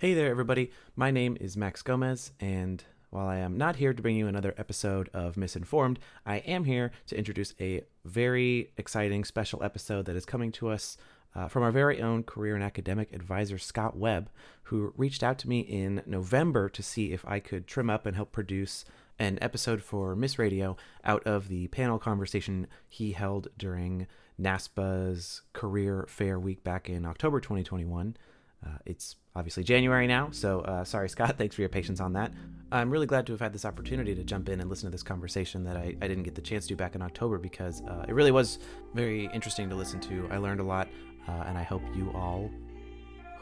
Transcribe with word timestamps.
Hey 0.00 0.14
there, 0.14 0.30
everybody. 0.30 0.70
My 0.94 1.10
name 1.10 1.36
is 1.40 1.56
Max 1.56 1.82
Gomez, 1.82 2.30
and 2.38 2.84
while 3.10 3.26
I 3.26 3.38
am 3.38 3.58
not 3.58 3.74
here 3.74 3.92
to 3.92 4.00
bring 4.00 4.14
you 4.14 4.28
another 4.28 4.54
episode 4.56 5.10
of 5.12 5.36
Misinformed, 5.36 5.98
I 6.24 6.36
am 6.36 6.66
here 6.66 6.92
to 7.08 7.18
introduce 7.18 7.52
a 7.58 7.82
very 8.04 8.70
exciting 8.76 9.24
special 9.24 9.60
episode 9.60 10.06
that 10.06 10.14
is 10.14 10.24
coming 10.24 10.52
to 10.52 10.68
us 10.68 10.98
uh, 11.34 11.48
from 11.48 11.64
our 11.64 11.72
very 11.72 12.00
own 12.00 12.22
career 12.22 12.54
and 12.54 12.62
academic 12.62 13.12
advisor, 13.12 13.58
Scott 13.58 13.96
Webb, 13.96 14.30
who 14.62 14.94
reached 14.96 15.24
out 15.24 15.36
to 15.38 15.48
me 15.48 15.62
in 15.62 16.04
November 16.06 16.68
to 16.68 16.80
see 16.80 17.12
if 17.12 17.26
I 17.26 17.40
could 17.40 17.66
trim 17.66 17.90
up 17.90 18.06
and 18.06 18.14
help 18.14 18.30
produce 18.30 18.84
an 19.18 19.36
episode 19.42 19.82
for 19.82 20.14
MIIS 20.14 20.38
Radio 20.38 20.76
out 21.04 21.26
of 21.26 21.48
the 21.48 21.66
panel 21.66 21.98
conversation 21.98 22.68
he 22.88 23.10
held 23.10 23.48
during 23.58 24.06
NASPA's 24.40 25.42
Career 25.54 26.06
Fair 26.08 26.38
Week 26.38 26.62
back 26.62 26.88
in 26.88 27.04
October 27.04 27.40
2021. 27.40 28.16
Uh, 28.64 28.70
it's 28.86 29.16
obviously 29.36 29.62
January 29.62 30.06
now, 30.06 30.28
so 30.30 30.60
uh, 30.60 30.84
sorry, 30.84 31.08
Scott. 31.14 31.36
Thanks 31.38 31.54
for 31.54 31.62
your 31.62 31.68
patience 31.68 32.00
on 32.00 32.12
that. 32.14 32.32
I'm 32.70 32.90
really 32.90 33.06
glad 33.06 33.26
to 33.26 33.32
have 33.32 33.40
had 33.40 33.52
this 33.52 33.64
opportunity 33.64 34.14
to 34.14 34.22
jump 34.24 34.48
in 34.48 34.60
and 34.60 34.68
listen 34.68 34.86
to 34.86 34.90
this 34.90 35.02
conversation 35.02 35.64
that 35.64 35.76
I, 35.76 35.96
I 36.02 36.08
didn't 36.08 36.24
get 36.24 36.34
the 36.34 36.42
chance 36.42 36.66
to 36.66 36.76
back 36.76 36.94
in 36.94 37.02
October 37.02 37.38
because 37.38 37.82
uh, 37.82 38.04
it 38.06 38.12
really 38.12 38.30
was 38.30 38.58
very 38.94 39.26
interesting 39.32 39.70
to 39.70 39.74
listen 39.74 40.00
to. 40.00 40.28
I 40.30 40.36
learned 40.36 40.60
a 40.60 40.64
lot, 40.64 40.88
uh, 41.26 41.44
and 41.46 41.56
I 41.56 41.62
hope 41.62 41.82
you 41.94 42.10
all, 42.14 42.50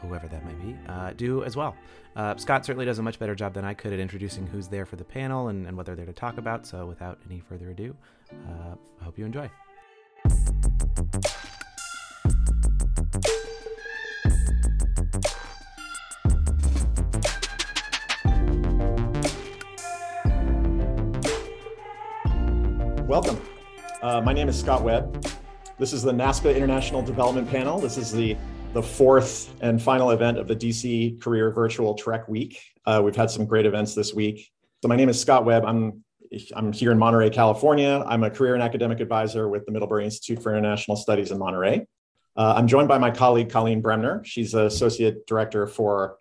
whoever 0.01 0.27
that 0.27 0.45
might 0.45 0.61
be, 0.61 0.77
uh, 0.87 1.11
do 1.13 1.43
as 1.43 1.57
well. 1.57 1.75
Uh, 2.15 2.37
Scott 2.37 2.65
certainly 2.65 2.85
does 2.85 2.99
a 2.99 3.03
much 3.03 3.19
better 3.19 3.35
job 3.35 3.53
than 3.53 3.65
I 3.65 3.73
could 3.73 3.91
at 3.91 3.99
introducing 3.99 4.47
who's 4.47 4.67
there 4.67 4.85
for 4.85 4.95
the 4.95 5.03
panel 5.03 5.49
and, 5.49 5.67
and 5.67 5.75
what 5.75 5.85
they're 5.85 5.95
there 5.95 6.05
to 6.05 6.13
talk 6.13 6.37
about. 6.37 6.65
So 6.65 6.85
without 6.85 7.19
any 7.29 7.41
further 7.41 7.69
ado, 7.71 7.95
I 8.47 9.03
hope 9.03 9.17
you 9.17 9.25
enjoy. 9.25 9.49
Uh, 24.01 24.21
my 24.21 24.31
name 24.31 24.47
is 24.47 24.59
Scott 24.59 24.83
Webb. 24.83 25.25
This 25.79 25.91
is 25.91 26.03
the 26.03 26.11
NASPA 26.11 26.55
International 26.55 27.01
Development 27.01 27.49
Panel. 27.49 27.79
This 27.79 27.97
is 27.97 28.11
the, 28.11 28.37
the 28.73 28.83
fourth 28.83 29.51
and 29.61 29.81
final 29.81 30.11
event 30.11 30.37
of 30.37 30.47
the 30.47 30.55
DC 30.55 31.19
Career 31.19 31.49
Virtual 31.49 31.95
Trek 31.95 32.27
Week. 32.27 32.61
Uh, 32.85 33.01
we've 33.03 33.15
had 33.15 33.31
some 33.31 33.45
great 33.47 33.65
events 33.65 33.95
this 33.95 34.13
week. 34.13 34.51
So 34.83 34.87
my 34.87 34.95
name 34.95 35.09
is 35.09 35.19
Scott 35.19 35.45
Webb. 35.45 35.65
I'm, 35.65 36.03
I'm 36.55 36.71
here 36.71 36.91
in 36.91 36.99
Monterey, 36.99 37.31
California. 37.31 38.03
I'm 38.07 38.23
a 38.23 38.29
career 38.29 38.53
and 38.53 38.61
academic 38.61 38.99
advisor 38.99 39.49
with 39.49 39.65
the 39.65 39.71
Middlebury 39.71 40.05
Institute 40.05 40.43
for 40.43 40.51
International 40.51 40.95
Studies 40.95 41.31
in 41.31 41.39
Monterey. 41.39 41.87
Uh, 42.35 42.53
I'm 42.55 42.67
joined 42.67 42.87
by 42.87 42.99
my 42.99 43.09
colleague, 43.09 43.49
Colleen 43.49 43.81
Bremner. 43.81 44.21
She's 44.23 44.53
Associate 44.53 45.25
Director 45.25 45.65
for 45.65 46.17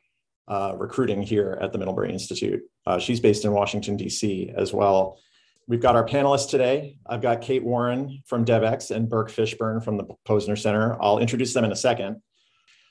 uh, 0.49 0.75
Recruiting 0.79 1.21
here 1.21 1.59
at 1.61 1.73
the 1.73 1.79
Middlebury 1.79 2.11
Institute. 2.11 2.63
Uh, 2.87 2.99
she's 2.99 3.21
based 3.21 3.45
in 3.45 3.53
Washington, 3.53 3.99
D.C. 3.99 4.51
as 4.57 4.73
well. 4.73 5.19
We've 5.69 5.81
got 5.81 5.97
our 5.97 6.07
panelists 6.07 6.49
today. 6.49 6.97
I've 7.07 7.21
got 7.21 7.41
Kate 7.41 7.65
Warren 7.65 8.23
from 8.27 8.45
Devex 8.45 8.95
and 8.95 9.09
Burke 9.09 9.31
Fishburne 9.31 9.83
from 9.83 9.97
the 9.97 10.05
Posner 10.27 10.57
Center. 10.57 10.97
I'll 11.01 11.19
introduce 11.19 11.55
them 11.55 11.65
in 11.65 11.73
a 11.73 11.77
second. 11.77 12.23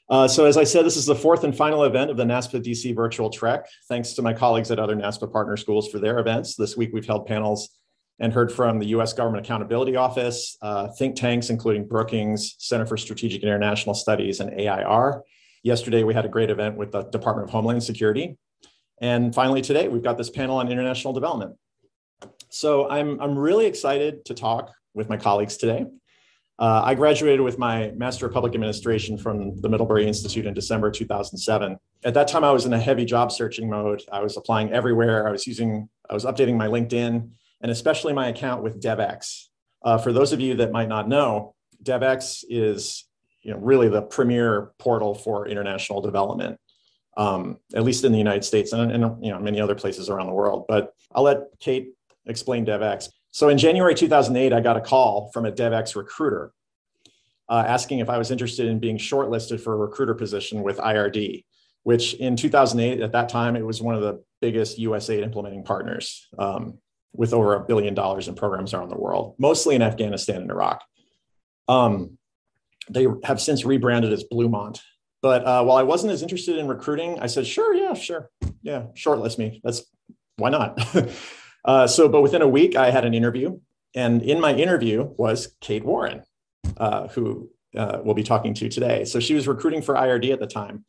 Uh, 0.09 0.27
so 0.27 0.45
as 0.45 0.57
I 0.57 0.65
said, 0.65 0.85
this 0.85 0.97
is 0.97 1.05
the 1.05 1.15
fourth 1.15 1.43
and 1.45 1.55
final 1.55 1.83
event 1.85 2.11
of 2.11 2.17
the 2.17 2.25
NASPA 2.25 2.63
DC 2.63 2.93
Virtual 2.93 3.29
Trek. 3.29 3.67
Thanks 3.87 4.13
to 4.13 4.21
my 4.21 4.33
colleagues 4.33 4.71
at 4.71 4.77
other 4.77 4.95
NASPA 4.95 5.31
partner 5.31 5.57
schools 5.57 5.89
for 5.89 5.99
their 5.99 6.19
events. 6.19 6.55
This 6.55 6.75
week 6.75 6.91
we've 6.93 7.05
held 7.05 7.25
panels 7.25 7.69
and 8.19 8.31
heard 8.31 8.51
from 8.51 8.79
the 8.79 8.87
US 8.87 9.13
Government 9.13 9.45
Accountability 9.45 9.95
Office, 9.95 10.57
uh, 10.61 10.89
think 10.89 11.15
tanks 11.15 11.49
including 11.49 11.87
Brookings, 11.87 12.55
Center 12.59 12.85
for 12.85 12.97
Strategic 12.97 13.41
and 13.41 13.49
International 13.49 13.95
Studies, 13.95 14.41
and 14.41 14.51
AIR. 14.59 15.23
Yesterday 15.63 16.03
we 16.03 16.13
had 16.13 16.25
a 16.25 16.29
great 16.29 16.49
event 16.49 16.77
with 16.77 16.91
the 16.91 17.03
Department 17.03 17.47
of 17.47 17.51
Homeland 17.51 17.83
Security. 17.83 18.37
And 19.01 19.33
finally 19.33 19.61
today 19.61 19.87
we've 19.87 20.03
got 20.03 20.17
this 20.17 20.29
panel 20.29 20.57
on 20.57 20.71
international 20.71 21.13
development. 21.13 21.55
So 22.55 22.89
I'm, 22.89 23.19
I'm 23.19 23.37
really 23.37 23.65
excited 23.65 24.23
to 24.25 24.33
talk 24.33 24.71
with 24.93 25.09
my 25.09 25.17
colleagues 25.17 25.57
today. 25.57 25.87
Uh, 26.57 26.83
I 26.85 26.95
graduated 26.95 27.41
with 27.41 27.59
my 27.59 27.91
Master 27.97 28.27
of 28.27 28.31
Public 28.31 28.55
Administration 28.55 29.17
from 29.17 29.59
the 29.59 29.67
Middlebury 29.67 30.07
Institute 30.07 30.45
in 30.45 30.53
December 30.53 30.89
2007. 30.89 31.77
At 32.05 32.13
that 32.13 32.29
time, 32.29 32.45
I 32.45 32.53
was 32.53 32.65
in 32.65 32.71
a 32.71 32.79
heavy 32.79 33.03
job 33.03 33.33
searching 33.33 33.69
mode. 33.69 34.03
I 34.09 34.21
was 34.21 34.37
applying 34.37 34.71
everywhere. 34.71 35.27
I 35.27 35.31
was 35.31 35.45
using, 35.45 35.89
I 36.09 36.13
was 36.13 36.23
updating 36.23 36.55
my 36.55 36.67
LinkedIn 36.67 37.29
and 37.59 37.71
especially 37.71 38.13
my 38.13 38.29
account 38.29 38.63
with 38.63 38.81
Devex. 38.81 39.47
Uh, 39.83 39.97
for 39.97 40.13
those 40.13 40.31
of 40.31 40.39
you 40.39 40.55
that 40.55 40.71
might 40.71 40.87
not 40.87 41.09
know, 41.09 41.55
Devex 41.83 42.45
is 42.47 43.03
you 43.41 43.51
know, 43.51 43.57
really 43.57 43.89
the 43.89 44.01
premier 44.01 44.71
portal 44.79 45.13
for 45.13 45.45
international 45.45 45.99
development, 45.99 46.57
um, 47.17 47.57
at 47.75 47.83
least 47.83 48.05
in 48.05 48.13
the 48.13 48.17
United 48.17 48.45
States 48.45 48.71
and, 48.71 48.93
and 48.93 49.21
you 49.21 49.31
know, 49.31 49.39
many 49.39 49.59
other 49.59 49.75
places 49.75 50.09
around 50.09 50.27
the 50.27 50.33
world. 50.33 50.63
But 50.69 50.93
I'll 51.13 51.23
let 51.23 51.39
Kate 51.59 51.94
explain 52.25 52.65
Devex. 52.65 53.09
So 53.31 53.49
in 53.49 53.57
January 53.57 53.95
2008, 53.95 54.53
I 54.53 54.61
got 54.61 54.77
a 54.77 54.81
call 54.81 55.29
from 55.33 55.45
a 55.45 55.51
Devex 55.51 55.95
recruiter 55.95 56.53
uh, 57.49 57.63
asking 57.67 57.99
if 57.99 58.09
I 58.09 58.17
was 58.17 58.31
interested 58.31 58.67
in 58.67 58.79
being 58.79 58.97
shortlisted 58.97 59.59
for 59.59 59.73
a 59.73 59.77
recruiter 59.77 60.15
position 60.15 60.63
with 60.63 60.77
IRD, 60.77 61.43
which 61.83 62.15
in 62.15 62.35
2008, 62.35 63.01
at 63.01 63.11
that 63.11 63.29
time, 63.29 63.55
it 63.55 63.65
was 63.65 63.81
one 63.81 63.95
of 63.95 64.01
the 64.01 64.23
biggest 64.41 64.79
USAID 64.79 65.23
implementing 65.23 65.63
partners 65.63 66.27
um, 66.39 66.79
with 67.13 67.33
over 67.33 67.55
a 67.55 67.59
billion 67.59 67.93
dollars 67.93 68.27
in 68.27 68.35
programs 68.35 68.73
around 68.73 68.89
the 68.89 68.97
world, 68.97 69.35
mostly 69.37 69.75
in 69.75 69.81
Afghanistan 69.81 70.41
and 70.41 70.51
Iraq. 70.51 70.83
Um, 71.67 72.17
they 72.89 73.07
have 73.23 73.41
since 73.41 73.65
rebranded 73.65 74.13
as 74.13 74.23
Blumont. 74.31 74.79
But 75.21 75.45
uh, 75.45 75.63
while 75.63 75.77
I 75.77 75.83
wasn't 75.83 76.13
as 76.13 76.21
interested 76.21 76.57
in 76.57 76.67
recruiting, 76.67 77.19
I 77.19 77.25
said, 77.25 77.47
sure, 77.47 77.73
yeah, 77.73 77.93
sure. 77.95 78.29
Yeah, 78.61 78.87
shortlist 78.95 79.39
me. 79.39 79.59
That's 79.63 79.83
why 80.37 80.49
not? 80.49 80.79
Uh, 81.65 81.87
so, 81.87 82.07
but 82.07 82.21
within 82.21 82.43
a 82.43 82.47
week, 82.47 82.75
I 82.75 82.91
had 82.91 83.05
an 83.05 83.13
interview, 83.13 83.59
and 83.95 84.21
in 84.21 84.39
my 84.39 84.53
interview 84.53 85.09
was 85.17 85.55
Kate 85.61 85.83
Warren, 85.83 86.23
uh, 86.77 87.07
who 87.07 87.49
uh, 87.75 87.99
we'll 88.03 88.13
be 88.13 88.23
talking 88.23 88.53
to 88.53 88.69
today. 88.69 89.03
So 89.03 89.19
she 89.19 89.33
was 89.33 89.47
recruiting 89.47 89.81
for 89.81 89.95
IRD 89.95 90.31
at 90.31 90.39
the 90.39 90.47
time. 90.47 90.85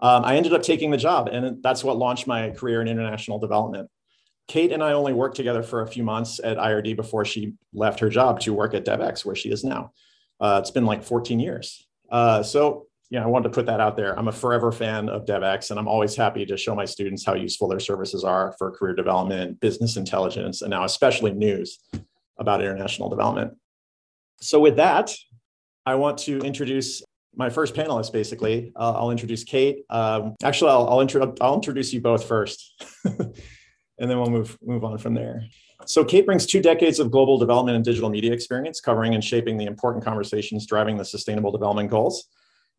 Um, 0.00 0.24
I 0.24 0.36
ended 0.36 0.52
up 0.52 0.62
taking 0.62 0.90
the 0.90 0.98
job, 0.98 1.28
and 1.28 1.62
that's 1.62 1.82
what 1.82 1.96
launched 1.96 2.26
my 2.26 2.50
career 2.50 2.82
in 2.82 2.88
international 2.88 3.38
development. 3.38 3.88
Kate 4.46 4.72
and 4.72 4.82
I 4.82 4.92
only 4.92 5.12
worked 5.12 5.36
together 5.36 5.62
for 5.62 5.82
a 5.82 5.86
few 5.86 6.02
months 6.02 6.40
at 6.42 6.56
IRD 6.56 6.96
before 6.96 7.24
she 7.24 7.54
left 7.72 8.00
her 8.00 8.08
job 8.08 8.40
to 8.40 8.54
work 8.54 8.74
at 8.74 8.84
Devex, 8.84 9.24
where 9.24 9.34
she 9.34 9.50
is 9.50 9.64
now. 9.64 9.92
Uh, 10.40 10.58
it's 10.62 10.70
been 10.70 10.86
like 10.86 11.02
14 11.02 11.40
years. 11.40 11.86
Uh, 12.10 12.42
so 12.42 12.87
you 13.10 13.18
know, 13.18 13.24
I 13.24 13.28
wanted 13.28 13.44
to 13.44 13.54
put 13.54 13.66
that 13.66 13.80
out 13.80 13.96
there. 13.96 14.18
I'm 14.18 14.28
a 14.28 14.32
forever 14.32 14.70
fan 14.70 15.08
of 15.08 15.24
Devex, 15.24 15.70
and 15.70 15.78
I'm 15.78 15.88
always 15.88 16.14
happy 16.14 16.44
to 16.44 16.56
show 16.56 16.74
my 16.74 16.84
students 16.84 17.24
how 17.24 17.34
useful 17.34 17.68
their 17.68 17.80
services 17.80 18.22
are 18.22 18.54
for 18.58 18.70
career 18.70 18.94
development, 18.94 19.60
business 19.60 19.96
intelligence, 19.96 20.60
and 20.60 20.70
now 20.70 20.84
especially 20.84 21.32
news 21.32 21.78
about 22.38 22.60
international 22.60 23.08
development. 23.08 23.56
So, 24.40 24.60
with 24.60 24.76
that, 24.76 25.14
I 25.86 25.94
want 25.94 26.18
to 26.18 26.38
introduce 26.40 27.02
my 27.34 27.48
first 27.48 27.74
panelist. 27.74 28.12
Basically, 28.12 28.72
uh, 28.76 28.92
I'll 28.92 29.10
introduce 29.10 29.42
Kate. 29.42 29.84
Um, 29.88 30.34
actually, 30.42 30.70
I'll 30.70 30.86
I'll, 30.88 31.00
intro- 31.00 31.34
I'll 31.40 31.54
introduce 31.54 31.94
you 31.94 32.02
both 32.02 32.26
first, 32.26 32.84
and 33.04 33.32
then 33.98 34.18
we'll 34.18 34.30
move 34.30 34.58
move 34.62 34.84
on 34.84 34.98
from 34.98 35.14
there. 35.14 35.44
So, 35.86 36.04
Kate 36.04 36.26
brings 36.26 36.44
two 36.44 36.60
decades 36.60 37.00
of 37.00 37.10
global 37.10 37.38
development 37.38 37.76
and 37.76 37.84
digital 37.86 38.10
media 38.10 38.34
experience, 38.34 38.82
covering 38.82 39.14
and 39.14 39.24
shaping 39.24 39.56
the 39.56 39.64
important 39.64 40.04
conversations 40.04 40.66
driving 40.66 40.98
the 40.98 41.06
Sustainable 41.06 41.50
Development 41.52 41.90
Goals. 41.90 42.28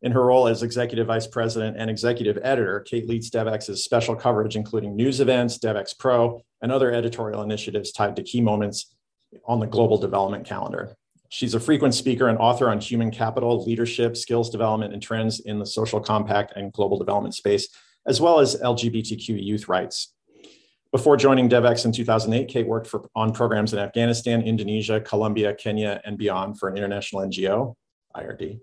In 0.02 0.12
her 0.12 0.24
role 0.24 0.48
as 0.48 0.62
executive 0.62 1.08
vice 1.08 1.26
president 1.26 1.76
and 1.76 1.90
executive 1.90 2.38
editor, 2.42 2.80
Kate 2.80 3.06
leads 3.06 3.30
Devex's 3.30 3.84
special 3.84 4.16
coverage, 4.16 4.56
including 4.56 4.96
news 4.96 5.20
events, 5.20 5.58
Devex 5.58 5.96
Pro, 5.98 6.42
and 6.62 6.72
other 6.72 6.90
editorial 6.90 7.42
initiatives 7.42 7.92
tied 7.92 8.16
to 8.16 8.22
key 8.22 8.40
moments 8.40 8.94
on 9.46 9.60
the 9.60 9.66
global 9.66 9.98
development 9.98 10.46
calendar. 10.46 10.96
She's 11.28 11.54
a 11.54 11.60
frequent 11.60 11.94
speaker 11.94 12.28
and 12.28 12.38
author 12.38 12.70
on 12.70 12.80
human 12.80 13.10
capital, 13.10 13.62
leadership, 13.62 14.16
skills 14.16 14.50
development, 14.50 14.94
and 14.94 15.02
trends 15.02 15.40
in 15.40 15.58
the 15.58 15.66
social 15.66 16.00
compact 16.00 16.54
and 16.56 16.72
global 16.72 16.98
development 16.98 17.34
space, 17.34 17.68
as 18.06 18.20
well 18.20 18.40
as 18.40 18.56
LGBTQ 18.56 19.42
youth 19.42 19.68
rights. 19.68 20.14
Before 20.92 21.16
joining 21.16 21.48
Devex 21.48 21.84
in 21.84 21.92
2008, 21.92 22.48
Kate 22.48 22.66
worked 22.66 22.88
for, 22.88 23.08
on 23.14 23.32
programs 23.32 23.72
in 23.72 23.78
Afghanistan, 23.78 24.42
Indonesia, 24.42 25.00
Colombia, 25.00 25.54
Kenya, 25.54 26.00
and 26.04 26.18
beyond 26.18 26.58
for 26.58 26.68
an 26.68 26.76
international 26.76 27.22
NGO, 27.22 27.76
IRD. 28.16 28.60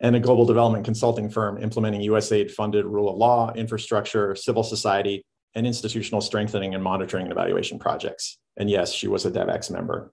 and 0.00 0.16
a 0.16 0.20
global 0.20 0.44
development 0.44 0.84
consulting 0.84 1.30
firm 1.30 1.62
implementing 1.62 2.00
USAID 2.02 2.50
funded 2.50 2.84
rule 2.84 3.08
of 3.08 3.16
law, 3.16 3.52
infrastructure, 3.54 4.34
civil 4.34 4.62
society, 4.62 5.24
and 5.54 5.66
institutional 5.66 6.20
strengthening 6.20 6.74
and 6.74 6.82
monitoring 6.82 7.24
and 7.24 7.32
evaluation 7.32 7.78
projects. 7.78 8.38
And 8.56 8.68
yes, 8.70 8.92
she 8.92 9.08
was 9.08 9.24
a 9.24 9.30
Devex 9.30 9.70
member. 9.70 10.12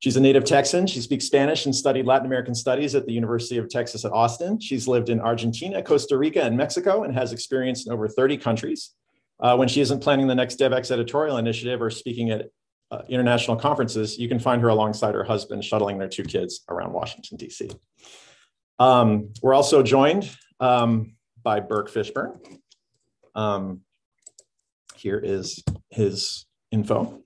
She's 0.00 0.16
a 0.16 0.20
native 0.20 0.44
Texan. 0.44 0.86
She 0.86 1.00
speaks 1.00 1.24
Spanish 1.24 1.64
and 1.64 1.74
studied 1.74 2.06
Latin 2.06 2.26
American 2.26 2.54
studies 2.54 2.94
at 2.94 3.06
the 3.06 3.12
University 3.12 3.56
of 3.56 3.68
Texas 3.68 4.04
at 4.04 4.12
Austin. 4.12 4.60
She's 4.60 4.86
lived 4.86 5.08
in 5.08 5.20
Argentina, 5.20 5.82
Costa 5.82 6.18
Rica, 6.18 6.42
and 6.42 6.56
Mexico 6.56 7.04
and 7.04 7.14
has 7.14 7.32
experience 7.32 7.86
in 7.86 7.92
over 7.92 8.06
30 8.06 8.36
countries. 8.36 8.92
Uh, 9.40 9.56
when 9.56 9.68
she 9.68 9.80
isn't 9.80 10.00
planning 10.00 10.26
the 10.26 10.34
next 10.34 10.58
Devex 10.58 10.90
editorial 10.90 11.38
initiative 11.38 11.82
or 11.82 11.90
speaking 11.90 12.30
at 12.30 12.46
uh, 12.90 13.02
international 13.08 13.56
conferences, 13.56 14.18
you 14.18 14.28
can 14.28 14.38
find 14.38 14.62
her 14.62 14.68
alongside 14.68 15.14
her 15.14 15.24
husband 15.24 15.64
shuttling 15.64 15.98
their 15.98 16.08
two 16.08 16.22
kids 16.22 16.64
around 16.68 16.92
Washington, 16.92 17.36
D.C. 17.36 17.70
Um, 18.78 19.30
we're 19.42 19.54
also 19.54 19.82
joined 19.82 20.30
um, 20.60 21.16
by 21.42 21.60
Burke 21.60 21.90
Fishburne. 21.90 22.38
Um, 23.34 23.80
here 24.94 25.18
is 25.18 25.62
his 25.90 26.46
info. 26.70 27.22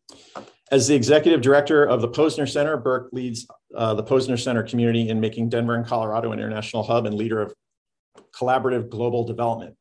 As 0.70 0.86
the 0.86 0.94
executive 0.94 1.40
director 1.40 1.84
of 1.84 2.00
the 2.00 2.08
Posner 2.08 2.48
Center, 2.48 2.76
Burke 2.76 3.08
leads 3.12 3.46
uh, 3.76 3.94
the 3.94 4.04
Posner 4.04 4.38
Center 4.38 4.62
community 4.62 5.08
in 5.08 5.20
making 5.20 5.48
Denver 5.48 5.74
and 5.74 5.86
Colorado 5.86 6.32
an 6.32 6.38
international 6.38 6.82
hub 6.82 7.06
and 7.06 7.14
leader 7.14 7.42
of 7.42 7.52
collaborative 8.32 8.88
global 8.88 9.24
development. 9.24 9.76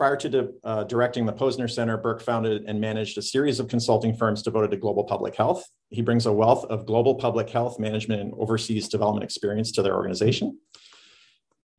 Prior 0.00 0.16
to 0.16 0.28
de, 0.30 0.48
uh, 0.64 0.84
directing 0.84 1.26
the 1.26 1.32
Posner 1.34 1.70
Center, 1.70 1.98
Burke 1.98 2.22
founded 2.22 2.64
and 2.66 2.80
managed 2.80 3.18
a 3.18 3.22
series 3.22 3.60
of 3.60 3.68
consulting 3.68 4.16
firms 4.16 4.42
devoted 4.42 4.70
to 4.70 4.78
global 4.78 5.04
public 5.04 5.34
health. 5.34 5.62
He 5.90 6.00
brings 6.00 6.24
a 6.24 6.32
wealth 6.32 6.64
of 6.70 6.86
global 6.86 7.16
public 7.16 7.50
health 7.50 7.78
management 7.78 8.22
and 8.22 8.32
overseas 8.38 8.88
development 8.88 9.24
experience 9.24 9.72
to 9.72 9.82
their 9.82 9.94
organization. 9.94 10.58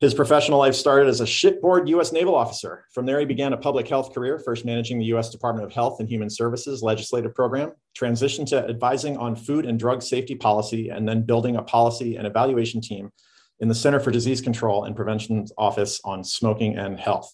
His 0.01 0.13
professional 0.13 0.59
life 0.59 0.75
started 0.75 1.07
as 1.07 1.19
a 1.19 1.25
shipboard 1.25 1.89
U.S. 1.89 2.11
naval 2.11 2.35
officer. 2.35 2.85
From 2.93 3.07
there, 3.07 3.19
he 3.19 3.25
began 3.25 3.53
a 3.53 3.57
public 3.57 3.87
health 3.87 4.13
career, 4.13 4.37
first 4.37 4.65
managing 4.65 4.99
the 4.99 5.05
U.S. 5.05 5.31
Department 5.31 5.65
of 5.65 5.73
Health 5.73 5.99
and 5.99 6.07
Human 6.07 6.29
Services 6.29 6.83
legislative 6.83 7.33
program, 7.33 7.71
transitioned 7.97 8.45
to 8.49 8.63
advising 8.69 9.17
on 9.17 9.35
food 9.35 9.65
and 9.65 9.79
drug 9.79 10.03
safety 10.03 10.35
policy, 10.35 10.89
and 10.89 11.09
then 11.09 11.23
building 11.23 11.55
a 11.55 11.63
policy 11.63 12.17
and 12.17 12.27
evaluation 12.27 12.81
team 12.81 13.11
in 13.61 13.67
the 13.67 13.73
Center 13.73 13.99
for 13.99 14.11
Disease 14.11 14.41
Control 14.41 14.83
and 14.83 14.95
Prevention's 14.95 15.51
Office 15.57 15.99
on 16.03 16.23
Smoking 16.23 16.77
and 16.77 16.99
Health. 16.99 17.33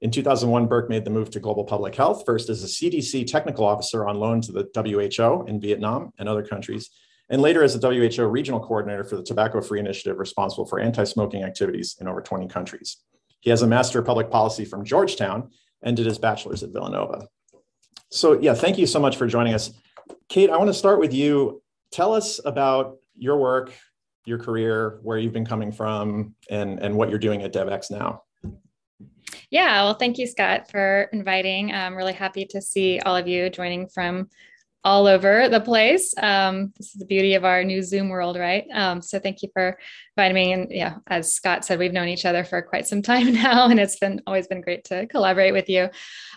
In 0.00 0.12
2001, 0.12 0.66
Burke 0.66 0.88
made 0.88 1.04
the 1.04 1.10
move 1.10 1.30
to 1.30 1.40
global 1.40 1.64
public 1.64 1.94
health, 1.94 2.22
first 2.24 2.48
as 2.48 2.62
a 2.62 2.66
CDC 2.66 3.26
technical 3.26 3.66
officer 3.66 4.06
on 4.06 4.16
loan 4.16 4.40
to 4.42 4.52
the 4.52 4.68
WHO 4.74 5.44
in 5.46 5.60
Vietnam 5.60 6.12
and 6.18 6.28
other 6.28 6.44
countries, 6.44 6.90
and 7.30 7.42
later 7.42 7.64
as 7.64 7.78
the 7.78 8.14
WHO 8.14 8.24
regional 8.26 8.60
coordinator 8.60 9.02
for 9.02 9.16
the 9.16 9.24
Tobacco 9.24 9.60
Free 9.60 9.80
Initiative, 9.80 10.18
responsible 10.18 10.66
for 10.66 10.78
anti 10.78 11.02
smoking 11.02 11.42
activities 11.42 11.96
in 12.00 12.06
over 12.06 12.22
20 12.22 12.46
countries. 12.46 12.98
He 13.40 13.50
has 13.50 13.62
a 13.62 13.66
Master 13.66 13.98
of 13.98 14.06
Public 14.06 14.30
Policy 14.30 14.64
from 14.64 14.84
Georgetown 14.84 15.50
and 15.82 15.96
did 15.96 16.06
his 16.06 16.18
bachelor's 16.18 16.62
at 16.62 16.70
Villanova. 16.70 17.26
So, 18.10 18.40
yeah, 18.40 18.54
thank 18.54 18.78
you 18.78 18.86
so 18.86 19.00
much 19.00 19.16
for 19.16 19.26
joining 19.26 19.54
us. 19.54 19.72
Kate, 20.28 20.48
I 20.48 20.56
want 20.56 20.68
to 20.68 20.74
start 20.74 21.00
with 21.00 21.12
you. 21.12 21.62
Tell 21.90 22.14
us 22.14 22.40
about 22.44 22.98
your 23.16 23.36
work, 23.36 23.72
your 24.24 24.38
career, 24.38 25.00
where 25.02 25.18
you've 25.18 25.32
been 25.32 25.46
coming 25.46 25.72
from, 25.72 26.34
and, 26.50 26.78
and 26.80 26.96
what 26.96 27.10
you're 27.10 27.18
doing 27.18 27.42
at 27.42 27.52
Devex 27.52 27.90
now. 27.90 28.22
Yeah, 29.50 29.84
well, 29.84 29.94
thank 29.94 30.18
you, 30.18 30.26
Scott, 30.26 30.70
for 30.70 31.08
inviting. 31.12 31.72
I'm 31.72 31.96
really 31.96 32.12
happy 32.12 32.44
to 32.50 32.60
see 32.60 33.00
all 33.00 33.16
of 33.16 33.26
you 33.26 33.48
joining 33.48 33.88
from 33.88 34.28
all 34.84 35.06
over 35.06 35.48
the 35.48 35.60
place. 35.60 36.14
Um, 36.18 36.72
this 36.76 36.88
is 36.88 37.00
the 37.00 37.06
beauty 37.06 37.34
of 37.34 37.44
our 37.44 37.64
new 37.64 37.82
Zoom 37.82 38.10
world, 38.10 38.36
right? 38.38 38.64
Um, 38.72 39.02
so 39.02 39.18
thank 39.18 39.42
you 39.42 39.48
for 39.52 39.78
inviting 40.16 40.34
me. 40.34 40.52
And 40.52 40.70
yeah, 40.70 40.96
as 41.06 41.34
Scott 41.34 41.64
said, 41.64 41.78
we've 41.78 41.92
known 41.92 42.08
each 42.08 42.26
other 42.26 42.44
for 42.44 42.62
quite 42.62 42.86
some 42.86 43.02
time 43.02 43.32
now, 43.32 43.68
and 43.68 43.80
it's 43.80 43.98
been 43.98 44.22
always 44.26 44.46
been 44.46 44.60
great 44.60 44.84
to 44.84 45.06
collaborate 45.06 45.52
with 45.52 45.68
you. 45.68 45.88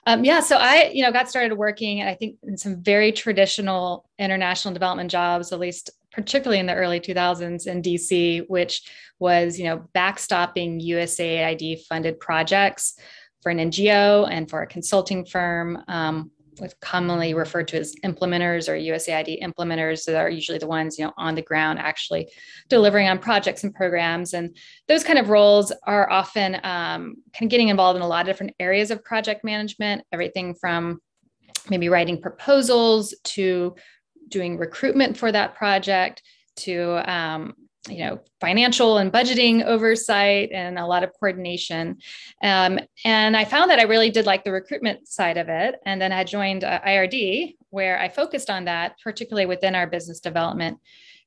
Um, 0.07 0.23
yeah, 0.23 0.39
so 0.39 0.57
I, 0.57 0.91
you 0.93 1.03
know, 1.03 1.11
got 1.11 1.29
started 1.29 1.55
working, 1.55 2.01
I 2.01 2.15
think, 2.15 2.37
in 2.43 2.57
some 2.57 2.81
very 2.81 3.11
traditional 3.11 4.09
international 4.17 4.73
development 4.73 5.11
jobs, 5.11 5.51
at 5.51 5.59
least 5.59 5.91
particularly 6.11 6.59
in 6.59 6.65
the 6.65 6.75
early 6.75 6.99
2000s 6.99 7.67
in 7.67 7.81
DC, 7.81 8.45
which 8.47 8.89
was, 9.19 9.57
you 9.57 9.65
know, 9.65 9.87
backstopping 9.95 10.85
USAID 10.85 11.85
funded 11.85 12.19
projects 12.19 12.99
for 13.41 13.49
an 13.49 13.57
NGO 13.57 14.27
and 14.29 14.49
for 14.49 14.61
a 14.61 14.67
consulting 14.67 15.25
firm. 15.25 15.83
Um, 15.87 16.31
with 16.59 16.79
commonly 16.79 17.33
referred 17.33 17.67
to 17.69 17.79
as 17.79 17.95
implementers 18.03 18.67
or 18.67 18.73
USAID 18.73 19.41
implementers 19.41 20.03
that 20.05 20.15
are 20.15 20.29
usually 20.29 20.57
the 20.57 20.67
ones 20.67 20.99
you 20.99 21.05
know 21.05 21.13
on 21.17 21.33
the 21.33 21.41
ground 21.41 21.79
actually 21.79 22.29
delivering 22.69 23.07
on 23.07 23.17
projects 23.17 23.63
and 23.63 23.73
programs 23.73 24.33
and 24.33 24.55
those 24.87 25.03
kind 25.03 25.17
of 25.17 25.29
roles 25.29 25.71
are 25.87 26.09
often 26.11 26.55
um, 26.55 27.15
kind 27.33 27.43
of 27.43 27.49
getting 27.49 27.69
involved 27.69 27.95
in 27.95 28.03
a 28.03 28.07
lot 28.07 28.21
of 28.21 28.27
different 28.27 28.53
areas 28.59 28.91
of 28.91 29.03
project 29.03 29.43
management 29.43 30.03
everything 30.11 30.53
from 30.53 30.99
maybe 31.69 31.89
writing 31.89 32.21
proposals 32.21 33.15
to 33.23 33.75
doing 34.31 34.57
recruitment 34.57 35.17
for 35.17 35.31
that 35.31 35.55
project 35.55 36.23
to 36.55 37.11
um, 37.11 37.53
you 37.89 37.99
know 37.99 38.19
financial 38.39 38.97
and 38.97 39.11
budgeting 39.11 39.63
oversight 39.63 40.51
and 40.51 40.77
a 40.77 40.85
lot 40.85 41.03
of 41.03 41.11
coordination. 41.19 41.97
Um, 42.43 42.79
and 43.03 43.35
i 43.35 43.43
found 43.43 43.71
that 43.71 43.79
i 43.79 43.83
really 43.83 44.11
did 44.11 44.25
like 44.25 44.43
the 44.43 44.51
recruitment 44.51 45.07
side 45.07 45.37
of 45.37 45.49
it. 45.49 45.75
And 45.85 45.99
then 46.01 46.11
i 46.11 46.23
joined 46.23 46.63
uh, 46.63 46.79
ird 46.85 47.15
where 47.69 47.99
i 47.99 48.09
focused 48.09 48.49
on 48.49 48.65
that 48.65 48.95
particularly 49.03 49.47
within 49.47 49.75
our 49.75 49.87
business 49.87 50.19
development 50.19 50.77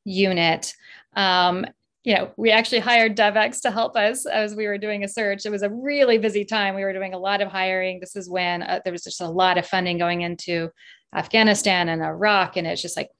unit. 0.04 0.74
Um, 1.16 1.66
you 2.04 2.14
know 2.14 2.30
we 2.36 2.50
actually 2.50 2.80
hired 2.80 3.16
devex 3.16 3.62
to 3.62 3.70
help 3.70 3.96
us 3.96 4.26
as 4.26 4.54
we 4.54 4.66
were 4.66 4.78
doing 4.78 5.02
a 5.02 5.08
search. 5.08 5.46
It 5.46 5.50
was 5.50 5.62
a 5.62 5.70
really 5.70 6.18
busy 6.18 6.44
time. 6.44 6.74
We 6.74 6.84
were 6.84 6.92
doing 6.92 7.14
a 7.14 7.18
lot 7.18 7.40
of 7.40 7.48
hiring. 7.48 7.98
This 7.98 8.14
is 8.14 8.28
when 8.28 8.62
uh, 8.62 8.80
there 8.84 8.92
was 8.92 9.02
just 9.02 9.22
a 9.22 9.28
lot 9.28 9.58
of 9.58 9.66
funding 9.66 9.98
going 9.98 10.20
into 10.20 10.70
afghanistan 11.14 11.88
and 11.88 12.02
iraq 12.02 12.56
and 12.56 12.66
it's 12.66 12.82
just 12.82 12.96
like 12.96 13.10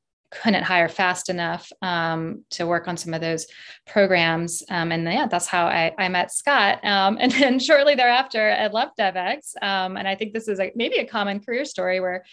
couldn't 0.42 0.64
hire 0.64 0.88
fast 0.88 1.30
enough 1.30 1.70
um, 1.82 2.44
to 2.50 2.66
work 2.66 2.88
on 2.88 2.96
some 2.96 3.14
of 3.14 3.20
those 3.20 3.46
programs. 3.86 4.62
Um, 4.68 4.92
and 4.92 5.04
yeah, 5.04 5.26
that's 5.26 5.46
how 5.46 5.66
I, 5.66 5.92
I 5.98 6.08
met 6.08 6.32
Scott. 6.32 6.84
Um, 6.84 7.18
and 7.20 7.32
then 7.32 7.58
shortly 7.58 7.94
thereafter, 7.94 8.50
I 8.50 8.66
left 8.68 8.98
Devex. 8.98 9.54
Um, 9.62 9.96
and 9.96 10.06
I 10.08 10.14
think 10.14 10.32
this 10.32 10.48
is 10.48 10.60
a, 10.60 10.72
maybe 10.74 10.96
a 10.96 11.06
common 11.06 11.40
career 11.40 11.64
story 11.64 12.00
where, 12.00 12.24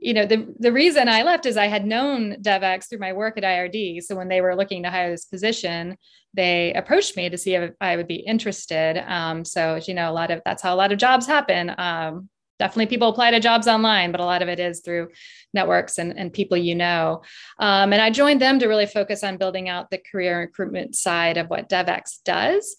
you 0.00 0.14
know, 0.14 0.26
the, 0.26 0.54
the 0.58 0.72
reason 0.72 1.08
I 1.08 1.22
left 1.22 1.46
is 1.46 1.56
I 1.56 1.66
had 1.66 1.84
known 1.84 2.36
Devex 2.40 2.88
through 2.88 3.00
my 3.00 3.12
work 3.12 3.36
at 3.36 3.44
IRD. 3.44 4.02
So 4.02 4.14
when 4.14 4.28
they 4.28 4.40
were 4.40 4.54
looking 4.54 4.84
to 4.84 4.90
hire 4.90 5.10
this 5.10 5.24
position, 5.24 5.96
they 6.34 6.72
approached 6.74 7.16
me 7.16 7.28
to 7.28 7.38
see 7.38 7.54
if 7.54 7.72
I 7.80 7.96
would 7.96 8.06
be 8.06 8.16
interested. 8.16 9.02
Um, 9.10 9.44
so, 9.44 9.80
you 9.86 9.94
know, 9.94 10.10
a 10.10 10.12
lot 10.12 10.30
of 10.30 10.40
that's 10.44 10.62
how 10.62 10.74
a 10.74 10.76
lot 10.76 10.92
of 10.92 10.98
jobs 10.98 11.26
happen 11.26 11.74
um, 11.78 12.28
definitely 12.58 12.86
people 12.86 13.08
apply 13.08 13.30
to 13.30 13.40
jobs 13.40 13.68
online, 13.68 14.12
but 14.12 14.20
a 14.20 14.24
lot 14.24 14.42
of 14.42 14.48
it 14.48 14.60
is 14.60 14.80
through 14.80 15.08
networks 15.54 15.98
and, 15.98 16.18
and 16.18 16.32
people 16.32 16.56
you 16.56 16.74
know. 16.74 17.22
Um, 17.58 17.92
and 17.92 18.02
I 18.02 18.10
joined 18.10 18.40
them 18.40 18.58
to 18.58 18.66
really 18.66 18.86
focus 18.86 19.22
on 19.24 19.36
building 19.36 19.68
out 19.68 19.90
the 19.90 19.98
career 19.98 20.40
recruitment 20.40 20.96
side 20.96 21.36
of 21.36 21.48
what 21.48 21.68
Devex 21.68 22.22
does. 22.24 22.76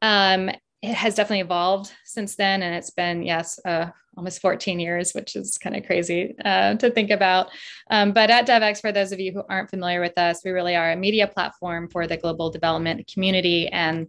Um, 0.00 0.50
it 0.82 0.94
has 0.94 1.14
definitely 1.14 1.40
evolved 1.40 1.92
since 2.04 2.34
then, 2.34 2.62
and 2.62 2.74
it's 2.74 2.90
been, 2.90 3.22
yes, 3.22 3.58
uh, 3.64 3.86
almost 4.16 4.42
14 4.42 4.78
years, 4.80 5.12
which 5.12 5.36
is 5.36 5.56
kind 5.58 5.76
of 5.76 5.86
crazy 5.86 6.34
uh, 6.44 6.74
to 6.74 6.90
think 6.90 7.10
about. 7.10 7.48
Um, 7.90 8.12
but 8.12 8.30
at 8.30 8.46
Devex, 8.46 8.80
for 8.80 8.92
those 8.92 9.12
of 9.12 9.20
you 9.20 9.32
who 9.32 9.42
aren't 9.48 9.70
familiar 9.70 10.00
with 10.00 10.18
us, 10.18 10.42
we 10.44 10.50
really 10.50 10.76
are 10.76 10.92
a 10.92 10.96
media 10.96 11.26
platform 11.26 11.88
for 11.88 12.06
the 12.06 12.16
global 12.16 12.50
development 12.50 13.10
community. 13.12 13.68
And 13.68 14.08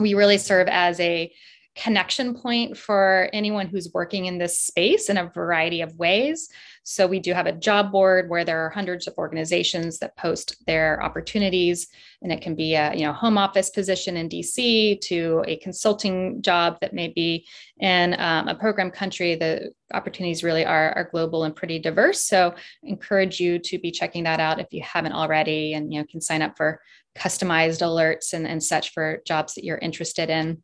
we 0.00 0.14
really 0.14 0.38
serve 0.38 0.68
as 0.68 0.98
a 1.00 1.32
connection 1.76 2.34
point 2.34 2.76
for 2.76 3.28
anyone 3.32 3.66
who's 3.66 3.92
working 3.92 4.26
in 4.26 4.38
this 4.38 4.58
space 4.58 5.10
in 5.10 5.18
a 5.18 5.28
variety 5.28 5.82
of 5.82 5.94
ways. 5.96 6.48
So 6.84 7.06
we 7.06 7.20
do 7.20 7.34
have 7.34 7.46
a 7.46 7.52
job 7.52 7.92
board 7.92 8.30
where 8.30 8.44
there 8.44 8.64
are 8.64 8.70
hundreds 8.70 9.06
of 9.06 9.14
organizations 9.18 9.98
that 9.98 10.16
post 10.16 10.64
their 10.66 11.02
opportunities, 11.02 11.88
and 12.22 12.32
it 12.32 12.40
can 12.40 12.54
be 12.54 12.74
a 12.74 12.94
you 12.94 13.04
know 13.04 13.12
home 13.12 13.36
office 13.36 13.70
position 13.70 14.16
in 14.16 14.28
DC 14.28 15.00
to 15.02 15.44
a 15.46 15.56
consulting 15.56 16.40
job 16.42 16.78
that 16.80 16.94
may 16.94 17.08
be 17.08 17.46
in 17.78 18.14
um, 18.18 18.48
a 18.48 18.54
program 18.54 18.90
country. 18.90 19.34
The 19.34 19.72
opportunities 19.92 20.44
really 20.44 20.64
are, 20.64 20.92
are 20.92 21.10
global 21.10 21.44
and 21.44 21.54
pretty 21.54 21.78
diverse. 21.78 22.24
So 22.24 22.54
encourage 22.84 23.40
you 23.40 23.58
to 23.58 23.78
be 23.78 23.90
checking 23.90 24.24
that 24.24 24.40
out 24.40 24.60
if 24.60 24.68
you 24.70 24.82
haven't 24.82 25.12
already, 25.12 25.74
and 25.74 25.92
you 25.92 26.00
know 26.00 26.06
can 26.08 26.20
sign 26.20 26.40
up 26.40 26.56
for 26.56 26.80
customized 27.16 27.80
alerts 27.80 28.32
and, 28.32 28.46
and 28.46 28.62
such 28.62 28.92
for 28.92 29.22
jobs 29.26 29.54
that 29.54 29.64
you're 29.64 29.78
interested 29.78 30.30
in. 30.30 30.62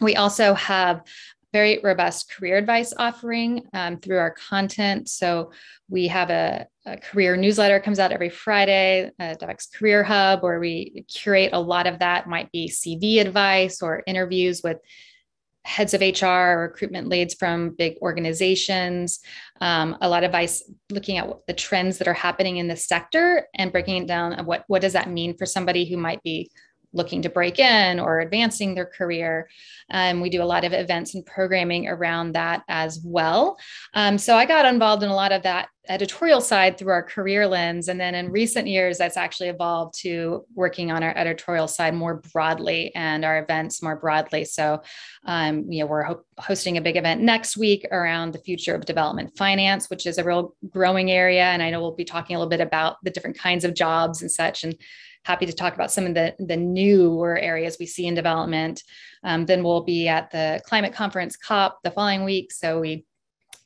We 0.00 0.16
also 0.16 0.54
have 0.54 1.02
very 1.52 1.80
robust 1.82 2.30
career 2.30 2.58
advice 2.58 2.92
offering 2.96 3.62
um, 3.72 3.98
through 3.98 4.18
our 4.18 4.32
content. 4.32 5.08
So 5.08 5.52
we 5.88 6.08
have 6.08 6.30
a, 6.30 6.66
a, 6.84 6.98
career 6.98 7.36
newsletter 7.36 7.80
comes 7.80 7.98
out 7.98 8.12
every 8.12 8.28
Friday, 8.28 9.10
uh, 9.18 9.34
Devex 9.40 9.72
Career 9.72 10.04
Hub, 10.04 10.42
where 10.42 10.60
we 10.60 11.04
curate 11.08 11.50
a 11.54 11.60
lot 11.60 11.86
of 11.86 12.00
that. 12.00 12.28
Might 12.28 12.52
be 12.52 12.68
CV 12.68 13.20
advice 13.20 13.80
or 13.80 14.02
interviews 14.06 14.62
with 14.62 14.78
heads 15.64 15.92
of 15.94 16.00
HR 16.00 16.26
or 16.26 16.62
recruitment 16.62 17.08
leads 17.08 17.34
from 17.34 17.74
big 17.76 17.96
organizations. 18.00 19.20
Um, 19.60 19.96
a 20.00 20.08
lot 20.08 20.24
of 20.24 20.28
advice 20.28 20.62
looking 20.90 21.18
at 21.18 21.28
the 21.46 21.52
trends 21.52 21.98
that 21.98 22.08
are 22.08 22.14
happening 22.14 22.58
in 22.58 22.68
the 22.68 22.76
sector 22.76 23.46
and 23.54 23.72
breaking 23.72 24.02
it 24.02 24.08
down. 24.08 24.44
What 24.44 24.64
what 24.66 24.82
does 24.82 24.94
that 24.94 25.10
mean 25.10 25.36
for 25.36 25.46
somebody 25.46 25.86
who 25.86 25.96
might 25.96 26.22
be 26.22 26.50
looking 26.92 27.22
to 27.22 27.28
break 27.28 27.58
in 27.58 28.00
or 28.00 28.20
advancing 28.20 28.74
their 28.74 28.86
career. 28.86 29.48
Um, 29.90 30.20
we 30.20 30.30
do 30.30 30.42
a 30.42 30.44
lot 30.44 30.64
of 30.64 30.72
events 30.72 31.14
and 31.14 31.24
programming 31.24 31.86
around 31.88 32.32
that 32.32 32.62
as 32.68 33.00
well. 33.04 33.58
Um, 33.94 34.18
so 34.18 34.36
I 34.36 34.46
got 34.46 34.66
involved 34.66 35.02
in 35.02 35.10
a 35.10 35.14
lot 35.14 35.32
of 35.32 35.42
that 35.42 35.68
editorial 35.88 36.40
side 36.40 36.76
through 36.76 36.92
our 36.92 37.02
career 37.02 37.46
lens. 37.46 37.88
And 37.88 37.98
then 37.98 38.14
in 38.14 38.30
recent 38.30 38.66
years, 38.66 38.98
that's 38.98 39.16
actually 39.16 39.48
evolved 39.48 39.98
to 40.00 40.44
working 40.54 40.90
on 40.90 41.02
our 41.02 41.16
editorial 41.16 41.66
side 41.66 41.94
more 41.94 42.22
broadly 42.32 42.94
and 42.94 43.24
our 43.24 43.42
events 43.42 43.82
more 43.82 43.96
broadly. 43.96 44.44
So, 44.44 44.82
um, 45.24 45.70
you 45.70 45.80
know, 45.80 45.86
we're 45.86 46.02
ho- 46.02 46.24
hosting 46.38 46.76
a 46.76 46.82
big 46.82 46.96
event 46.96 47.22
next 47.22 47.56
week 47.56 47.86
around 47.90 48.32
the 48.32 48.40
future 48.40 48.74
of 48.74 48.84
development 48.84 49.36
finance, 49.36 49.88
which 49.88 50.06
is 50.06 50.18
a 50.18 50.24
real 50.24 50.54
growing 50.68 51.10
area. 51.10 51.44
And 51.44 51.62
I 51.62 51.70
know 51.70 51.80
we'll 51.80 51.92
be 51.94 52.04
talking 52.04 52.36
a 52.36 52.38
little 52.38 52.50
bit 52.50 52.60
about 52.60 52.96
the 53.02 53.10
different 53.10 53.38
kinds 53.38 53.64
of 53.64 53.74
jobs 53.74 54.20
and 54.20 54.30
such. 54.30 54.64
And 54.64 54.74
happy 55.28 55.44
to 55.44 55.52
talk 55.52 55.74
about 55.74 55.92
some 55.92 56.06
of 56.06 56.14
the, 56.14 56.34
the 56.38 56.56
newer 56.56 57.38
areas 57.38 57.76
we 57.78 57.84
see 57.84 58.06
in 58.06 58.14
development. 58.14 58.82
Um, 59.22 59.44
then 59.44 59.62
we'll 59.62 59.82
be 59.82 60.08
at 60.08 60.30
the 60.30 60.60
climate 60.64 60.94
conference 60.94 61.36
COP 61.36 61.80
the 61.84 61.90
following 61.90 62.24
week. 62.24 62.50
So 62.50 62.80
we 62.80 63.04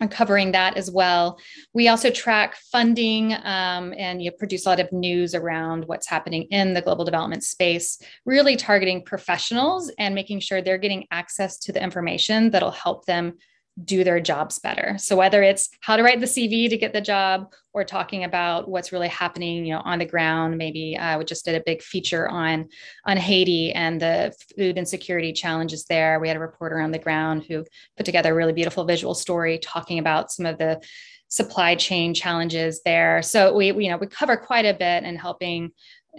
are 0.01 0.09
covering 0.09 0.51
that 0.53 0.77
as 0.77 0.91
well. 0.91 1.39
We 1.73 1.87
also 1.87 2.11
track 2.11 2.57
funding 2.73 3.35
um, 3.45 3.95
and 3.97 4.21
you 4.21 4.33
produce 4.33 4.67
a 4.67 4.71
lot 4.71 4.81
of 4.81 4.93
news 4.93 5.37
around 5.37 5.85
what's 5.87 6.09
happening 6.09 6.49
in 6.51 6.75
the 6.75 6.83
global 6.83 7.05
development 7.05 7.45
space, 7.45 8.03
really 8.27 8.57
targeting 8.57 9.05
professionals 9.05 9.89
and 10.01 10.17
making 10.17 10.41
sure 10.41 10.63
they're 10.63 10.79
getting 10.79 11.07
access 11.13 11.59
to 11.61 11.73
the 11.73 11.81
information 11.81 12.51
that'll 12.51 12.73
help 12.73 13.07
them 13.07 13.35
do 13.83 14.05
their 14.05 14.21
jobs 14.21 14.59
better. 14.59 14.97
So 14.99 15.17
whether 15.17 15.43
it's 15.43 15.71
how 15.81 15.97
to 15.97 16.03
write 16.03 16.21
the 16.21 16.27
CV 16.27 16.69
to 16.69 16.77
get 16.77 16.93
the 16.93 17.01
job 17.01 17.53
or 17.73 17.85
talking 17.85 18.25
about 18.25 18.69
what's 18.69 18.93
really 18.93 19.09
happening, 19.09 19.65
you 19.65 19.73
know, 19.73 19.81
on 19.85 19.99
the 19.99 20.05
ground, 20.05 20.59
maybe 20.59 20.97
uh, 20.97 21.19
we 21.19 21.25
just 21.25 21.45
did 21.45 21.55
a 21.55 21.63
big 21.65 21.83
feature 21.83 22.29
on 22.29 22.69
on 23.07 23.17
Haiti 23.17 23.73
and 23.73 24.01
the 24.01 24.35
food 24.57 24.77
insecurity 24.77 25.33
challenges 25.33 25.87
there. 25.87 26.21
We 26.21 26.29
had 26.29 26.37
a 26.37 26.41
reporter 26.41 26.81
on 26.81 26.91
the 26.91 26.99
ground 26.99 27.45
who 27.49 27.65
put 27.97 28.05
together 28.05 28.33
a 28.33 28.35
really 28.35 28.53
beautiful 28.53 28.85
visual 28.85 29.15
story 29.15 29.59
talking 29.59 29.99
about 29.99 30.31
some 30.31 30.45
of 30.45 30.59
the 30.59 30.83
supply 31.29 31.75
chain 31.75 32.13
challenges 32.13 32.83
there. 32.85 33.23
So 33.23 33.55
we, 33.55 33.73
we 33.73 33.87
you 33.87 33.91
know, 33.91 33.97
we 33.97 34.07
cover 34.07 34.37
quite 34.37 34.67
a 34.67 34.75
bit 34.75 35.05
in 35.05 35.17
helping 35.17 35.71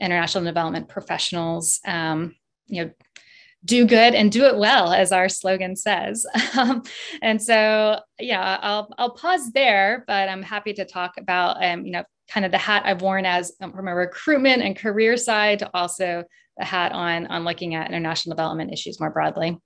international 0.02 0.44
development 0.44 0.90
professionals 0.90 1.80
um, 1.86 2.34
you 2.68 2.86
know 2.86 2.92
do 3.66 3.86
good 3.86 4.14
and 4.14 4.32
do 4.32 4.46
it 4.46 4.58
well, 4.58 4.92
as 4.92 5.12
our 5.12 5.30
slogan 5.30 5.76
says. 5.76 6.26
Um, 6.56 6.84
and 7.24 7.42
so, 7.42 8.00
yeah, 8.20 8.60
I'll 8.62 8.94
I'll 9.00 9.16
pause 9.16 9.52
there, 9.54 10.04
but 10.06 10.30
I'm 10.30 10.44
happy 10.44 10.72
to 10.74 10.86
talk 10.86 11.14
about 11.18 11.64
um, 11.64 11.84
you 11.84 11.92
know 11.92 12.04
kind 12.30 12.46
of 12.46 12.52
the 12.52 12.60
hat 12.60 12.84
I've 12.86 13.02
worn 13.02 13.26
as 13.26 13.54
um, 13.60 13.74
from 13.74 13.88
a 13.88 13.96
recruitment 13.96 14.62
and 14.62 14.78
career 14.78 15.18
side 15.18 15.60
to 15.60 15.72
also 15.74 16.24
the 16.58 16.66
hat 16.66 16.92
on 16.92 17.26
on 17.28 17.44
looking 17.44 17.74
at 17.74 17.88
international 17.88 18.36
development 18.36 18.72
issues 18.72 19.00
more 19.00 19.10
broadly. 19.10 19.58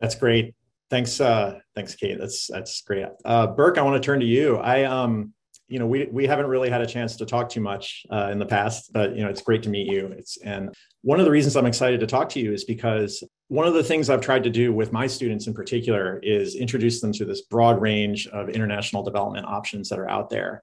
That's 0.00 0.16
great. 0.16 0.54
Thanks, 0.90 1.20
uh, 1.20 1.58
thanks, 1.74 1.94
Kate. 1.94 2.18
That's 2.18 2.48
that's 2.48 2.80
great. 2.82 3.06
Uh, 3.24 3.46
Burke, 3.48 3.78
I 3.78 3.82
want 3.82 4.00
to 4.00 4.04
turn 4.04 4.20
to 4.20 4.26
you. 4.26 4.56
I 4.56 4.84
um, 4.84 5.32
you 5.68 5.78
know, 5.78 5.86
we 5.86 6.06
we 6.12 6.26
haven't 6.26 6.46
really 6.46 6.70
had 6.70 6.80
a 6.80 6.86
chance 6.86 7.16
to 7.16 7.26
talk 7.26 7.48
too 7.48 7.60
much 7.60 8.06
uh, 8.10 8.28
in 8.30 8.38
the 8.38 8.46
past, 8.46 8.92
but 8.92 9.16
you 9.16 9.24
know, 9.24 9.28
it's 9.28 9.42
great 9.42 9.62
to 9.64 9.68
meet 9.68 9.86
you. 9.88 10.06
It's 10.16 10.36
and 10.38 10.74
one 11.02 11.18
of 11.18 11.24
the 11.24 11.30
reasons 11.30 11.56
I'm 11.56 11.66
excited 11.66 12.00
to 12.00 12.06
talk 12.06 12.28
to 12.30 12.40
you 12.40 12.52
is 12.52 12.64
because 12.64 13.24
one 13.48 13.66
of 13.66 13.74
the 13.74 13.82
things 13.82 14.08
I've 14.08 14.20
tried 14.20 14.44
to 14.44 14.50
do 14.50 14.72
with 14.72 14.92
my 14.92 15.06
students 15.06 15.46
in 15.46 15.54
particular 15.54 16.20
is 16.22 16.54
introduce 16.54 17.00
them 17.00 17.12
to 17.12 17.24
this 17.24 17.42
broad 17.42 17.80
range 17.80 18.28
of 18.28 18.48
international 18.48 19.02
development 19.02 19.46
options 19.46 19.88
that 19.88 19.98
are 19.98 20.08
out 20.08 20.30
there. 20.30 20.62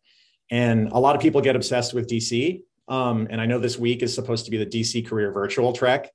And 0.51 0.89
a 0.89 1.00
lot 1.00 1.15
of 1.15 1.22
people 1.22 1.41
get 1.41 1.55
obsessed 1.55 1.93
with 1.93 2.07
DC. 2.10 2.62
Um, 2.88 3.27
and 3.29 3.39
I 3.39 3.45
know 3.45 3.60
this 3.60 3.79
week 3.79 4.03
is 4.03 4.13
supposed 4.13 4.45
to 4.45 4.51
be 4.51 4.57
the 4.57 4.65
DC 4.65 5.07
Career 5.07 5.31
Virtual 5.31 5.74
Trek, 5.74 6.12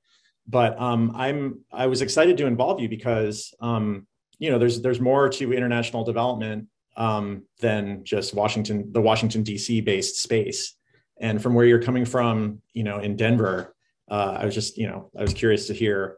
but 0.46 0.80
um, 0.80 1.12
I'm 1.14 1.60
I 1.70 1.86
was 1.86 2.00
excited 2.00 2.38
to 2.38 2.46
involve 2.46 2.80
you 2.80 2.88
because 2.88 3.52
um, 3.60 4.06
you 4.38 4.50
know 4.50 4.58
there's 4.58 4.80
there's 4.80 5.00
more 5.00 5.28
to 5.28 5.52
international 5.52 6.04
development 6.04 6.68
um, 6.98 7.44
than 7.60 8.04
just 8.04 8.34
Washington 8.34 8.92
the 8.92 9.00
Washington 9.00 9.42
DC 9.42 9.82
based 9.84 10.20
space. 10.20 10.74
And 11.20 11.42
from 11.42 11.54
where 11.54 11.64
you're 11.64 11.82
coming 11.82 12.04
from, 12.04 12.60
you 12.74 12.84
know, 12.84 12.98
in 12.98 13.16
Denver, 13.16 13.74
uh, 14.10 14.38
I 14.40 14.44
was 14.44 14.54
just, 14.54 14.76
you 14.76 14.86
know, 14.86 15.10
I 15.18 15.22
was 15.22 15.32
curious 15.32 15.66
to 15.68 15.74
hear 15.74 16.16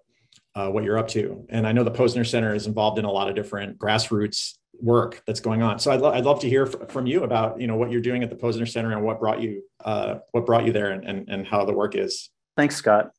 uh, 0.54 0.68
what 0.68 0.84
you're 0.84 0.99
up 0.99 1.08
to. 1.08 1.46
And 1.49 1.66
I 1.66 1.72
know 1.72 1.84
the 1.84 1.90
Posner 1.90 2.26
Center 2.26 2.54
is 2.54 2.66
involved 2.66 2.99
in 2.99 3.04
a 3.04 3.10
lot 3.10 3.28
of 3.28 3.34
different 3.34 3.78
grassroots 3.78 4.54
work 4.80 5.22
that's 5.26 5.40
going 5.40 5.62
on. 5.62 5.78
So 5.78 5.90
I'd, 5.90 6.00
lo- 6.00 6.12
I'd 6.12 6.25
love 6.25 6.40
to 6.40 6.49
hear 6.49 6.64
f- 6.64 6.90
from 6.90 7.06
you 7.06 7.22
about, 7.25 7.60
you 7.60 7.66
know, 7.66 7.76
what 7.76 7.90
you're 7.90 8.00
doing 8.00 8.22
at 8.22 8.30
the 8.30 8.37
Posner 8.37 8.68
Center 8.68 8.92
and 8.92 9.02
what 9.02 9.20
brought 9.20 9.40
you, 9.40 9.62
uh, 9.84 10.16
what 10.32 10.46
brought 10.46 10.66
you 10.66 10.72
there 10.72 10.90
and, 10.90 11.04
and, 11.04 11.28
and 11.28 11.46
how 11.46 11.64
the 11.64 11.72
work 11.72 11.94
is. 11.94 12.30
Thanks, 12.56 12.76
Scott. 12.76 13.10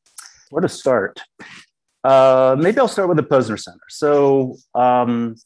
Where 0.50 0.60
to 0.60 0.68
start? 0.68 1.20
Uh, 2.04 2.56
maybe 2.58 2.78
I'll 2.78 2.88
start 2.88 3.08
with 3.08 3.16
the 3.16 3.22
Posner 3.22 3.58
Center. 3.58 3.80
So 3.88 4.56
um, 4.74 5.36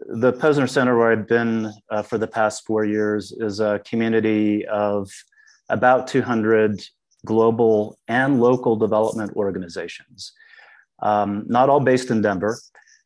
the 0.00 0.32
Posner 0.32 0.68
Center, 0.68 0.96
where 0.96 1.12
I've 1.12 1.26
been 1.26 1.72
uh, 1.90 2.02
for 2.02 2.18
the 2.18 2.26
past 2.26 2.66
four 2.66 2.84
years, 2.84 3.32
is 3.32 3.60
a 3.60 3.80
community 3.84 4.66
of 4.66 5.10
about 5.68 6.06
200 6.06 6.82
global 7.24 7.98
and 8.08 8.40
local 8.40 8.76
development 8.76 9.32
organizations, 9.36 10.32
um, 11.02 11.44
not 11.46 11.68
all 11.68 11.80
based 11.80 12.10
in 12.10 12.22
Denver. 12.22 12.58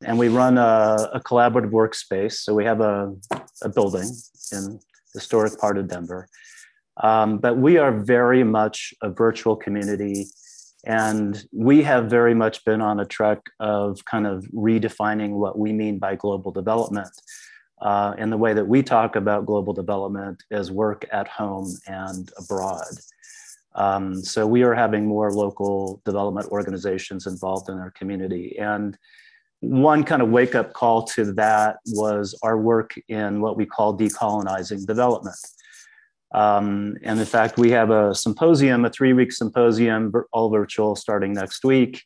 And 0.02 0.18
we 0.18 0.28
run 0.28 0.59
a, 0.59 1.11
a 1.14 1.20
collaborative 1.20 1.70
workspace. 1.70 2.32
So 2.32 2.54
we 2.54 2.64
have 2.64 2.80
a, 2.80 3.14
a 3.62 3.68
building 3.68 4.11
in 4.52 4.80
historic 5.12 5.59
part 5.59 5.76
of 5.78 5.88
Denver. 5.88 6.28
Um, 7.02 7.38
but 7.38 7.56
we 7.56 7.78
are 7.78 7.92
very 7.92 8.44
much 8.44 8.94
a 9.02 9.11
virtual 9.11 9.56
community. 9.56 10.26
And 10.85 11.45
we 11.53 11.83
have 11.83 12.09
very 12.09 12.35
much 12.35 12.65
been 12.65 12.81
on 12.81 13.01
a 13.01 13.05
trek 13.05 13.41
of 13.59 14.05
kind 14.05 14.27
of 14.27 14.45
redefining 14.55 15.31
what 15.33 15.59
we 15.59 15.73
mean 15.73 15.99
by 15.99 16.17
global 16.17 16.51
development. 16.51 17.11
Uh, 17.81 18.15
and 18.19 18.31
the 18.31 18.37
way 18.37 18.53
that 18.53 18.67
we 18.67 18.83
talk 18.83 19.17
about 19.17 19.47
global 19.47 19.73
development 19.73 20.43
is 20.51 20.71
work 20.71 21.07
at 21.13 21.29
home 21.29 21.75
and 21.87 22.31
abroad. 22.39 22.95
Um, 23.75 24.23
so 24.23 24.47
we 24.47 24.63
are 24.63 24.75
having 24.75 25.07
more 25.07 25.33
local 25.33 26.03
development 26.05 26.49
organizations 26.51 27.27
involved 27.27 27.69
in 27.69 27.79
our 27.79 27.91
community. 27.93 28.59
And 28.59 28.99
one 29.61 30.05
kind 30.05 30.23
of 30.23 30.31
wake 30.31 30.55
up 30.55 30.73
call 30.73 31.05
to 31.05 31.33
that 31.35 31.77
was 31.87 32.39
our 32.43 32.59
work 32.59 32.95
in 33.09 33.41
what 33.41 33.57
we 33.57 33.67
call 33.67 33.97
decolonizing 33.97 34.87
development. 34.87 35.37
Um, 36.33 36.97
and 37.03 37.19
in 37.19 37.27
fact, 37.27 37.59
we 37.59 37.71
have 37.71 37.91
a 37.91 38.15
symposium, 38.15 38.85
a 38.85 38.91
three 38.91 39.13
week 39.13 39.33
symposium, 39.33 40.13
all 40.33 40.51
virtual 40.51 40.95
starting 40.95 41.33
next 41.33 41.65
week, 41.65 42.05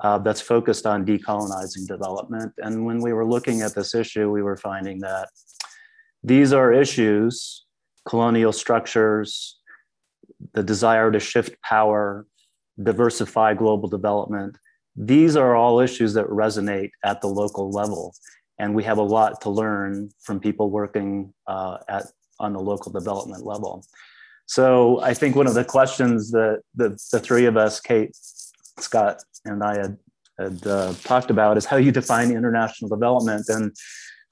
uh, 0.00 0.18
that's 0.18 0.40
focused 0.40 0.86
on 0.86 1.04
decolonizing 1.04 1.86
development. 1.86 2.52
And 2.58 2.84
when 2.86 3.00
we 3.00 3.12
were 3.12 3.26
looking 3.26 3.62
at 3.62 3.74
this 3.74 3.94
issue, 3.94 4.30
we 4.30 4.42
were 4.42 4.56
finding 4.56 5.00
that 5.00 5.28
these 6.22 6.52
are 6.52 6.72
issues, 6.72 7.64
colonial 8.06 8.52
structures, 8.52 9.58
the 10.54 10.62
desire 10.62 11.10
to 11.10 11.20
shift 11.20 11.60
power, 11.62 12.26
diversify 12.82 13.54
global 13.54 13.88
development. 13.88 14.56
These 14.96 15.36
are 15.36 15.54
all 15.54 15.80
issues 15.80 16.14
that 16.14 16.26
resonate 16.26 16.90
at 17.04 17.20
the 17.20 17.28
local 17.28 17.70
level. 17.70 18.14
And 18.58 18.74
we 18.74 18.82
have 18.84 18.98
a 18.98 19.02
lot 19.02 19.40
to 19.42 19.50
learn 19.50 20.10
from 20.20 20.40
people 20.40 20.70
working 20.70 21.32
uh, 21.46 21.78
at, 21.88 22.06
on 22.38 22.52
the 22.52 22.60
local 22.60 22.92
development 22.92 23.44
level. 23.44 23.84
So 24.46 25.00
I 25.02 25.12
think 25.12 25.36
one 25.36 25.46
of 25.46 25.54
the 25.54 25.64
questions 25.64 26.30
that 26.30 26.62
the, 26.74 26.98
the 27.12 27.20
three 27.20 27.44
of 27.44 27.56
us, 27.56 27.80
Kate, 27.80 28.16
Scott, 28.78 29.22
and 29.44 29.62
I 29.62 29.76
had, 29.76 29.98
had 30.38 30.66
uh, 30.66 30.94
talked 31.04 31.30
about 31.30 31.58
is 31.58 31.66
how 31.66 31.76
you 31.76 31.92
define 31.92 32.30
international 32.30 32.88
development. 32.88 33.48
And 33.48 33.76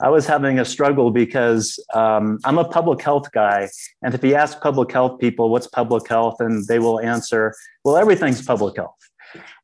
I 0.00 0.08
was 0.08 0.26
having 0.26 0.58
a 0.58 0.64
struggle 0.64 1.10
because 1.10 1.78
um, 1.94 2.38
I'm 2.44 2.58
a 2.58 2.64
public 2.64 3.02
health 3.02 3.30
guy. 3.32 3.68
And 4.02 4.14
if 4.14 4.24
you 4.24 4.34
ask 4.34 4.60
public 4.60 4.90
health 4.92 5.20
people, 5.20 5.50
what's 5.50 5.66
public 5.66 6.08
health? 6.08 6.36
And 6.40 6.66
they 6.66 6.78
will 6.78 7.00
answer, 7.00 7.54
well, 7.84 7.96
everything's 7.96 8.42
public 8.42 8.76
health. 8.76 8.96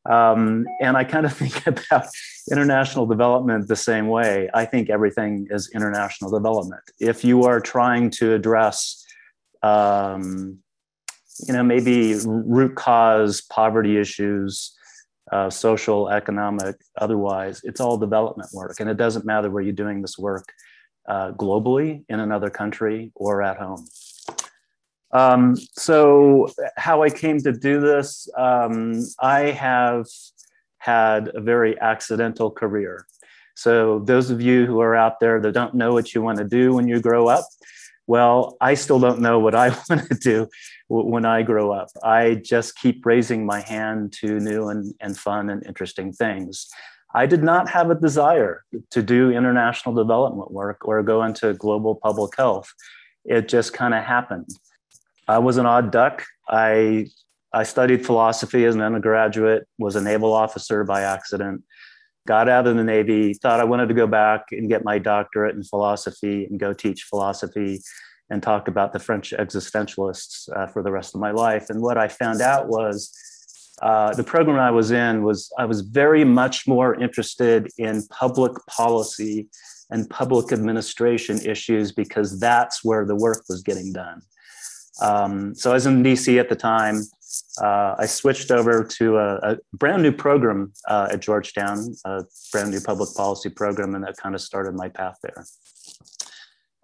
Um, 0.09 0.67
and 0.81 0.97
I 0.97 1.05
kind 1.05 1.27
of 1.27 1.33
think 1.37 1.67
about 1.67 2.07
international 2.51 3.07
development 3.07 3.69
the 3.69 3.77
same 3.77 4.09
way. 4.09 4.49
I 4.53 4.65
think 4.65 4.91
everything 4.91 5.47
is 5.51 5.71
international 5.75 6.31
development. 6.31 6.83
If 7.01 7.25
you 7.25 7.45
are 7.45 7.61
trying 7.61 8.11
to 8.11 8.35
address, 8.35 9.05
um, 9.63 10.59
you 11.47 11.53
know, 11.53 11.63
maybe 11.63 12.17
root 12.25 12.75
cause 12.75 13.41
poverty 13.43 13.99
issues, 13.99 14.77
uh, 15.31 15.49
social, 15.49 16.11
economic, 16.11 16.77
otherwise. 17.01 17.63
It's 17.65 17.81
all 17.81 17.97
development 17.97 18.51
work. 18.53 18.81
And 18.81 18.91
it 18.91 18.97
doesn't 18.97 19.25
matter 19.25 19.51
where 19.51 19.63
you're 19.63 19.73
doing 19.73 20.03
this 20.03 20.19
work 20.19 20.45
uh, 21.09 21.33
globally, 21.33 22.05
in 22.09 22.21
another 22.21 22.51
country, 22.51 23.13
or 23.15 23.43
at 23.43 23.57
home. 23.57 23.87
Um, 25.13 25.57
so, 25.57 26.49
how 26.77 27.03
I 27.03 27.11
came 27.11 27.39
to 27.41 27.53
do 27.53 27.81
this, 27.81 28.29
um, 28.37 29.03
I 29.21 29.51
have 29.51 30.07
had 30.79 31.31
a 31.35 31.41
very 31.41 31.79
accidental 31.81 32.51
career. 32.51 33.07
So, 33.55 34.01
those 34.01 34.31
of 34.31 34.41
you 34.41 34.65
who 34.65 34.81
are 34.81 34.97
out 34.97 35.21
there 35.21 35.41
that 35.41 35.53
don't 35.53 35.75
know 35.75 35.93
what 35.93 36.15
you 36.15 36.23
want 36.23 36.39
to 36.39 36.45
do 36.45 36.73
when 36.73 36.89
you 36.89 37.01
grow 37.01 37.29
up, 37.29 37.45
well, 38.07 38.57
I 38.61 38.75
still 38.75 38.99
don't 38.99 39.21
know 39.21 39.39
what 39.39 39.55
I 39.55 39.69
want 39.89 40.09
to 40.09 40.15
do 40.15 40.49
when 40.89 41.25
I 41.25 41.43
grow 41.43 41.73
up. 41.73 41.89
I 42.03 42.37
just 42.37 42.77
keep 42.77 43.05
raising 43.05 43.47
my 43.47 43.61
hand 43.61 44.13
to 44.21 44.41
new 44.41 44.69
and, 44.69 44.95
and 45.01 45.17
fun 45.17 45.51
and 45.51 45.65
interesting 45.67 46.13
things. 46.13 46.69
I 47.15 47.27
did 47.27 47.43
not 47.43 47.69
have 47.69 47.91
a 47.91 47.95
desire 47.95 48.65
to 48.91 49.03
do 49.03 49.31
international 49.31 49.95
development 49.95 50.51
work 50.51 50.89
or 50.89 51.03
go 51.03 51.23
into 51.23 51.53
global 51.55 51.95
public 51.95 52.37
health. 52.37 52.73
It 53.25 53.49
just 53.49 53.73
kind 53.75 53.93
of 53.93 54.03
happened. 54.03 54.49
I 55.29 55.39
was 55.39 55.57
an 55.57 55.67
odd 55.67 55.91
duck. 55.91 56.25
I 56.49 57.07
I 57.55 57.65
studied 57.65 58.07
philosophy 58.07 58.65
as 58.65 58.75
an 58.75 58.81
undergraduate, 58.81 59.67
was 59.79 59.95
a 59.95 60.01
naval 60.01 60.33
officer 60.33 60.85
by 60.85 61.03
accident, 61.03 61.63
got 62.27 62.49
out 62.49 62.67
of 62.67 62.77
the 62.77 62.85
Navy, 62.85 63.35
thought 63.35 63.61
I 63.61 63.65
wanted 63.65 63.89
to 63.89 63.95
go 63.95 64.07
back 64.07 64.47
and 64.53 64.71
get 64.71 64.85
my 64.85 64.99
doctorate 64.99 65.55
in 65.55 65.63
philosophy 65.63 66.47
and 66.47 66.59
go 66.59 66.73
teach 66.73 67.03
philosophy 67.03 67.81
and 68.31 68.43
talk 68.43 68.69
about 68.69 68.95
the 68.95 68.99
French 68.99 69.35
existentialists 69.39 70.49
uh, 70.57 70.67
for 70.67 70.83
the 70.83 70.91
rest 70.91 71.15
of 71.15 71.21
my 71.21 71.31
life. 71.31 71.69
And 71.69 71.83
what 71.83 71.99
I 71.99 72.09
found 72.09 72.41
out 72.41 72.69
was 72.69 73.13
uh, 73.83 74.15
the 74.15 74.25
program 74.25 74.59
I 74.59 74.71
was 74.71 74.91
in 74.91 75.23
was 75.23 75.53
I 75.59 75.67
was 75.67 75.83
very 75.83 76.25
much 76.25 76.67
more 76.67 76.95
interested 76.95 77.69
in 77.77 78.07
public 78.07 78.53
policy 78.67 79.49
and 79.91 80.09
public 80.09 80.53
administration 80.53 81.39
issues 81.45 81.93
because 81.93 82.41
that's 82.41 82.83
where 82.83 83.05
the 83.05 83.17
work 83.17 83.45
was 83.49 83.63
getting 83.63 83.93
done. 83.93 84.23
Um, 85.01 85.55
so 85.55 85.71
I 85.71 85.75
was 85.75 85.87
in 85.87 86.03
DC 86.03 86.39
at 86.39 86.49
the 86.49 86.57
time. 86.57 87.03
Uh, 87.63 87.95
I 87.99 88.07
switched 88.07 88.51
over 88.51 88.85
to 88.85 89.17
a, 89.17 89.37
a 89.37 89.57
brand 89.73 90.03
new 90.03 90.13
program 90.13 90.73
uh, 90.89 91.09
at 91.11 91.21
Georgetown, 91.21 91.95
a 92.05 92.25
brand 92.53 92.71
new 92.71 92.81
public 92.81 93.15
policy 93.17 93.49
program, 93.49 93.95
and 93.95 94.05
that 94.05 94.17
kind 94.19 94.35
of 94.35 94.41
started 94.41 94.75
my 94.75 94.89
path 94.89 95.17
there. 95.23 95.45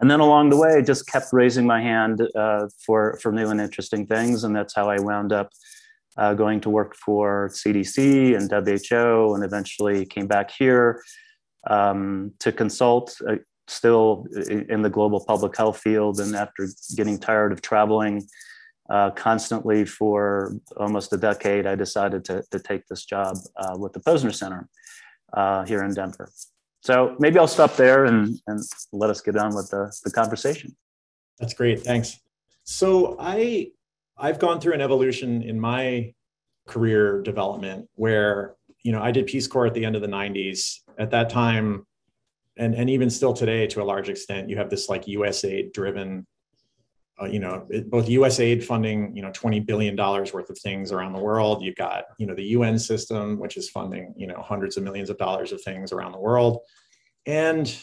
And 0.01 0.11
then 0.11 0.21
along 0.21 0.51
the 0.51 0.57
way, 0.57 0.75
I 0.77 0.81
just 0.81 1.07
kept 1.09 1.27
raising 1.33 1.67
my 1.67 1.83
hand 1.83 2.23
uh, 2.35 2.69
for, 2.87 3.19
for 3.21 3.33
new 3.33 3.49
and 3.49 3.61
interesting 3.61 4.07
things. 4.07 4.45
And 4.45 4.55
that's 4.55 4.75
how 4.75 4.89
I 4.89 5.01
wound 5.01 5.33
up 5.33 5.51
uh, 6.17 6.35
going 6.35 6.61
to 6.61 6.71
work 6.71 6.97
for 6.97 7.51
CDC 7.53 8.37
and 8.37 8.51
WHO, 8.51 9.35
and 9.35 9.45
eventually 9.45 10.07
came 10.07 10.27
back 10.27 10.51
here 10.51 11.03
um, 11.69 12.33
to 12.41 12.53
consult, 12.53 13.17
uh, 13.29 13.37
still 13.69 14.27
in 14.49 14.83
the 14.83 14.91
global 14.91 15.25
public 15.25 15.57
health 15.57 15.79
field. 15.79 16.21
And 16.21 16.35
after 16.35 16.69
getting 16.97 17.19
tired 17.19 17.53
of 17.53 17.63
traveling 17.63 18.27
uh, 18.91 19.11
constantly 19.11 19.85
for 19.85 20.55
almost 20.77 21.13
a 21.13 21.17
decade, 21.17 21.67
I 21.67 21.75
decided 21.75 22.25
to, 22.27 22.43
to 22.51 22.59
take 22.59 22.87
this 22.89 23.05
job 23.05 23.37
uh, 23.57 23.77
with 23.79 23.93
the 23.93 24.01
Posner 24.01 24.35
Center 24.35 24.69
uh, 25.35 25.65
here 25.65 25.85
in 25.85 25.93
Denver. 25.95 26.31
So 26.81 27.17
maybe 27.19 27.39
I'll 27.39 27.47
stop 27.47 27.77
there 27.77 28.07
and, 28.07 28.41
and 28.47 28.63
let 28.93 29.11
us 29.11 29.21
get 29.21 29.37
on 29.37 29.55
with 29.55 29.71
the, 29.71 29.93
the 30.05 30.11
conversation. 30.11 30.75
That's 31.39 31.55
great. 31.55 31.81
Thanks. 31.83 32.19
So 32.65 33.17
I 33.19 33.71
I've 34.17 34.39
gone 34.39 34.61
through 34.61 34.75
an 34.75 34.81
evolution 34.81 35.43
in 35.43 35.61
my 35.61 36.13
career 36.67 37.23
development 37.23 37.89
where 37.95 38.57
you 38.83 38.93
know 38.93 39.01
I 39.01 39.11
did 39.11 39.27
Peace 39.27 39.47
Corps 39.47 39.67
at 39.67 39.75
the 39.75 39.85
end 39.85 39.97
of 39.97 40.03
the 40.03 40.09
90s. 40.09 40.81
At 40.99 41.11
that 41.13 41.31
time, 41.31 41.87
and 42.59 42.75
and 42.75 42.91
even 42.91 43.09
still 43.09 43.33
today, 43.33 43.67
to 43.69 43.83
a 43.83 43.85
large 43.85 44.09
extent, 44.09 44.51
you 44.51 44.57
have 44.57 44.71
this 44.71 44.89
like 44.89 45.07
USAID 45.07 45.73
driven, 45.73 46.27
uh, 47.21 47.27
you 47.27 47.39
know, 47.39 47.67
it, 47.71 47.89
both 47.89 48.09
USAID 48.09 48.65
funding 48.65 49.15
you 49.17 49.23
know 49.23 49.31
20 49.33 49.61
billion 49.61 49.97
dollars 49.97 50.33
worth 50.33 50.51
of 50.51 50.59
things 50.59 50.93
around 50.93 51.13
the 51.13 51.21
world. 51.21 51.63
You've 51.63 51.77
got 51.77 52.05
you 52.19 52.27
know 52.27 52.35
the 52.35 52.45
UN 52.45 52.79
system, 52.79 53.39
which 53.39 53.57
is 53.57 53.71
funding 53.71 54.13
you 54.17 54.27
know 54.27 54.43
hundreds 54.43 54.77
of 54.77 54.83
millions 54.83 55.11
of 55.11 55.19
dollars 55.19 55.53
of 55.53 55.63
things 55.63 55.93
around 55.93 56.13
the 56.13 56.21
world, 56.21 56.61
and 57.27 57.75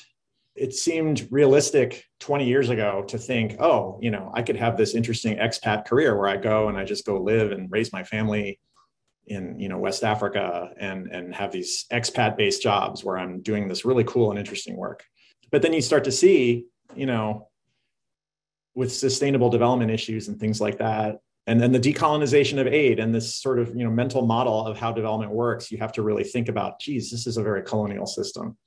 it 0.56 0.74
seemed 0.74 1.28
realistic 1.32 2.06
20 2.22 2.48
years 2.48 2.70
ago 2.70 3.04
to 3.10 3.18
think, 3.18 3.58
oh, 3.60 4.00
you 4.02 4.10
know, 4.10 4.32
I 4.34 4.42
could 4.42 4.56
have 4.56 4.78
this 4.78 4.96
interesting 4.96 5.36
expat 5.38 5.86
career 5.86 6.18
where 6.18 6.30
I 6.30 6.38
go 6.38 6.70
and 6.70 6.78
I 6.78 6.86
just 6.86 7.06
go 7.06 7.18
live 7.18 7.52
and 7.52 7.70
raise 7.70 7.92
my 7.92 8.04
family 8.04 8.58
in, 9.28 9.60
you 9.60 9.70
know, 9.70 9.78
West 9.78 10.04
Africa 10.04 10.72
and 10.78 11.08
and 11.08 11.34
have 11.34 11.52
these 11.52 11.86
expat 11.92 12.38
based 12.38 12.62
jobs 12.62 13.04
where 13.04 13.18
I'm 13.18 13.42
doing 13.42 13.68
this 13.68 13.86
really 13.86 14.04
cool 14.04 14.30
and 14.30 14.40
interesting 14.40 14.76
work. 14.76 15.04
But 15.52 15.62
then 15.62 15.74
you 15.74 15.82
start 15.82 16.04
to 16.06 16.12
see, 16.12 16.66
you 16.96 17.06
know, 17.06 17.50
with 18.74 18.92
sustainable 18.92 19.50
development 19.50 19.92
issues 19.92 20.28
and 20.28 20.40
things 20.40 20.60
like 20.60 20.78
that, 20.80 21.20
and 21.48 21.62
then 21.62 21.72
the 21.72 21.80
decolonization 21.80 22.60
of 22.60 22.68
aid 22.68 23.00
and 23.00 23.14
this 23.14 23.36
sort 23.36 23.60
of, 23.60 23.76
you 23.76 23.84
know, 23.84 23.90
mental 23.90 24.26
model 24.26 24.66
of 24.66 24.78
how 24.78 24.92
development 24.92 25.32
works, 25.32 25.72
you 25.72 25.78
have 25.78 25.94
to 25.94 26.02
really 26.02 26.24
think 26.24 26.50
about, 26.50 26.80
geez, 26.80 27.10
this 27.10 27.26
is 27.28 27.38
a 27.38 27.44
very 27.44 27.64
colonial 27.64 28.06
system 28.06 28.58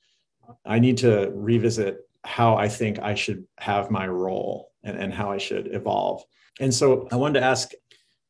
I 0.65 0.79
need 0.79 0.99
to 0.99 1.31
revisit 1.35 1.99
how 2.25 2.57
I 2.57 2.69
think 2.69 2.99
I 2.99 3.15
should 3.15 3.45
have 3.59 3.91
my 3.91 4.07
role 4.07 4.71
and, 4.83 4.99
and 4.99 5.13
how 5.13 5.31
I 5.31 5.39
should 5.39 5.75
evolve. 5.75 6.23
And 6.61 6.73
so 6.75 7.09
I 7.13 7.17
wanted 7.17 7.41
to 7.41 7.47
ask, 7.47 7.73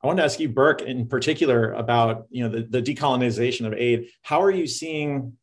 I 0.02 0.07
wanted 0.07 0.21
to 0.21 0.25
ask 0.25 0.38
you, 0.38 0.49
Burke, 0.49 0.83
in 0.83 1.07
particular, 1.07 1.73
about 1.73 2.26
you 2.31 2.45
know 2.45 2.49
the, 2.49 2.62
the 2.62 2.83
decolonization 2.83 3.67
of 3.67 3.73
aid. 3.75 4.09
How 4.23 4.40
are 4.43 4.50
you 4.50 4.67
seeing 4.67 5.37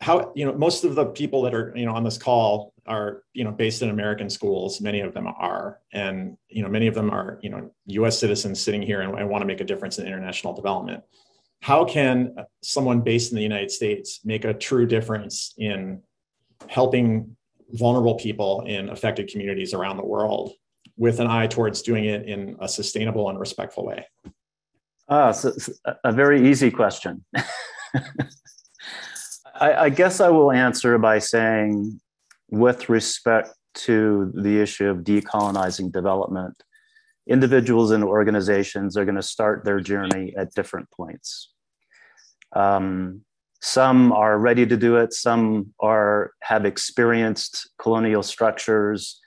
how 0.00 0.32
you 0.34 0.44
know 0.44 0.54
most 0.54 0.84
of 0.84 0.94
the 0.94 1.06
people 1.06 1.42
that 1.42 1.54
are 1.54 1.72
you 1.74 1.84
know 1.84 1.94
on 1.94 2.04
this 2.04 2.18
call 2.18 2.72
are 2.86 3.22
you 3.32 3.44
know 3.44 3.50
based 3.50 3.82
in 3.82 3.90
American 3.90 4.30
schools. 4.30 4.80
Many 4.80 5.00
of 5.00 5.14
them 5.14 5.26
are, 5.26 5.80
and 5.92 6.36
you 6.48 6.62
know 6.62 6.68
many 6.68 6.86
of 6.86 6.94
them 6.94 7.10
are 7.10 7.38
you 7.42 7.50
know 7.50 7.72
U.S. 7.86 8.18
citizens 8.18 8.60
sitting 8.60 8.82
here 8.82 9.00
and, 9.00 9.18
and 9.18 9.28
want 9.28 9.42
to 9.42 9.46
make 9.46 9.60
a 9.60 9.64
difference 9.64 9.98
in 9.98 10.06
international 10.06 10.52
development. 10.52 11.02
How 11.60 11.84
can 11.84 12.36
someone 12.62 13.00
based 13.00 13.32
in 13.32 13.36
the 13.36 13.42
United 13.42 13.72
States 13.72 14.20
make 14.24 14.44
a 14.44 14.54
true 14.54 14.86
difference 14.86 15.54
in 15.58 16.02
helping 16.68 17.36
vulnerable 17.70 18.14
people 18.14 18.62
in 18.66 18.88
affected 18.88 19.28
communities 19.28 19.74
around 19.74 19.96
the 19.96 20.04
world 20.04 20.52
with 20.98 21.20
an 21.20 21.26
eye 21.28 21.46
towards 21.46 21.80
doing 21.80 22.04
it 22.04 22.28
in 22.28 22.56
a 22.60 22.68
sustainable 22.68 23.30
and 23.30 23.38
respectful 23.38 23.86
way? 23.86 24.04
Ah, 25.08 25.32
so 25.32 25.52
a 26.04 26.12
very 26.12 26.50
easy 26.50 26.70
question. 26.70 27.24
I, 29.54 29.72
I, 29.74 29.88
guess 29.88 30.20
I 30.20 30.28
will 30.28 30.52
answer 30.52 30.98
by 30.98 31.18
saying, 31.18 32.00
with 32.50 32.90
respect 32.90 33.54
to 33.74 34.30
the 34.34 34.60
issue 34.60 34.88
of 34.88 34.98
decolonizing 34.98 35.92
development, 35.92 36.62
individuals 37.26 37.90
and 37.90 38.04
organizations 38.04 38.96
are 38.96 39.04
going 39.04 39.14
to 39.14 39.22
start 39.22 39.64
their 39.64 39.80
journey 39.80 40.34
at 40.36 40.52
different 40.54 40.90
points. 40.90 41.50
Um, 42.54 43.22
some 43.60 44.12
are 44.12 44.38
ready 44.38 44.66
to 44.66 44.76
do 44.76 44.96
it 44.96 45.12
some 45.12 45.74
are 45.80 46.32
have 46.42 46.64
experienced 46.64 47.68
colonial 47.80 48.22
structures 48.22 49.20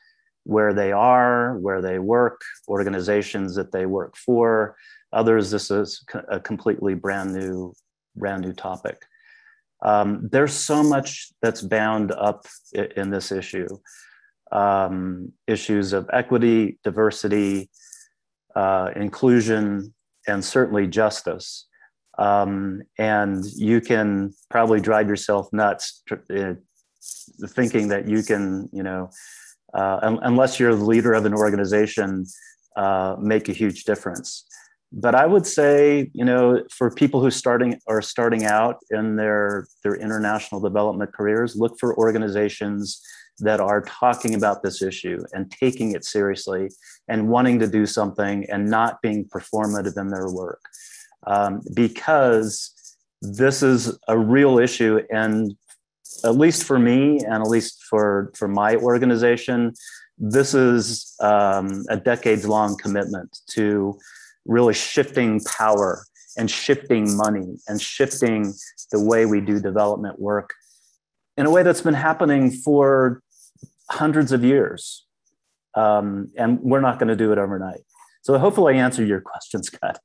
where 0.44 0.74
they 0.74 0.92
are 0.92 1.58
where 1.60 1.82
they 1.82 2.00
work 2.00 2.42
organizations 2.68 3.56
that 3.56 3.72
they 3.72 3.86
work 3.86 4.16
for. 4.16 4.76
Others 5.14 5.52
this 5.52 5.72
is 5.72 6.04
a 6.30 6.40
completely 6.40 6.94
brand 6.94 7.34
new 7.34 7.74
brand 8.16 8.44
new 8.44 8.54
topic. 8.54 9.04
Um, 9.84 10.30
there's 10.32 10.54
so 10.54 10.84
much 10.84 11.32
that's 11.42 11.62
bound 11.62 12.12
up 12.12 12.46
in 12.74 13.10
this 13.10 13.32
issue. 13.32 13.68
Um, 14.52 15.32
issues 15.48 15.94
of 15.94 16.10
equity 16.12 16.78
diversity 16.84 17.70
uh, 18.56 18.92
inclusion 18.96 19.94
and 20.28 20.44
certainly 20.44 20.88
justice. 20.88 21.68
Um, 22.18 22.84
and 22.98 23.46
you 23.56 23.82
can 23.82 24.34
probably 24.50 24.82
drive 24.82 25.08
yourself 25.08 25.52
nuts 25.54 26.04
uh, 26.12 26.54
thinking 27.48 27.88
that 27.88 28.08
you 28.08 28.22
can, 28.22 28.70
you 28.72 28.84
know, 28.84 29.10
uh, 29.74 30.00
un- 30.02 30.20
unless 30.22 30.60
you're 30.60 30.76
the 30.76 30.86
leader 30.86 31.14
of 31.14 31.26
an 31.26 31.34
organization, 31.34 32.26
uh, 32.76 33.16
make 33.20 33.50
a 33.50 33.54
huge 33.54 33.84
difference. 33.84 34.46
But 34.94 35.16
I 35.16 35.26
would 35.26 35.48
say, 35.48 36.12
you 36.14 36.26
know, 36.26 36.64
for 36.70 36.92
people 36.92 37.22
who 37.22 37.32
starting 37.32 37.80
are 37.88 38.02
starting 38.02 38.44
out 38.46 38.78
in 38.90 39.16
their 39.16 39.68
their 39.84 39.96
international 39.96 40.60
development 40.60 41.14
careers, 41.14 41.56
look 41.56 41.80
for 41.80 41.98
organizations 41.98 43.02
that 43.40 43.60
are 43.60 43.82
talking 43.82 44.36
about 44.36 44.64
this 44.64 44.82
issue 44.82 45.18
and 45.34 45.50
taking 45.52 45.94
it 45.94 46.06
seriously 46.06 46.70
and 47.08 47.30
wanting 47.30 47.60
to 47.60 47.68
do 47.68 47.86
something 47.86 48.46
and 48.50 48.70
not 48.70 49.02
being 49.02 49.26
performative 49.26 49.98
in 50.00 50.10
their 50.10 50.30
work 50.30 50.62
um, 51.28 51.62
because 51.74 52.74
this 53.22 53.62
is 53.62 53.98
a 54.08 54.18
real 54.18 54.60
issue. 54.60 55.00
And 55.12 55.56
at 56.24 56.36
least 56.36 56.64
for 56.64 56.80
me, 56.80 57.20
and 57.20 57.36
at 57.36 57.48
least 57.48 57.84
for, 57.90 58.32
for 58.36 58.48
my 58.48 58.76
organization, 58.76 59.74
this 60.18 60.54
is 60.54 61.16
um, 61.20 61.84
a 61.90 61.98
decades 61.98 62.48
long 62.48 62.78
commitment 62.78 63.40
to 63.52 63.98
really 64.46 64.74
shifting 64.74 65.40
power 65.42 66.04
and 66.38 66.50
shifting 66.50 67.16
money 67.18 67.56
and 67.68 67.82
shifting 67.82 68.54
the 68.92 69.00
way 69.00 69.26
we 69.26 69.42
do 69.42 69.60
development 69.60 70.20
work 70.20 70.54
in 71.38 71.46
a 71.46 71.50
way 71.50 71.64
that's 71.64 71.82
been 71.82 71.94
happening 71.94 72.52
for 72.52 73.22
hundreds 73.90 74.32
of 74.32 74.44
years. 74.44 75.06
Um, 75.76 76.32
and 76.38 76.60
we're 76.60 76.82
not 76.82 77.00
going 77.00 77.08
to 77.08 77.16
do 77.16 77.32
it 77.32 77.38
overnight. 77.38 77.82
So 78.22 78.38
hopefully 78.38 78.76
I 78.76 78.78
answered 78.78 79.08
your 79.08 79.22
question, 79.26 79.64
Scott. 79.64 80.00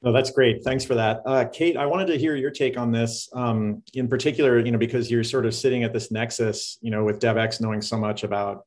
No, 0.00 0.12
that's 0.12 0.30
great. 0.30 0.62
Thanks 0.62 0.84
for 0.84 0.94
that. 0.94 1.22
Uh, 1.26 1.44
Kate, 1.46 1.76
I 1.76 1.86
wanted 1.86 2.06
to 2.06 2.18
hear 2.18 2.36
your 2.36 2.52
take 2.52 2.78
on 2.78 2.92
this 2.92 3.28
um, 3.32 3.82
in 3.94 4.06
particular, 4.06 4.60
you 4.60 4.70
know, 4.70 4.78
because 4.78 5.10
you're 5.10 5.24
sort 5.24 5.44
of 5.44 5.54
sitting 5.54 5.82
at 5.82 5.92
this 5.92 6.12
nexus, 6.12 6.78
you 6.80 6.90
know, 6.92 7.04
with 7.04 7.18
Devex 7.18 7.60
knowing 7.60 7.82
so 7.82 7.96
much 7.96 8.22
about 8.22 8.64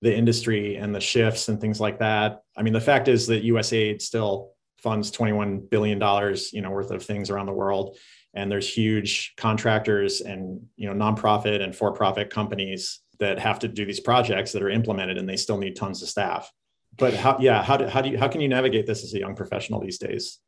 the 0.00 0.14
industry 0.14 0.76
and 0.76 0.94
the 0.94 1.00
shifts 1.00 1.48
and 1.48 1.60
things 1.60 1.80
like 1.80 1.98
that. 1.98 2.42
I 2.56 2.62
mean, 2.62 2.72
the 2.72 2.80
fact 2.80 3.08
is 3.08 3.26
that 3.26 3.44
USAID 3.44 4.00
still 4.00 4.52
funds 4.78 5.12
$21 5.12 5.68
billion, 5.68 5.98
you 6.52 6.62
know, 6.62 6.70
worth 6.70 6.90
of 6.90 7.02
things 7.02 7.28
around 7.28 7.46
the 7.46 7.52
world. 7.52 7.98
And 8.32 8.50
there's 8.50 8.72
huge 8.72 9.34
contractors 9.36 10.22
and, 10.22 10.66
you 10.76 10.92
know, 10.92 10.94
nonprofit 10.94 11.62
and 11.62 11.76
for-profit 11.76 12.30
companies 12.30 13.00
that 13.18 13.38
have 13.38 13.58
to 13.58 13.68
do 13.68 13.84
these 13.84 14.00
projects 14.00 14.52
that 14.52 14.62
are 14.62 14.70
implemented 14.70 15.18
and 15.18 15.28
they 15.28 15.36
still 15.36 15.58
need 15.58 15.76
tons 15.76 16.02
of 16.02 16.08
staff. 16.08 16.50
But 16.96 17.12
how, 17.12 17.36
yeah, 17.38 17.62
how 17.62 17.76
do, 17.76 17.86
how 17.86 18.00
do 18.00 18.08
you, 18.08 18.18
how 18.18 18.28
can 18.28 18.40
you 18.40 18.48
navigate 18.48 18.86
this 18.86 19.04
as 19.04 19.12
a 19.12 19.18
young 19.18 19.36
professional 19.36 19.80
these 19.80 19.98
days? 19.98 20.38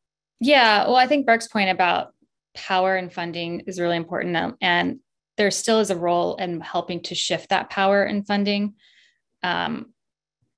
Yeah, 0.45 0.87
well, 0.87 0.97
I 0.97 1.07
think 1.07 1.25
Burke's 1.25 1.47
point 1.47 1.71
about 1.71 2.15
power 2.55 2.97
and 2.97 3.13
funding 3.13 3.61
is 3.61 3.79
really 3.79 3.97
important. 3.97 4.57
And 4.61 4.99
there 5.37 5.51
still 5.53 5.79
is 5.79 5.91
a 5.91 5.97
role 5.97 6.35
in 6.35 6.61
helping 6.61 7.01
to 7.05 7.15
shift 7.15 7.51
that 7.51 7.71
power 7.71 8.03
and 8.03 8.27
funding. 8.27 8.75
um, 9.43 9.87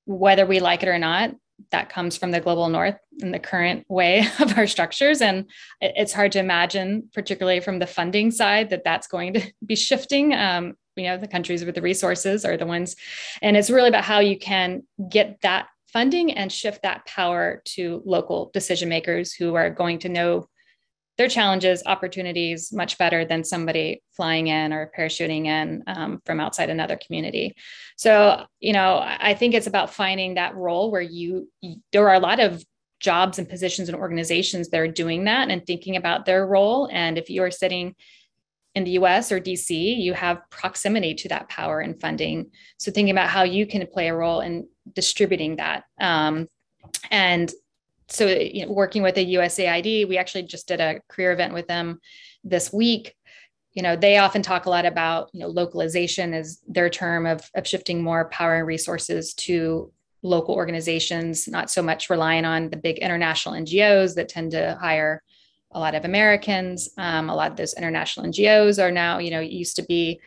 whether 0.07 0.45
we 0.45 0.59
like 0.59 0.83
it 0.83 0.89
or 0.89 0.99
not, 0.99 1.31
that 1.71 1.89
comes 1.89 2.15
from 2.15 2.29
the 2.31 2.39
global 2.39 2.69
north 2.69 2.97
in 3.19 3.31
the 3.31 3.39
current 3.39 3.85
way 3.89 4.27
of 4.39 4.57
our 4.57 4.67
structures. 4.67 5.21
And 5.21 5.49
it's 5.81 6.13
hard 6.13 6.31
to 6.33 6.39
imagine, 6.39 7.09
particularly 7.13 7.59
from 7.59 7.79
the 7.79 7.87
funding 7.87 8.29
side, 8.29 8.69
that 8.69 8.83
that's 8.83 9.07
going 9.07 9.33
to 9.33 9.51
be 9.65 9.75
shifting. 9.75 10.33
Um, 10.33 10.75
you 10.95 11.05
know, 11.05 11.17
the 11.17 11.27
countries 11.27 11.65
with 11.65 11.75
the 11.75 11.81
resources 11.81 12.45
are 12.45 12.57
the 12.57 12.65
ones. 12.65 12.95
And 13.41 13.57
it's 13.57 13.69
really 13.69 13.89
about 13.89 14.03
how 14.03 14.19
you 14.19 14.37
can 14.37 14.83
get 15.09 15.41
that 15.41 15.67
funding 15.95 16.33
and 16.33 16.51
shift 16.51 16.81
that 16.81 17.05
power 17.05 17.61
to 17.63 18.03
local 18.05 18.51
decision 18.53 18.89
makers 18.89 19.31
who 19.31 19.55
are 19.55 19.69
going 19.69 19.97
to 19.97 20.09
know 20.09 20.45
their 21.17 21.29
challenges, 21.29 21.83
opportunities 21.85 22.73
much 22.73 22.97
better 22.97 23.23
than 23.23 23.45
somebody 23.45 24.03
flying 24.11 24.47
in 24.47 24.73
or 24.73 24.91
parachuting 24.97 25.45
in 25.45 25.81
um, 25.87 26.19
from 26.25 26.41
outside 26.41 26.69
another 26.69 26.97
community. 26.97 27.55
So, 27.95 28.45
you 28.59 28.73
know, 28.73 28.99
I 29.01 29.35
think 29.35 29.53
it's 29.53 29.67
about 29.67 29.93
finding 29.93 30.33
that 30.33 30.53
role 30.57 30.91
where 30.91 31.01
you, 31.01 31.49
you, 31.61 31.77
there 31.93 32.09
are 32.09 32.15
a 32.15 32.19
lot 32.19 32.41
of 32.41 32.61
jobs 32.99 33.39
and 33.39 33.47
positions 33.47 33.87
and 33.87 33.97
organizations 33.97 34.67
that 34.71 34.81
are 34.81 34.89
doing 34.89 35.23
that 35.23 35.49
and 35.49 35.65
thinking 35.65 35.95
about 35.95 36.25
their 36.25 36.45
role. 36.45 36.89
And 36.91 37.17
if 37.17 37.29
you 37.29 37.41
are 37.43 37.51
sitting 37.51 37.95
in 38.73 38.83
the 38.83 38.91
US 38.91 39.31
or 39.31 39.39
DC, 39.39 39.69
you 39.69 40.13
have 40.13 40.41
proximity 40.49 41.13
to 41.13 41.29
that 41.29 41.47
power 41.47 41.79
and 41.79 41.97
funding. 42.01 42.51
So, 42.77 42.91
thinking 42.91 43.11
about 43.11 43.29
how 43.29 43.43
you 43.43 43.65
can 43.65 43.87
play 43.87 44.09
a 44.09 44.13
role 44.13 44.41
in 44.41 44.67
distributing 44.93 45.57
that. 45.57 45.83
Um, 45.99 46.47
and 47.11 47.51
so 48.07 48.27
you 48.27 48.65
know, 48.65 48.71
working 48.71 49.01
with 49.01 49.15
the 49.15 49.35
USAID, 49.35 50.07
we 50.07 50.17
actually 50.17 50.43
just 50.43 50.67
did 50.67 50.79
a 50.79 51.01
career 51.09 51.31
event 51.31 51.53
with 51.53 51.67
them 51.67 51.99
this 52.43 52.71
week. 52.71 53.15
You 53.73 53.83
know, 53.83 53.95
they 53.95 54.17
often 54.17 54.41
talk 54.41 54.67
a 54.67 54.69
lot 54.69 54.85
about, 54.85 55.29
you 55.33 55.41
know, 55.41 55.47
localization 55.47 56.33
is 56.33 56.61
their 56.67 56.89
term 56.89 57.25
of, 57.25 57.49
of 57.55 57.67
shifting 57.67 58.01
more 58.01 58.29
power 58.29 58.55
and 58.55 58.67
resources 58.67 59.33
to 59.33 59.91
local 60.21 60.55
organizations, 60.55 61.47
not 61.47 61.69
so 61.69 61.81
much 61.81 62.09
relying 62.09 62.45
on 62.45 62.69
the 62.69 62.77
big 62.77 62.99
international 62.99 63.55
NGOs 63.55 64.15
that 64.15 64.29
tend 64.29 64.51
to 64.51 64.77
hire 64.79 65.21
a 65.71 65.79
lot 65.79 65.93
of 65.93 66.05
Americans. 66.05 66.89
Um, 66.97 67.29
a 67.29 67.35
lot 67.35 67.51
of 67.51 67.57
those 67.57 67.73
international 67.73 68.25
NGOs 68.27 68.81
are 68.81 68.91
now, 68.91 69.19
you 69.19 69.29
know, 69.29 69.41
used 69.41 69.75
to 69.75 69.83
be 69.83 70.19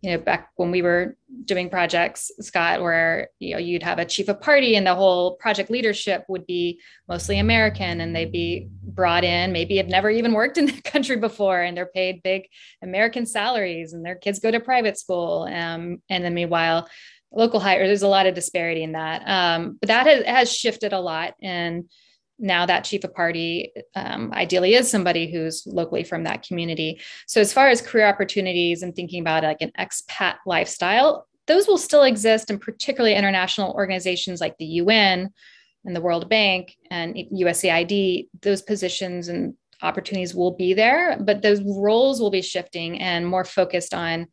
you 0.00 0.12
know 0.12 0.18
back 0.18 0.50
when 0.56 0.70
we 0.70 0.80
were 0.80 1.16
doing 1.44 1.68
projects 1.68 2.30
scott 2.40 2.80
where 2.80 3.28
you 3.38 3.52
know 3.52 3.58
you'd 3.58 3.82
have 3.82 3.98
a 3.98 4.04
chief 4.04 4.28
of 4.28 4.40
party 4.40 4.76
and 4.76 4.86
the 4.86 4.94
whole 4.94 5.34
project 5.36 5.70
leadership 5.70 6.24
would 6.28 6.46
be 6.46 6.80
mostly 7.08 7.38
american 7.38 8.00
and 8.00 8.14
they'd 8.14 8.32
be 8.32 8.68
brought 8.82 9.24
in 9.24 9.52
maybe 9.52 9.76
have 9.76 9.88
never 9.88 10.08
even 10.08 10.32
worked 10.32 10.56
in 10.56 10.66
the 10.66 10.80
country 10.82 11.16
before 11.16 11.60
and 11.60 11.76
they're 11.76 11.86
paid 11.86 12.22
big 12.22 12.44
american 12.82 13.26
salaries 13.26 13.92
and 13.92 14.04
their 14.04 14.14
kids 14.14 14.38
go 14.38 14.50
to 14.50 14.60
private 14.60 14.98
school. 14.98 15.48
Um, 15.50 16.02
and 16.08 16.24
then 16.24 16.34
meanwhile 16.34 16.88
local 17.30 17.60
hire 17.60 17.86
there's 17.86 18.02
a 18.02 18.08
lot 18.08 18.26
of 18.26 18.34
disparity 18.34 18.82
in 18.82 18.92
that. 18.92 19.22
Um, 19.26 19.76
but 19.80 19.88
that 19.88 20.06
has, 20.06 20.24
has 20.24 20.52
shifted 20.52 20.92
a 20.92 21.00
lot. 21.00 21.34
And 21.42 21.90
now 22.38 22.66
that 22.66 22.84
chief 22.84 23.04
of 23.04 23.14
party 23.14 23.72
um, 23.94 24.32
ideally 24.32 24.74
is 24.74 24.90
somebody 24.90 25.30
who's 25.30 25.66
locally 25.66 26.04
from 26.04 26.24
that 26.24 26.42
community. 26.42 27.00
So 27.26 27.40
as 27.40 27.52
far 27.52 27.68
as 27.68 27.82
career 27.82 28.06
opportunities 28.06 28.82
and 28.82 28.94
thinking 28.94 29.20
about 29.20 29.42
like 29.42 29.60
an 29.60 29.72
expat 29.78 30.36
lifestyle, 30.46 31.26
those 31.46 31.66
will 31.66 31.78
still 31.78 32.04
exist, 32.04 32.50
and 32.50 32.60
particularly 32.60 33.16
international 33.16 33.72
organizations 33.72 34.40
like 34.40 34.56
the 34.58 34.66
UN 34.66 35.30
and 35.84 35.96
the 35.96 36.00
World 36.00 36.28
Bank 36.28 36.76
and 36.90 37.16
USAID, 37.16 38.28
those 38.42 38.62
positions 38.62 39.28
and 39.28 39.54
opportunities 39.82 40.34
will 40.34 40.52
be 40.52 40.74
there, 40.74 41.18
but 41.20 41.42
those 41.42 41.62
roles 41.62 42.20
will 42.20 42.30
be 42.30 42.42
shifting 42.42 43.00
and 43.00 43.26
more 43.26 43.44
focused 43.44 43.94
on 43.94 44.26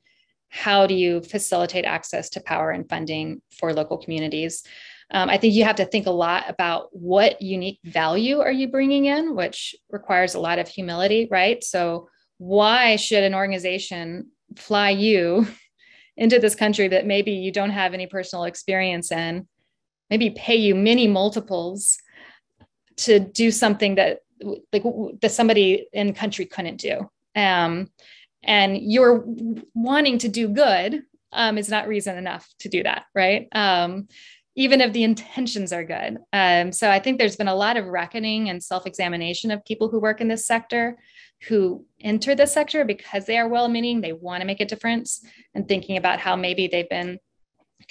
how 0.50 0.88
do 0.88 0.94
you 0.94 1.22
facilitate 1.22 1.86
access 1.86 2.30
to 2.32 2.42
power 2.42 2.72
and 2.72 2.90
funding 2.90 3.42
for 3.60 3.74
local 3.74 3.98
communities 3.98 4.64
um, 5.12 5.30
I 5.30 5.38
think 5.38 5.54
you 5.54 5.64
have 5.66 5.76
to 5.78 5.86
think 5.86 6.08
a 6.08 6.12
lot 6.12 6.50
about 6.50 6.90
what 6.92 7.42
unique 7.42 7.80
value 7.84 8.40
are 8.40 8.52
you 8.52 8.68
bringing 8.68 9.06
in, 9.06 9.36
which 9.36 9.76
requires 9.90 10.34
a 10.34 10.40
lot 10.40 10.60
of 10.60 10.68
humility, 10.68 11.28
right? 11.30 11.64
So, 11.64 12.10
why 12.38 12.96
should 12.96 13.24
an 13.24 13.36
organization 13.36 14.32
fly 14.56 14.90
you 14.90 15.48
into 16.18 16.40
this 16.40 16.56
country 16.56 16.88
that 16.88 17.06
maybe 17.06 17.32
you 17.32 17.52
don't 17.52 17.70
have 17.70 17.94
any 17.94 18.08
personal 18.08 18.46
experience 18.46 19.12
in, 19.12 19.48
maybe 20.10 20.32
pay 20.32 20.56
you 20.56 20.74
many 20.76 21.08
multiples 21.08 21.98
to 22.98 23.20
do 23.20 23.52
something 23.52 23.96
that 23.96 24.20
like 24.74 24.84
that 25.22 25.32
somebody 25.32 25.88
in 25.94 26.14
country 26.14 26.46
couldn't 26.46 26.78
do? 26.78 27.10
Um, 27.36 27.90
and 28.44 28.78
you're 28.78 29.24
wanting 29.74 30.20
to 30.20 30.30
do 30.30 30.48
good 30.48 31.04
um, 31.32 31.58
is 31.58 31.70
not 31.70 31.88
reason 31.88 32.18
enough 32.18 32.48
to 32.60 32.70
do 32.70 32.84
that, 32.84 33.06
right? 33.14 33.48
Um, 33.52 34.08
even 34.56 34.82
if 34.82 34.94
the 34.94 35.04
intentions 35.04 35.74
are 35.74 35.84
good. 35.84 36.18
Um, 36.32 36.72
so 36.72 36.90
I 36.90 37.00
think 37.00 37.18
there's 37.18 37.36
been 37.36 37.48
a 37.48 37.56
lot 37.56 37.78
of 37.78 37.86
reckoning 37.86 38.50
and 38.50 38.64
self 38.64 38.86
examination 38.88 39.52
of 39.52 39.66
people 39.66 39.90
who 39.90 40.00
work 40.00 40.22
in 40.22 40.28
this 40.28 40.48
sector 40.48 40.98
who 41.48 41.86
enter 42.00 42.36
the 42.36 42.48
sector 42.48 42.86
because 42.86 43.26
they 43.26 43.38
are 43.38 43.48
well 43.48 43.68
meaning, 43.68 44.02
they 44.02 44.14
want 44.14 44.42
to 44.42 44.48
make 44.48 44.62
a 44.62 44.66
difference, 44.66 45.24
and 45.54 45.68
thinking 45.68 45.98
about 45.98 46.20
how 46.20 46.36
maybe 46.36 46.68
they've 46.68 46.90
been 46.90 47.20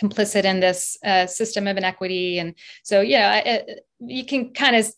complicit 0.01 0.45
in 0.45 0.61
this 0.61 0.99
uh, 1.05 1.27
system 1.27 1.67
of 1.67 1.77
inequity. 1.77 2.39
And 2.39 2.55
so, 2.83 3.01
yeah, 3.01 3.37
it, 3.37 3.81
you 4.01 4.25
can 4.25 4.53
kind 4.53 4.77
of 4.77 4.93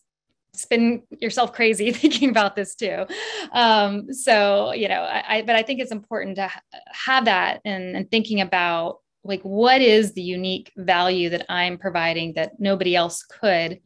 spin 0.54 1.02
yourself 1.20 1.52
crazy 1.52 1.92
thinking 1.92 2.30
about 2.30 2.56
this 2.56 2.74
too. 2.74 3.04
Um, 3.52 4.12
so, 4.12 4.72
you 4.72 4.88
know, 4.88 5.02
I, 5.02 5.36
I, 5.36 5.42
but 5.42 5.56
I 5.56 5.62
think 5.62 5.80
it's 5.80 5.92
important 5.92 6.36
to 6.36 6.48
ha- 6.48 6.62
have 6.92 7.24
that 7.26 7.60
and, 7.64 7.96
and 7.96 8.10
thinking 8.10 8.40
about 8.40 9.00
like 9.26 9.42
what 9.42 9.80
is 9.80 10.12
the 10.12 10.22
unique 10.22 10.72
value 10.76 11.28
that 11.28 11.46
i'm 11.48 11.78
providing 11.78 12.32
that 12.34 12.58
nobody 12.58 12.96
else 12.96 13.22
could 13.22 13.80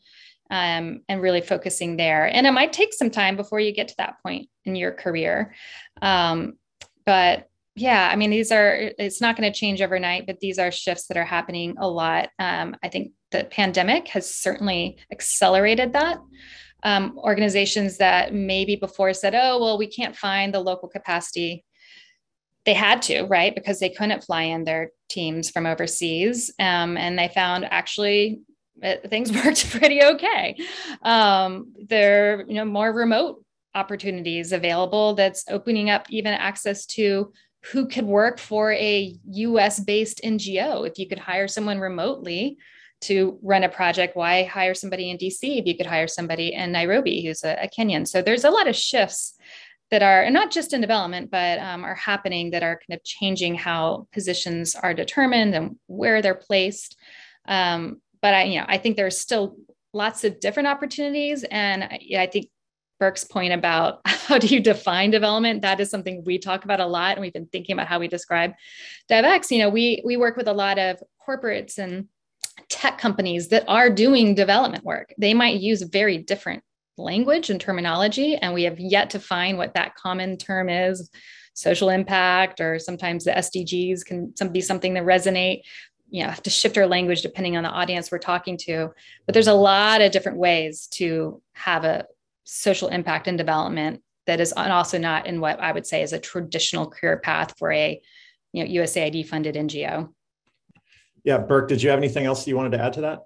um, 0.50 1.02
and 1.08 1.22
really 1.22 1.40
focusing 1.40 1.96
there? 1.96 2.26
And 2.26 2.46
it 2.46 2.52
might 2.52 2.72
take 2.72 2.92
some 2.92 3.10
time 3.10 3.36
before 3.36 3.60
you 3.60 3.72
get 3.72 3.88
to 3.88 3.94
that 3.98 4.16
point 4.22 4.48
in 4.64 4.74
your 4.74 4.92
career. 4.92 5.54
Um, 6.02 6.54
but 7.06 7.46
yeah 7.76 8.10
i 8.12 8.16
mean 8.16 8.30
these 8.30 8.50
are 8.50 8.90
it's 8.98 9.20
not 9.20 9.36
going 9.36 9.50
to 9.50 9.58
change 9.58 9.80
overnight 9.80 10.26
but 10.26 10.40
these 10.40 10.58
are 10.58 10.72
shifts 10.72 11.06
that 11.06 11.16
are 11.16 11.24
happening 11.24 11.74
a 11.78 11.88
lot. 11.88 12.28
Um, 12.38 12.76
i 12.82 12.88
think 12.88 13.12
the 13.30 13.44
pandemic 13.44 14.08
has 14.08 14.32
certainly 14.32 14.98
accelerated 15.12 15.92
that. 15.92 16.18
Um, 16.82 17.18
organizations 17.18 17.98
that 17.98 18.34
maybe 18.34 18.74
before 18.74 19.12
said 19.14 19.34
oh 19.34 19.60
well 19.60 19.78
we 19.78 19.86
can't 19.86 20.16
find 20.16 20.52
the 20.52 20.60
local 20.60 20.88
capacity 20.88 21.64
they 22.66 22.74
had 22.74 23.02
to, 23.02 23.22
right? 23.24 23.54
Because 23.54 23.80
they 23.80 23.90
couldn't 23.90 24.24
fly 24.24 24.42
in 24.42 24.64
their 24.64 24.90
teams 25.08 25.50
from 25.50 25.66
overseas. 25.66 26.52
Um, 26.58 26.96
and 26.96 27.18
they 27.18 27.28
found 27.28 27.64
actually 27.64 28.40
uh, 28.82 28.96
things 29.08 29.32
worked 29.44 29.70
pretty 29.70 30.02
okay. 30.02 30.56
Um, 31.02 31.72
there 31.88 32.44
you 32.46 32.54
know 32.54 32.64
more 32.64 32.92
remote 32.92 33.44
opportunities 33.74 34.52
available 34.52 35.14
that's 35.14 35.44
opening 35.48 35.90
up 35.90 36.06
even 36.10 36.34
access 36.34 36.86
to 36.86 37.32
who 37.72 37.86
could 37.86 38.06
work 38.06 38.38
for 38.38 38.72
a 38.72 39.14
US 39.24 39.80
based 39.80 40.20
NGO. 40.24 40.88
If 40.88 40.98
you 40.98 41.08
could 41.08 41.18
hire 41.18 41.46
someone 41.46 41.78
remotely 41.78 42.56
to 43.02 43.38
run 43.42 43.64
a 43.64 43.68
project, 43.68 44.16
why 44.16 44.44
hire 44.44 44.74
somebody 44.74 45.10
in 45.10 45.18
DC 45.18 45.58
if 45.58 45.66
you 45.66 45.76
could 45.76 45.86
hire 45.86 46.08
somebody 46.08 46.52
in 46.52 46.72
Nairobi 46.72 47.24
who's 47.24 47.44
a, 47.44 47.56
a 47.62 47.68
Kenyan? 47.68 48.08
So 48.08 48.22
there's 48.22 48.44
a 48.44 48.50
lot 48.50 48.66
of 48.66 48.76
shifts 48.76 49.34
that 49.90 50.02
are 50.02 50.30
not 50.30 50.50
just 50.50 50.72
in 50.72 50.80
development 50.80 51.30
but 51.30 51.58
um, 51.58 51.84
are 51.84 51.94
happening 51.94 52.50
that 52.50 52.62
are 52.62 52.80
kind 52.88 52.96
of 52.96 53.04
changing 53.04 53.54
how 53.54 54.06
positions 54.12 54.74
are 54.74 54.94
determined 54.94 55.54
and 55.54 55.76
where 55.86 56.22
they're 56.22 56.34
placed. 56.34 56.96
Um, 57.46 58.00
but 58.22 58.34
i 58.34 58.42
you 58.44 58.60
know 58.60 58.66
i 58.68 58.76
think 58.76 58.96
there's 58.96 59.18
still 59.18 59.56
lots 59.92 60.24
of 60.24 60.40
different 60.40 60.68
opportunities. 60.68 61.44
And 61.44 61.84
I, 61.84 62.00
I 62.18 62.26
think 62.26 62.48
burke's 62.98 63.24
point 63.24 63.52
about 63.52 64.00
how 64.06 64.38
do 64.38 64.46
you 64.46 64.60
define 64.60 65.10
development 65.10 65.62
that 65.62 65.80
is 65.80 65.90
something 65.90 66.22
we 66.24 66.38
talk 66.38 66.64
about 66.64 66.80
a 66.80 66.86
lot. 66.86 67.12
And 67.12 67.20
we've 67.20 67.32
been 67.32 67.46
thinking 67.46 67.74
about 67.74 67.88
how 67.88 67.98
we 67.98 68.08
describe 68.08 68.52
devex 69.10 69.50
you 69.50 69.58
know 69.58 69.68
we 69.68 70.02
we 70.04 70.16
work 70.16 70.36
with 70.36 70.48
a 70.48 70.52
lot 70.52 70.78
of 70.78 71.02
corporates 71.26 71.78
and 71.78 72.08
tech 72.68 72.98
companies 72.98 73.48
that 73.48 73.64
are 73.68 73.90
doing 73.90 74.34
development 74.34 74.84
work. 74.84 75.12
They 75.18 75.34
might 75.34 75.60
use 75.60 75.82
very 75.82 76.18
different 76.18 76.62
language 76.96 77.50
and 77.50 77.60
terminology, 77.60 78.36
and 78.36 78.54
we 78.54 78.64
have 78.64 78.78
yet 78.78 79.10
to 79.10 79.20
find 79.20 79.58
what 79.58 79.74
that 79.74 79.94
common 79.94 80.36
term 80.36 80.68
is 80.68 81.10
social 81.54 81.90
impact, 81.90 82.60
or 82.60 82.78
sometimes 82.78 83.24
the 83.24 83.32
SDGs 83.32 84.04
can 84.04 84.32
be 84.52 84.60
something 84.60 84.94
that 84.94 85.04
resonate. 85.04 85.62
You 86.08 86.24
know, 86.24 86.30
have 86.30 86.42
to 86.42 86.50
shift 86.50 86.76
our 86.76 86.86
language 86.86 87.22
depending 87.22 87.56
on 87.56 87.62
the 87.62 87.70
audience 87.70 88.10
we're 88.10 88.18
talking 88.18 88.56
to. 88.62 88.90
But 89.26 89.32
there's 89.32 89.46
a 89.46 89.54
lot 89.54 90.00
of 90.00 90.10
different 90.10 90.38
ways 90.38 90.88
to 90.94 91.40
have 91.52 91.84
a 91.84 92.06
social 92.44 92.88
impact 92.88 93.28
and 93.28 93.38
development 93.38 94.02
that 94.26 94.40
is 94.40 94.52
also 94.52 94.98
not 94.98 95.26
in 95.26 95.40
what 95.40 95.60
I 95.60 95.72
would 95.72 95.86
say 95.86 96.02
is 96.02 96.12
a 96.12 96.18
traditional 96.18 96.90
career 96.90 97.18
path 97.18 97.54
for 97.58 97.70
a 97.72 98.00
you 98.52 98.64
know 98.64 98.82
USAID 98.82 99.26
funded 99.28 99.54
NGO. 99.54 100.08
Yeah, 101.24 101.38
Burke, 101.38 101.68
did 101.68 101.82
you 101.82 101.90
have 101.90 101.98
anything 101.98 102.24
else 102.24 102.46
you 102.46 102.56
wanted 102.56 102.72
to 102.72 102.82
add 102.82 102.94
to 102.94 103.02
that? 103.02 103.20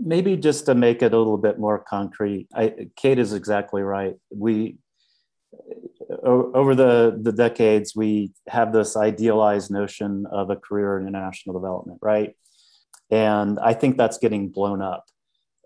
Maybe 0.00 0.36
just 0.36 0.66
to 0.66 0.74
make 0.74 1.02
it 1.02 1.12
a 1.14 1.18
little 1.18 1.38
bit 1.38 1.58
more 1.58 1.78
concrete 1.88 2.46
I, 2.54 2.88
kate 2.96 3.18
is 3.18 3.32
exactly 3.32 3.82
right 3.82 4.16
we 4.30 4.78
over 6.22 6.74
the, 6.74 7.18
the 7.20 7.32
decades, 7.32 7.94
we 7.94 8.32
have 8.48 8.72
this 8.72 8.96
idealized 8.96 9.70
notion 9.70 10.26
of 10.30 10.50
a 10.50 10.56
career 10.56 10.98
in 10.98 11.06
international 11.06 11.58
development, 11.58 11.98
right? 12.02 12.34
And 13.10 13.58
I 13.58 13.74
think 13.74 13.96
that's 13.96 14.18
getting 14.18 14.48
blown 14.48 14.82
up. 14.82 15.04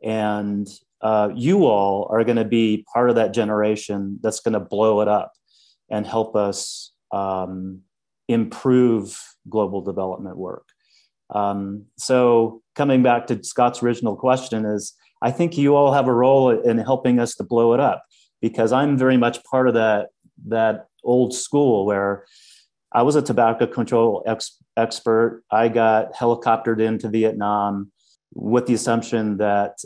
And 0.03 0.69
uh, 1.01 1.31
you 1.35 1.67
all 1.67 2.09
are 2.11 2.25
going 2.25 2.37
to 2.37 2.45
be 2.45 2.85
part 2.93 3.11
of 3.11 3.17
that 3.17 3.33
generation 3.33 4.19
that's 4.23 4.41
going 4.41 4.55
to 4.55 4.61
blow 4.61 5.01
it 5.01 5.09
up 5.09 5.33
and 5.91 6.07
help 6.07 6.37
us 6.37 6.93
um, 7.13 7.81
improve 8.29 9.19
global 9.49 9.81
development 9.81 10.37
work. 10.37 10.69
Um, 11.31 11.87
so, 11.97 12.62
coming 12.75 13.03
back 13.03 13.27
to 13.29 13.43
Scott's 13.43 13.83
original 13.83 14.17
question, 14.17 14.65
is 14.65 14.95
I 15.21 15.31
think 15.31 15.57
you 15.57 15.77
all 15.77 15.93
have 15.93 16.09
a 16.09 16.15
role 16.15 16.51
in 16.51 16.79
helping 16.79 17.19
us 17.19 17.35
to 17.37 17.45
blow 17.45 17.75
it 17.75 17.81
up 17.81 18.05
because 18.41 18.73
I'm 18.73 18.99
very 18.99 19.17
much 19.17 19.43
part 19.45 19.69
of 19.69 19.75
that 19.75 20.09
that 20.47 20.87
old 21.05 21.35
school 21.35 21.87
where 21.87 22.25
I 22.93 23.03
was 23.03 23.17
a 23.17 23.23
tobacco 23.23 23.67
control 23.67 24.23
ex- 24.27 24.59
expert. 24.77 25.45
I 25.51 25.69
got 25.69 26.15
helicoptered 26.15 26.81
into 26.81 27.09
Vietnam 27.09 27.93
with 28.35 28.67
the 28.67 28.75
assumption 28.75 29.39
that 29.39 29.79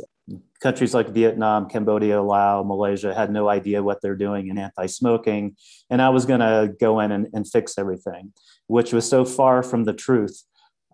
countries 0.61 0.94
like 0.94 1.09
Vietnam, 1.11 1.68
Cambodia, 1.68 2.20
Laos, 2.22 2.66
Malaysia 2.66 3.14
had 3.14 3.31
no 3.31 3.49
idea 3.49 3.83
what 3.83 4.01
they're 4.01 4.16
doing 4.16 4.49
in 4.49 4.59
anti 4.59 4.87
smoking. 4.87 5.57
And 5.90 6.01
I 6.03 6.09
was 6.09 6.27
going 6.27 6.40
to 6.40 6.75
go 6.81 7.01
in 7.01 7.12
and, 7.12 7.29
and, 7.33 7.46
fix 7.46 7.79
everything, 7.79 8.33
which 8.66 8.92
was 8.92 9.09
so 9.09 9.25
far 9.25 9.62
from 9.62 9.85
the 9.85 9.92
truth 9.92 10.42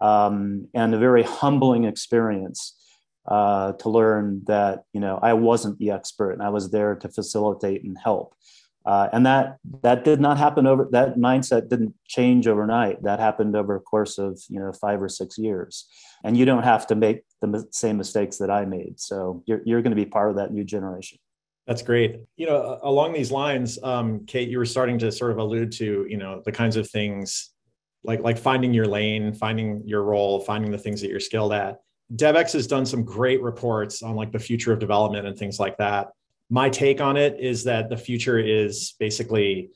um, 0.02 0.68
and 0.74 0.94
a 0.94 0.98
very 0.98 1.22
humbling 1.22 1.84
experience. 1.84 2.78
Uh, 3.24 3.72
to 3.74 3.88
learn 3.88 4.42
that 4.48 4.82
you 4.92 4.98
know 4.98 5.16
I 5.22 5.32
wasn't 5.34 5.78
the 5.78 5.92
expert 5.92 6.32
and 6.32 6.42
I 6.42 6.48
was 6.48 6.72
there 6.72 6.96
to 6.96 7.08
facilitate 7.08 7.84
and 7.84 7.96
help. 7.96 8.34
Uh, 8.84 9.08
and 9.12 9.24
that 9.24 9.58
that 9.82 10.04
did 10.04 10.20
not 10.20 10.38
happen 10.38 10.66
over 10.66 10.88
that 10.90 11.16
mindset 11.16 11.68
didn't 11.68 11.94
change 12.08 12.48
overnight 12.48 13.00
that 13.04 13.20
happened 13.20 13.54
over 13.54 13.76
a 13.76 13.80
course 13.80 14.18
of 14.18 14.40
you 14.48 14.58
know 14.58 14.72
five 14.72 15.00
or 15.00 15.08
six 15.08 15.38
years 15.38 15.86
and 16.24 16.36
you 16.36 16.44
don't 16.44 16.64
have 16.64 16.84
to 16.84 16.96
make 16.96 17.22
the 17.40 17.64
same 17.70 17.96
mistakes 17.96 18.38
that 18.38 18.50
i 18.50 18.64
made 18.64 18.98
so 18.98 19.40
you're, 19.46 19.60
you're 19.64 19.82
going 19.82 19.92
to 19.92 19.96
be 19.96 20.04
part 20.04 20.30
of 20.30 20.36
that 20.36 20.52
new 20.52 20.64
generation 20.64 21.16
that's 21.64 21.80
great 21.80 22.18
you 22.36 22.44
know 22.44 22.80
along 22.82 23.12
these 23.12 23.30
lines 23.30 23.78
um, 23.84 24.26
kate 24.26 24.48
you 24.48 24.58
were 24.58 24.66
starting 24.66 24.98
to 24.98 25.12
sort 25.12 25.30
of 25.30 25.38
allude 25.38 25.70
to 25.70 26.04
you 26.08 26.16
know 26.16 26.42
the 26.44 26.52
kinds 26.52 26.74
of 26.74 26.90
things 26.90 27.51
like 28.04 28.20
like 28.20 28.38
finding 28.38 28.74
your 28.74 28.86
lane 28.86 29.32
finding 29.32 29.86
your 29.86 30.02
role 30.02 30.40
finding 30.40 30.70
the 30.70 30.78
things 30.78 31.00
that 31.00 31.08
you're 31.08 31.20
skilled 31.20 31.52
at. 31.52 31.80
Devex 32.14 32.52
has 32.52 32.66
done 32.66 32.84
some 32.84 33.04
great 33.04 33.42
reports 33.42 34.02
on 34.02 34.16
like 34.16 34.32
the 34.32 34.38
future 34.38 34.72
of 34.72 34.78
development 34.78 35.26
and 35.26 35.36
things 35.38 35.58
like 35.58 35.78
that. 35.78 36.08
My 36.50 36.68
take 36.68 37.00
on 37.00 37.16
it 37.16 37.40
is 37.40 37.64
that 37.64 37.88
the 37.88 37.96
future 37.96 38.38
is 38.38 38.94
basically 38.98 39.70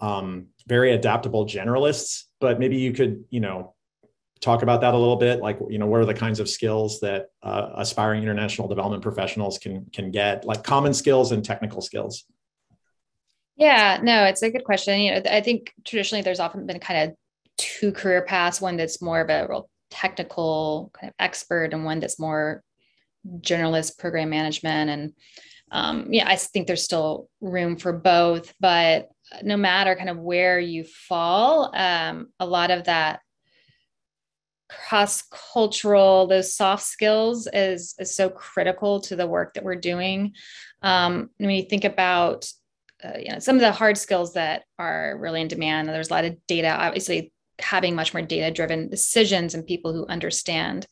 um, 0.00 0.46
very 0.66 0.92
adaptable 0.92 1.44
generalists 1.46 2.24
but 2.40 2.58
maybe 2.58 2.76
you 2.76 2.92
could 2.92 3.24
you 3.30 3.40
know 3.40 3.74
talk 4.42 4.62
about 4.62 4.80
that 4.80 4.92
a 4.92 4.98
little 4.98 5.16
bit. 5.16 5.40
Like 5.40 5.58
you 5.70 5.78
know 5.78 5.86
what 5.86 6.00
are 6.00 6.04
the 6.04 6.12
kinds 6.12 6.40
of 6.40 6.50
skills 6.50 7.00
that 7.00 7.28
uh, 7.42 7.70
aspiring 7.76 8.22
international 8.22 8.68
development 8.68 9.02
professionals 9.02 9.58
can 9.58 9.86
can 9.92 10.10
get? 10.10 10.44
Like 10.44 10.64
common 10.64 10.92
skills 10.92 11.32
and 11.32 11.42
technical 11.42 11.80
skills. 11.80 12.24
Yeah 13.56 14.00
no 14.02 14.24
it's 14.24 14.42
a 14.42 14.50
good 14.50 14.64
question. 14.64 15.00
You 15.00 15.12
know 15.12 15.22
i 15.30 15.40
think 15.40 15.72
traditionally 15.84 16.22
there's 16.22 16.40
often 16.40 16.66
been 16.66 16.80
kind 16.80 17.10
of 17.10 17.16
two 17.62 17.92
career 17.92 18.22
paths 18.22 18.60
one 18.60 18.76
that's 18.76 19.00
more 19.00 19.20
of 19.20 19.30
a 19.30 19.46
real 19.48 19.68
technical 19.90 20.90
kind 20.98 21.10
of 21.10 21.14
expert 21.18 21.72
and 21.72 21.84
one 21.84 22.00
that's 22.00 22.18
more 22.18 22.62
generalist 23.40 23.98
program 23.98 24.30
management 24.30 24.90
and 24.90 25.12
um, 25.72 26.08
yeah, 26.10 26.28
I 26.28 26.36
think 26.36 26.66
there's 26.66 26.84
still 26.84 27.28
room 27.40 27.76
for 27.76 27.94
both, 27.94 28.52
but 28.60 29.08
no 29.42 29.56
matter 29.56 29.96
kind 29.96 30.10
of 30.10 30.18
where 30.18 30.60
you 30.60 30.84
fall, 30.84 31.74
um, 31.74 32.28
a 32.38 32.46
lot 32.46 32.70
of 32.70 32.84
that 32.84 33.20
cross 34.68 35.22
cultural, 35.52 36.26
those 36.26 36.54
soft 36.54 36.84
skills 36.84 37.48
is, 37.52 37.94
is 37.98 38.14
so 38.14 38.28
critical 38.28 39.00
to 39.00 39.16
the 39.16 39.26
work 39.26 39.54
that 39.54 39.64
we're 39.64 39.74
doing. 39.76 40.34
Um, 40.82 41.30
when 41.38 41.50
you 41.50 41.62
think 41.62 41.84
about 41.84 42.46
uh, 43.02 43.18
you 43.18 43.32
know 43.32 43.40
some 43.40 43.56
of 43.56 43.62
the 43.62 43.72
hard 43.72 43.98
skills 43.98 44.34
that 44.34 44.62
are 44.78 45.16
really 45.18 45.40
in 45.40 45.48
demand, 45.48 45.88
there's 45.88 46.10
a 46.10 46.14
lot 46.14 46.24
of 46.24 46.36
data. 46.46 46.68
Obviously, 46.68 47.31
having 47.60 47.94
much 47.94 48.14
more 48.14 48.22
data 48.22 48.50
driven 48.50 48.88
decisions 48.88 49.54
and 49.54 49.66
people 49.66 49.92
who 49.92 50.06
understand 50.06 50.86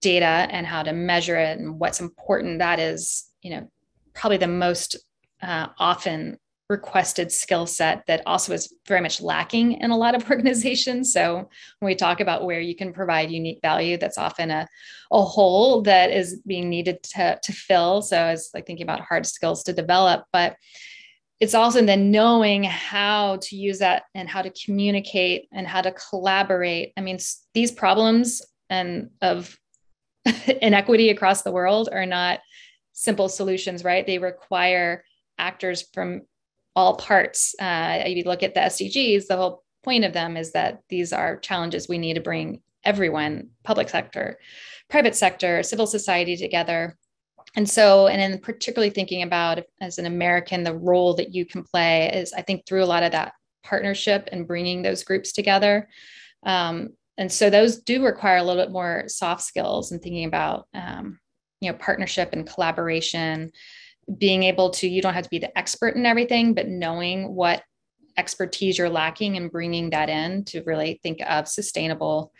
data 0.00 0.24
and 0.50 0.66
how 0.66 0.82
to 0.82 0.92
measure 0.92 1.36
it 1.36 1.58
and 1.58 1.78
what's 1.78 2.00
important 2.00 2.58
that 2.58 2.78
is 2.78 3.30
you 3.42 3.50
know 3.50 3.68
probably 4.14 4.38
the 4.38 4.46
most 4.46 4.96
uh, 5.42 5.66
often 5.78 6.38
requested 6.70 7.30
skill 7.30 7.66
set 7.66 8.04
that 8.06 8.22
also 8.24 8.52
is 8.52 8.72
very 8.88 9.00
much 9.00 9.20
lacking 9.20 9.72
in 9.72 9.90
a 9.90 9.96
lot 9.96 10.14
of 10.14 10.28
organizations. 10.30 11.12
So 11.12 11.48
when 11.78 11.86
we 11.86 11.94
talk 11.94 12.20
about 12.20 12.44
where 12.44 12.60
you 12.60 12.74
can 12.74 12.92
provide 12.92 13.30
unique 13.30 13.60
value, 13.62 13.98
that's 13.98 14.18
often 14.18 14.50
a, 14.50 14.66
a 15.12 15.22
hole 15.22 15.82
that 15.82 16.10
is 16.10 16.40
being 16.46 16.70
needed 16.70 17.02
to, 17.14 17.38
to 17.42 17.52
fill. 17.52 18.00
So 18.02 18.28
it's 18.28 18.50
like 18.54 18.66
thinking 18.66 18.84
about 18.84 19.00
hard 19.00 19.26
skills 19.26 19.62
to 19.64 19.72
develop, 19.72 20.24
but 20.32 20.56
it's 21.40 21.54
also 21.54 21.84
then 21.84 22.10
knowing 22.10 22.64
how 22.64 23.38
to 23.42 23.56
use 23.56 23.80
that 23.80 24.04
and 24.14 24.28
how 24.28 24.42
to 24.42 24.52
communicate 24.64 25.48
and 25.52 25.66
how 25.66 25.80
to 25.80 25.92
collaborate. 25.92 26.92
I 26.96 27.00
mean, 27.00 27.18
these 27.54 27.72
problems 27.72 28.42
and 28.70 29.10
of 29.20 29.58
inequity 30.62 31.10
across 31.10 31.42
the 31.42 31.52
world 31.52 31.88
are 31.92 32.06
not 32.06 32.40
simple 32.92 33.28
solutions, 33.28 33.84
right? 33.84 34.06
They 34.06 34.18
require 34.18 35.04
actors 35.38 35.84
from 35.92 36.22
all 36.76 36.96
parts. 36.96 37.54
Uh, 37.60 38.02
if 38.04 38.16
you 38.16 38.24
look 38.24 38.42
at 38.42 38.54
the 38.54 38.60
SDGs, 38.60 39.26
the 39.26 39.36
whole 39.36 39.64
point 39.82 40.04
of 40.04 40.12
them 40.12 40.36
is 40.36 40.52
that 40.52 40.80
these 40.88 41.12
are 41.12 41.38
challenges 41.38 41.88
we 41.88 41.98
need 41.98 42.14
to 42.14 42.20
bring 42.20 42.62
everyone, 42.84 43.50
public 43.64 43.88
sector, 43.88 44.38
private 44.88 45.14
sector, 45.14 45.62
civil 45.62 45.86
society 45.86 46.36
together. 46.36 46.96
And 47.56 47.68
so, 47.68 48.08
and 48.08 48.20
in 48.20 48.40
particularly 48.40 48.90
thinking 48.90 49.22
about 49.22 49.60
as 49.80 49.98
an 49.98 50.06
American, 50.06 50.64
the 50.64 50.76
role 50.76 51.14
that 51.14 51.34
you 51.34 51.46
can 51.46 51.62
play 51.62 52.10
is, 52.12 52.32
I 52.32 52.42
think, 52.42 52.66
through 52.66 52.82
a 52.82 52.86
lot 52.86 53.02
of 53.04 53.12
that 53.12 53.32
partnership 53.62 54.28
and 54.32 54.46
bringing 54.46 54.82
those 54.82 55.04
groups 55.04 55.32
together. 55.32 55.88
Um, 56.44 56.90
and 57.16 57.30
so, 57.30 57.50
those 57.50 57.78
do 57.78 58.04
require 58.04 58.38
a 58.38 58.42
little 58.42 58.62
bit 58.62 58.72
more 58.72 59.04
soft 59.06 59.42
skills 59.42 59.92
and 59.92 60.02
thinking 60.02 60.24
about 60.24 60.66
um, 60.74 61.18
you 61.64 61.72
know 61.72 61.78
partnership 61.78 62.30
and 62.32 62.46
collaboration 62.46 63.50
being 64.18 64.42
able 64.42 64.70
to 64.70 64.86
you 64.86 65.00
don't 65.00 65.14
have 65.14 65.24
to 65.24 65.30
be 65.30 65.38
the 65.38 65.56
expert 65.58 65.96
in 65.96 66.04
everything 66.04 66.52
but 66.52 66.68
knowing 66.68 67.34
what 67.34 67.62
expertise 68.16 68.78
you're 68.78 68.90
lacking 68.90 69.36
and 69.36 69.50
bringing 69.50 69.90
that 69.90 70.10
in 70.10 70.44
to 70.44 70.62
really 70.64 71.00
think 71.02 71.20
of 71.26 71.48
sustainable 71.48 72.32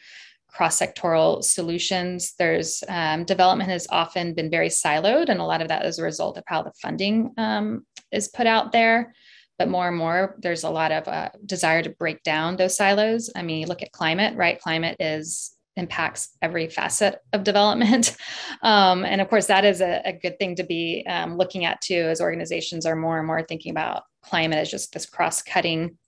cross-sectoral 0.54 1.42
solutions 1.42 2.34
there's 2.38 2.84
um, 2.88 3.24
development 3.24 3.68
has 3.68 3.86
often 3.90 4.34
been 4.34 4.50
very 4.50 4.68
siloed 4.68 5.28
and 5.28 5.40
a 5.40 5.44
lot 5.44 5.60
of 5.60 5.68
that 5.68 5.84
is 5.84 5.98
a 5.98 6.02
result 6.02 6.38
of 6.38 6.44
how 6.46 6.62
the 6.62 6.72
funding 6.80 7.32
um, 7.38 7.84
is 8.12 8.28
put 8.28 8.46
out 8.46 8.72
there. 8.72 9.12
But 9.58 9.68
more 9.68 9.88
and 9.88 9.96
more 9.96 10.36
there's 10.40 10.64
a 10.64 10.70
lot 10.70 10.92
of 10.92 11.06
uh, 11.06 11.30
desire 11.44 11.82
to 11.82 11.90
break 11.90 12.22
down 12.22 12.56
those 12.56 12.76
silos. 12.76 13.30
I 13.34 13.42
mean 13.42 13.66
look 13.68 13.82
at 13.82 13.92
climate 13.92 14.36
right? 14.36 14.60
Climate 14.60 14.96
is 15.00 15.54
impacts 15.76 16.30
every 16.40 16.68
facet 16.68 17.20
of 17.32 17.44
development. 17.44 18.16
Um, 18.62 19.04
and 19.04 19.20
of 19.20 19.28
course, 19.28 19.46
that 19.46 19.66
is 19.66 19.82
a, 19.82 20.00
a 20.06 20.12
good 20.14 20.38
thing 20.38 20.54
to 20.56 20.64
be 20.64 21.04
um, 21.06 21.36
looking 21.36 21.66
at 21.66 21.82
too, 21.82 22.06
as 22.08 22.22
organizations 22.22 22.86
are 22.86 22.96
more 22.96 23.18
and 23.18 23.26
more 23.26 23.42
thinking 23.42 23.72
about 23.72 24.04
climate 24.22 24.58
as 24.58 24.70
just 24.70 24.94
this 24.94 25.04
cross 25.04 25.42
cutting 25.42 25.98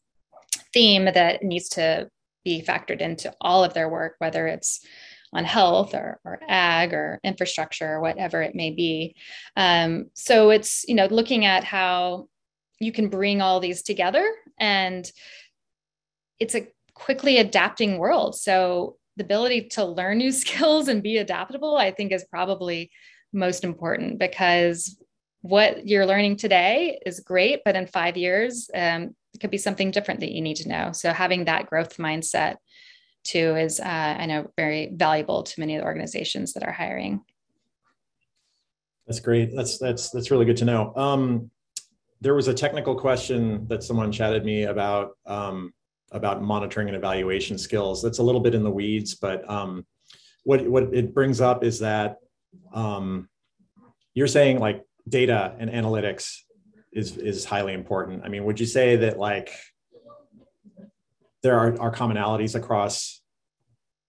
theme 0.72 1.04
that 1.04 1.42
needs 1.42 1.68
to 1.70 2.08
be 2.46 2.62
factored 2.62 3.00
into 3.00 3.34
all 3.40 3.64
of 3.64 3.74
their 3.74 3.88
work, 3.88 4.14
whether 4.18 4.46
it's 4.46 4.80
on 5.32 5.44
health 5.44 5.94
or, 5.94 6.20
or 6.24 6.38
ag 6.48 6.94
or 6.94 7.18
infrastructure 7.24 7.94
or 7.94 8.00
whatever 8.00 8.40
it 8.40 8.54
may 8.54 8.70
be. 8.70 9.16
Um, 9.56 10.06
so 10.14 10.50
it's, 10.50 10.84
you 10.86 10.94
know, 10.94 11.06
looking 11.06 11.44
at 11.44 11.64
how 11.64 12.28
you 12.78 12.92
can 12.92 13.08
bring 13.08 13.42
all 13.42 13.58
these 13.58 13.82
together 13.82 14.24
and 14.60 15.10
it's 16.38 16.54
a 16.54 16.68
quickly 16.94 17.38
adapting 17.38 17.98
world. 17.98 18.36
So 18.36 18.96
the 19.16 19.24
ability 19.24 19.62
to 19.70 19.84
learn 19.84 20.18
new 20.18 20.30
skills 20.44 20.86
and 20.86 21.02
be 21.02 21.16
adaptable, 21.18 21.76
I 21.76 21.90
think 21.90 22.12
is 22.12 22.24
probably 22.30 22.92
most 23.32 23.64
important 23.64 24.20
because 24.20 24.96
what 25.40 25.86
you're 25.86 26.06
learning 26.06 26.36
today 26.36 27.00
is 27.04 27.20
great, 27.20 27.62
but 27.64 27.74
in 27.74 27.88
five 27.88 28.16
years, 28.16 28.70
um, 28.72 29.16
it 29.36 29.40
could 29.40 29.50
be 29.50 29.58
something 29.58 29.90
different 29.90 30.20
that 30.20 30.32
you 30.32 30.40
need 30.40 30.56
to 30.56 30.68
know. 30.68 30.92
So 30.92 31.12
having 31.12 31.44
that 31.44 31.66
growth 31.66 31.98
mindset 31.98 32.56
too 33.22 33.54
is, 33.56 33.80
uh, 33.80 34.16
I 34.18 34.24
know, 34.26 34.50
very 34.56 34.90
valuable 34.94 35.42
to 35.42 35.60
many 35.60 35.76
of 35.76 35.82
the 35.82 35.86
organizations 35.86 36.54
that 36.54 36.62
are 36.62 36.72
hiring. 36.72 37.22
That's 39.06 39.20
great. 39.20 39.54
That's 39.54 39.78
that's 39.78 40.10
that's 40.10 40.30
really 40.30 40.46
good 40.46 40.56
to 40.56 40.64
know. 40.64 40.92
Um, 40.96 41.50
there 42.20 42.34
was 42.34 42.48
a 42.48 42.54
technical 42.54 42.96
question 42.96 43.66
that 43.68 43.84
someone 43.84 44.10
chatted 44.10 44.44
me 44.44 44.64
about 44.64 45.12
um, 45.26 45.72
about 46.12 46.42
monitoring 46.42 46.88
and 46.88 46.96
evaluation 46.96 47.58
skills. 47.58 48.02
That's 48.02 48.18
a 48.18 48.22
little 48.22 48.40
bit 48.40 48.54
in 48.54 48.64
the 48.64 48.70
weeds, 48.70 49.14
but 49.14 49.48
um, 49.50 49.86
what 50.44 50.66
what 50.66 50.94
it 50.94 51.14
brings 51.14 51.40
up 51.40 51.62
is 51.62 51.78
that 51.80 52.16
um, 52.72 53.28
you're 54.14 54.26
saying 54.26 54.58
like 54.60 54.82
data 55.08 55.54
and 55.58 55.70
analytics 55.70 56.45
is 56.92 57.16
is 57.16 57.44
highly 57.44 57.72
important. 57.72 58.22
I 58.24 58.28
mean, 58.28 58.44
would 58.44 58.58
you 58.58 58.66
say 58.66 58.96
that 58.96 59.18
like 59.18 59.50
there 61.42 61.58
are, 61.58 61.80
are 61.80 61.92
commonalities 61.92 62.54
across 62.54 63.20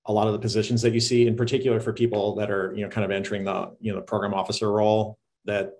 a 0.05 0.13
lot 0.13 0.27
of 0.27 0.33
the 0.33 0.39
positions 0.39 0.81
that 0.81 0.93
you 0.93 0.99
see, 0.99 1.27
in 1.27 1.35
particular 1.35 1.79
for 1.79 1.93
people 1.93 2.35
that 2.35 2.49
are 2.49 2.73
you 2.75 2.83
know 2.83 2.89
kind 2.89 3.05
of 3.05 3.11
entering 3.11 3.43
the 3.43 3.75
you 3.79 3.91
know 3.91 3.99
the 3.99 4.05
program 4.05 4.33
officer 4.33 4.71
role 4.71 5.17
that 5.45 5.73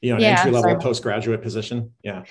you 0.00 0.14
know, 0.14 0.20
yeah, 0.20 0.38
entry 0.38 0.52
level 0.52 0.76
postgraduate 0.76 1.42
position. 1.42 1.92
Yeah. 2.02 2.24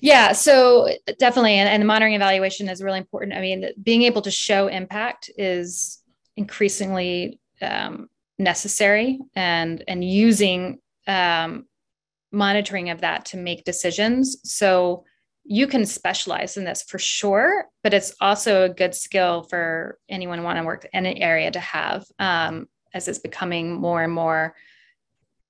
Yeah. 0.00 0.32
So 0.32 0.88
definitely. 1.18 1.54
And, 1.54 1.68
and 1.68 1.82
the 1.82 1.86
monitoring 1.86 2.14
evaluation 2.14 2.68
is 2.68 2.82
really 2.82 2.98
important. 2.98 3.34
I 3.34 3.40
mean, 3.40 3.66
being 3.82 4.02
able 4.02 4.22
to 4.22 4.30
show 4.30 4.68
impact 4.68 5.30
is 5.36 6.02
increasingly 6.36 7.40
um, 7.60 8.08
necessary 8.38 9.20
and, 9.36 9.84
and 9.86 10.02
using 10.02 10.78
um, 11.06 11.66
monitoring 12.34 12.90
of 12.90 13.00
that 13.00 13.24
to 13.26 13.36
make 13.36 13.64
decisions. 13.64 14.38
So 14.44 15.04
you 15.44 15.66
can 15.66 15.84
specialize 15.84 16.56
in 16.56 16.64
this 16.64 16.82
for 16.82 16.98
sure, 16.98 17.66
but 17.82 17.94
it's 17.94 18.14
also 18.20 18.64
a 18.64 18.68
good 18.68 18.94
skill 18.94 19.42
for 19.42 19.98
anyone 20.08 20.42
want 20.42 20.58
to 20.58 20.64
work 20.64 20.86
in 20.92 21.06
an 21.06 21.18
area 21.18 21.50
to 21.50 21.60
have 21.60 22.04
um, 22.18 22.66
as 22.94 23.08
it's 23.08 23.18
becoming 23.18 23.74
more 23.74 24.02
and 24.02 24.12
more 24.12 24.54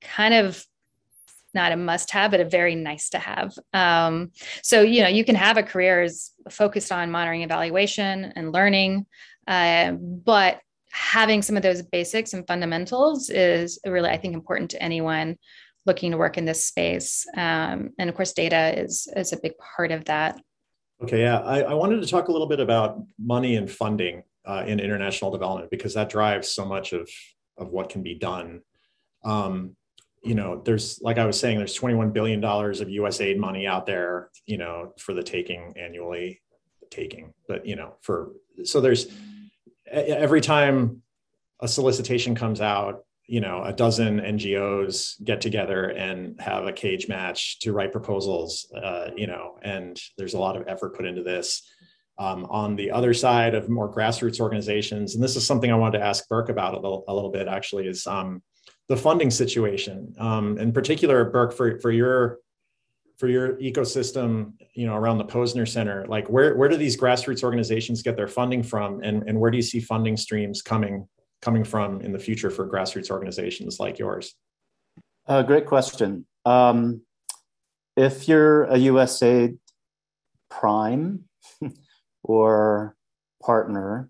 kind 0.00 0.34
of 0.34 0.64
not 1.54 1.70
a 1.70 1.76
must 1.76 2.10
have, 2.10 2.32
but 2.32 2.40
a 2.40 2.44
very 2.44 2.74
nice 2.74 3.10
to 3.10 3.18
have. 3.18 3.54
Um, 3.72 4.32
so, 4.62 4.82
you 4.82 5.02
know, 5.02 5.08
you 5.08 5.24
can 5.24 5.36
have 5.36 5.56
a 5.56 5.62
career 5.62 6.02
is 6.02 6.32
focused 6.50 6.90
on 6.90 7.12
monitoring 7.12 7.42
evaluation 7.42 8.32
and 8.34 8.52
learning, 8.52 9.06
uh, 9.46 9.92
but 9.92 10.60
having 10.90 11.42
some 11.42 11.56
of 11.56 11.62
those 11.62 11.82
basics 11.82 12.34
and 12.34 12.46
fundamentals 12.46 13.30
is 13.30 13.78
really, 13.86 14.10
I 14.10 14.16
think, 14.16 14.34
important 14.34 14.72
to 14.72 14.82
anyone 14.82 15.38
looking 15.86 16.12
to 16.12 16.16
work 16.16 16.38
in 16.38 16.44
this 16.44 16.64
space. 16.64 17.26
Um, 17.36 17.90
and 17.98 18.08
of 18.08 18.16
course, 18.16 18.32
data 18.32 18.78
is, 18.78 19.08
is 19.16 19.32
a 19.32 19.40
big 19.40 19.52
part 19.58 19.92
of 19.92 20.04
that. 20.06 20.40
Okay, 21.02 21.20
yeah. 21.20 21.40
I, 21.40 21.62
I 21.62 21.74
wanted 21.74 22.00
to 22.00 22.06
talk 22.06 22.28
a 22.28 22.32
little 22.32 22.46
bit 22.46 22.60
about 22.60 23.02
money 23.18 23.56
and 23.56 23.70
funding 23.70 24.22
uh, 24.46 24.64
in 24.66 24.80
international 24.80 25.30
development 25.30 25.70
because 25.70 25.94
that 25.94 26.08
drives 26.08 26.48
so 26.48 26.64
much 26.64 26.92
of, 26.92 27.08
of 27.58 27.68
what 27.68 27.88
can 27.88 28.02
be 28.02 28.14
done. 28.14 28.62
Um, 29.24 29.76
you 30.22 30.34
know, 30.34 30.62
there's 30.64 31.00
like 31.02 31.18
I 31.18 31.26
was 31.26 31.38
saying, 31.38 31.58
there's 31.58 31.74
21 31.74 32.10
billion 32.12 32.40
dollars 32.40 32.80
of 32.80 32.88
USAID 32.88 33.36
money 33.36 33.66
out 33.66 33.84
there, 33.84 34.30
you 34.46 34.56
know, 34.56 34.94
for 34.98 35.12
the 35.12 35.22
taking 35.22 35.74
annually, 35.76 36.40
taking, 36.90 37.34
but 37.46 37.66
you 37.66 37.76
know, 37.76 37.96
for 38.00 38.32
so 38.64 38.80
there's 38.80 39.06
every 39.86 40.40
time 40.40 41.02
a 41.60 41.68
solicitation 41.68 42.34
comes 42.34 42.60
out, 42.60 43.04
you 43.26 43.40
know, 43.40 43.62
a 43.64 43.72
dozen 43.72 44.20
NGOs 44.20 45.22
get 45.24 45.40
together 45.40 45.90
and 45.90 46.38
have 46.40 46.66
a 46.66 46.72
cage 46.72 47.08
match 47.08 47.58
to 47.60 47.72
write 47.72 47.92
proposals, 47.92 48.70
uh, 48.76 49.10
you 49.16 49.26
know, 49.26 49.58
and 49.62 49.98
there's 50.18 50.34
a 50.34 50.38
lot 50.38 50.56
of 50.56 50.68
effort 50.68 50.96
put 50.96 51.06
into 51.06 51.22
this. 51.22 51.62
Um, 52.16 52.46
on 52.48 52.76
the 52.76 52.92
other 52.92 53.12
side 53.12 53.56
of 53.56 53.68
more 53.68 53.92
grassroots 53.92 54.38
organizations, 54.38 55.14
and 55.14 55.24
this 55.24 55.34
is 55.34 55.44
something 55.44 55.72
I 55.72 55.74
wanted 55.74 55.98
to 55.98 56.04
ask 56.04 56.28
Burke 56.28 56.48
about 56.48 56.74
a 56.74 56.76
little, 56.76 57.04
a 57.08 57.14
little 57.14 57.30
bit 57.30 57.48
actually, 57.48 57.88
is 57.88 58.06
um, 58.06 58.40
the 58.88 58.96
funding 58.96 59.32
situation. 59.32 60.14
Um, 60.18 60.56
in 60.58 60.72
particular, 60.72 61.24
Burke, 61.24 61.52
for, 61.52 61.80
for 61.80 61.90
your 61.90 62.38
for 63.16 63.28
your 63.28 63.54
ecosystem, 63.56 64.52
you 64.74 64.87
know, 64.87 64.94
around 64.94 65.18
the 65.18 65.24
Posner 65.24 65.66
Center, 65.66 66.04
like 66.08 66.28
where 66.28 66.56
where 66.56 66.68
do 66.68 66.76
these 66.76 66.96
grassroots 66.96 67.42
organizations 67.42 68.02
get 68.02 68.16
their 68.16 68.28
funding 68.28 68.62
from, 68.62 69.02
and 69.02 69.24
and 69.28 69.38
where 69.38 69.50
do 69.50 69.56
you 69.56 69.62
see 69.62 69.80
funding 69.80 70.16
streams 70.16 70.62
coming 70.62 71.08
coming 71.44 71.62
from 71.62 72.00
in 72.00 72.12
the 72.12 72.18
future 72.18 72.50
for 72.50 72.66
grassroots 72.66 73.11
organizations 73.11 73.78
like 73.78 73.98
yours? 73.98 74.35
Uh, 75.26 75.42
great 75.42 75.66
question. 75.66 76.26
Um, 76.46 77.02
if 77.96 78.26
you're 78.26 78.64
a 78.64 78.76
USAID 78.76 79.59
prime 80.50 81.24
or 82.22 82.96
partner, 83.42 84.09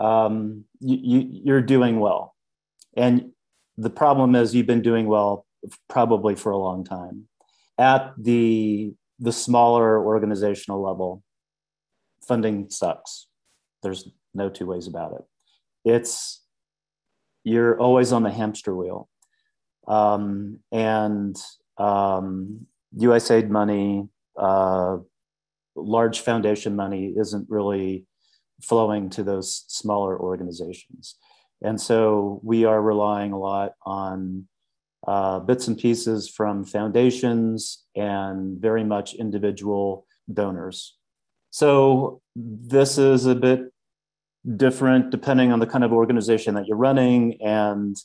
um, 0.00 0.64
you, 0.80 0.98
you, 1.00 1.40
you're 1.44 1.62
doing 1.62 2.00
well, 2.00 2.34
and 2.96 3.30
the 3.76 3.90
problem 3.90 4.34
is 4.34 4.54
you've 4.54 4.66
been 4.66 4.82
doing 4.82 5.06
well 5.06 5.46
probably 5.88 6.34
for 6.34 6.50
a 6.52 6.58
long 6.58 6.84
time. 6.84 7.28
At 7.78 8.12
the 8.18 8.92
the 9.20 9.32
smaller 9.32 10.04
organizational 10.04 10.82
level, 10.82 11.22
funding 12.26 12.70
sucks. 12.70 13.26
There's 13.82 14.08
no 14.34 14.48
two 14.48 14.66
ways 14.66 14.86
about 14.86 15.14
it. 15.14 15.24
It's 15.84 16.40
you're 17.48 17.78
always 17.78 18.12
on 18.12 18.22
the 18.22 18.30
hamster 18.30 18.74
wheel, 18.74 19.08
um, 19.86 20.60
and 20.70 21.36
um, 21.78 22.66
USAID 22.96 23.48
money, 23.48 24.08
uh, 24.36 24.98
large 25.74 26.20
foundation 26.20 26.76
money, 26.76 27.14
isn't 27.16 27.46
really 27.48 28.06
flowing 28.62 29.08
to 29.10 29.22
those 29.22 29.64
smaller 29.68 30.18
organizations. 30.18 31.16
And 31.62 31.80
so 31.80 32.40
we 32.42 32.64
are 32.64 32.80
relying 32.80 33.32
a 33.32 33.38
lot 33.38 33.72
on 33.84 34.46
uh, 35.06 35.38
bits 35.40 35.68
and 35.68 35.78
pieces 35.78 36.28
from 36.28 36.64
foundations 36.64 37.84
and 37.96 38.60
very 38.60 38.84
much 38.84 39.14
individual 39.14 40.06
donors. 40.32 40.96
So 41.50 42.20
this 42.36 42.98
is 42.98 43.26
a 43.26 43.34
bit 43.34 43.72
different 44.56 45.10
depending 45.10 45.52
on 45.52 45.58
the 45.58 45.66
kind 45.66 45.84
of 45.84 45.92
organization 45.92 46.54
that 46.54 46.66
you're 46.66 46.76
running 46.76 47.40
and 47.42 47.96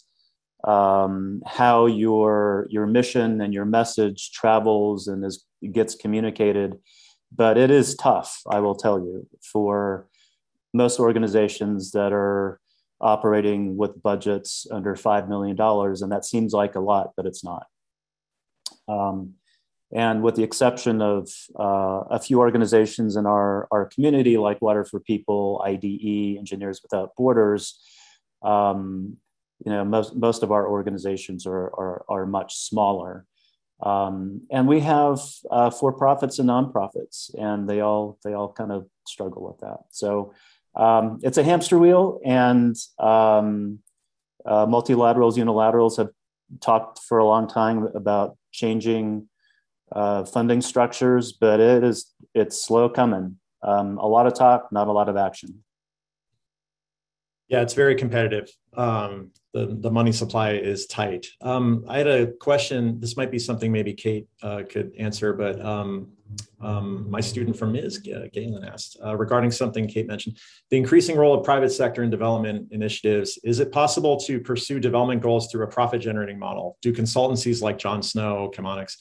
um, 0.63 1.41
how 1.45 1.85
your 1.85 2.67
your 2.69 2.85
mission 2.85 3.41
and 3.41 3.53
your 3.53 3.65
message 3.65 4.31
travels 4.31 5.07
and 5.07 5.25
is 5.25 5.45
gets 5.71 5.95
communicated. 5.95 6.75
But 7.35 7.57
it 7.57 7.71
is 7.71 7.95
tough, 7.95 8.41
I 8.49 8.59
will 8.59 8.75
tell 8.75 8.99
you, 8.99 9.27
for 9.51 10.07
most 10.73 10.99
organizations 10.99 11.91
that 11.91 12.13
are 12.13 12.59
operating 13.01 13.75
with 13.75 14.01
budgets 14.01 14.65
under 14.71 14.95
$5 14.95 15.27
million. 15.27 15.59
And 15.59 16.11
that 16.11 16.25
seems 16.25 16.53
like 16.53 16.75
a 16.75 16.79
lot, 16.79 17.11
but 17.17 17.25
it's 17.25 17.43
not. 17.43 17.67
Um, 18.87 19.33
and 19.95 20.23
with 20.23 20.35
the 20.35 20.43
exception 20.43 21.01
of 21.01 21.29
uh, 21.57 22.01
a 22.09 22.19
few 22.19 22.39
organizations 22.39 23.15
in 23.15 23.25
our, 23.25 23.67
our 23.71 23.85
community, 23.85 24.37
like 24.37 24.61
Water 24.61 24.83
for 24.83 24.99
People, 24.99 25.61
IDE, 25.65 26.37
Engineers 26.37 26.81
Without 26.81 27.15
Borders, 27.15 27.79
um, 28.41 29.17
you 29.63 29.71
know, 29.71 29.85
most, 29.85 30.15
most 30.15 30.43
of 30.43 30.51
our 30.51 30.67
organizations 30.67 31.45
are, 31.45 31.67
are, 31.67 32.05
are 32.09 32.25
much 32.25 32.55
smaller. 32.55 33.25
Um, 33.81 34.41
and 34.49 34.67
we 34.67 34.79
have 34.79 35.19
uh, 35.51 35.69
for-profits 35.69 36.39
and 36.39 36.49
nonprofits, 36.49 37.33
and 37.37 37.69
they 37.69 37.81
all 37.81 38.17
they 38.23 38.33
all 38.33 38.51
kind 38.51 38.71
of 38.71 38.87
struggle 39.05 39.43
with 39.45 39.59
that. 39.59 39.79
So 39.91 40.33
um, 40.75 41.19
it's 41.21 41.37
a 41.37 41.43
hamster 41.43 41.77
wheel, 41.77 42.21
and 42.23 42.75
um, 42.97 43.79
uh, 44.45 44.65
multilaterals, 44.67 45.37
unilaterals 45.37 45.97
have 45.97 46.09
talked 46.61 46.99
for 46.99 47.17
a 47.17 47.25
long 47.25 47.47
time 47.47 47.87
about 47.93 48.37
changing 48.51 49.27
uh, 49.91 50.23
funding 50.25 50.61
structures, 50.61 51.33
but 51.33 51.59
it 51.59 51.83
is 51.83 52.13
it's 52.33 52.63
slow 52.63 52.89
coming. 52.89 53.37
Um, 53.61 53.97
a 53.97 54.07
lot 54.07 54.27
of 54.27 54.33
talk, 54.33 54.71
not 54.71 54.87
a 54.87 54.91
lot 54.91 55.09
of 55.09 55.17
action. 55.17 55.63
Yeah, 57.47 57.61
it's 57.61 57.73
very 57.73 57.95
competitive. 57.95 58.49
Um, 58.75 59.31
the, 59.53 59.77
the 59.79 59.91
money 59.91 60.11
supply 60.11 60.53
is 60.53 60.87
tight. 60.87 61.27
Um, 61.41 61.85
I 61.87 61.99
had 61.99 62.07
a 62.07 62.31
question. 62.31 62.99
This 62.99 63.15
might 63.15 63.29
be 63.29 63.37
something 63.37 63.71
maybe 63.71 63.93
Kate 63.93 64.27
uh, 64.41 64.63
could 64.67 64.91
answer, 64.97 65.33
but 65.33 65.63
um, 65.63 66.13
um, 66.61 67.09
my 67.09 67.19
student 67.19 67.55
from 67.55 67.73
Ms. 67.73 67.99
Galen, 67.99 68.63
asked 68.63 68.97
uh, 69.05 69.15
regarding 69.15 69.51
something 69.51 69.87
Kate 69.87 70.07
mentioned 70.07 70.37
the 70.71 70.77
increasing 70.77 71.15
role 71.15 71.37
of 71.37 71.43
private 71.43 71.69
sector 71.69 72.01
in 72.01 72.09
development 72.09 72.69
initiatives. 72.71 73.37
Is 73.43 73.59
it 73.59 73.71
possible 73.71 74.17
to 74.21 74.39
pursue 74.39 74.79
development 74.79 75.21
goals 75.21 75.51
through 75.51 75.63
a 75.63 75.67
profit 75.67 76.01
generating 76.01 76.39
model? 76.39 76.77
Do 76.81 76.91
consultancies 76.91 77.61
like 77.61 77.77
John 77.77 78.01
Snow, 78.01 78.51
Chemonics, 78.55 78.95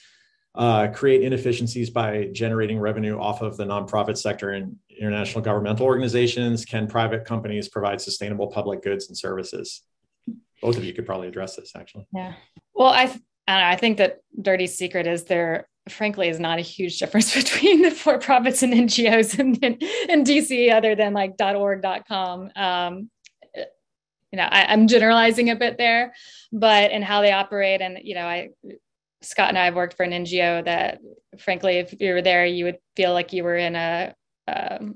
uh, 0.55 0.87
create 0.93 1.23
inefficiencies 1.23 1.89
by 1.89 2.29
generating 2.31 2.79
revenue 2.79 3.17
off 3.19 3.41
of 3.41 3.57
the 3.57 3.65
nonprofit 3.65 4.17
sector 4.17 4.51
and 4.51 4.75
international 4.89 5.43
governmental 5.43 5.85
organizations? 5.85 6.65
Can 6.65 6.87
private 6.87 7.25
companies 7.25 7.69
provide 7.69 7.99
sustainable 8.01 8.47
public 8.47 8.83
goods 8.83 9.07
and 9.07 9.17
services? 9.17 9.81
Both 10.61 10.77
of 10.77 10.83
you 10.83 10.93
could 10.93 11.05
probably 11.05 11.27
address 11.27 11.55
this 11.55 11.73
actually. 11.75 12.07
Yeah. 12.13 12.33
Well, 12.73 12.89
I, 12.89 13.19
I 13.47 13.75
think 13.75 13.97
that 13.97 14.21
dirty 14.41 14.67
secret 14.67 15.07
is 15.07 15.25
there 15.25 15.67
frankly 15.89 16.29
is 16.29 16.39
not 16.39 16.59
a 16.59 16.61
huge 16.61 16.97
difference 16.99 17.35
between 17.43 17.81
the 17.81 17.91
for 17.91 18.17
profits 18.17 18.63
and 18.63 18.73
NGOs 18.73 19.39
in, 19.39 19.55
in, 19.55 20.23
DC 20.23 20.71
other 20.71 20.95
than 20.95 21.13
like 21.13 21.33
.org, 21.39 21.55
.org.com. 21.55 22.51
Um, 22.55 23.09
you 24.31 24.37
know, 24.37 24.47
I, 24.49 24.65
I'm 24.65 24.87
generalizing 24.87 25.49
a 25.49 25.55
bit 25.55 25.77
there, 25.77 26.13
but 26.51 26.91
in 26.91 27.01
how 27.01 27.21
they 27.21 27.31
operate 27.31 27.81
and, 27.81 27.99
you 28.01 28.15
know, 28.15 28.25
I, 28.25 28.49
Scott 29.23 29.49
and 29.49 29.57
I 29.57 29.65
have 29.65 29.75
worked 29.75 29.95
for 29.95 30.03
an 30.03 30.11
NGO 30.11 30.63
that 30.65 30.99
frankly, 31.39 31.77
if 31.77 31.93
you 31.99 32.13
were 32.13 32.21
there, 32.21 32.45
you 32.45 32.65
would 32.65 32.77
feel 32.95 33.13
like 33.13 33.33
you 33.33 33.43
were 33.43 33.57
in 33.57 33.75
a, 33.75 34.15
um, 34.47 34.95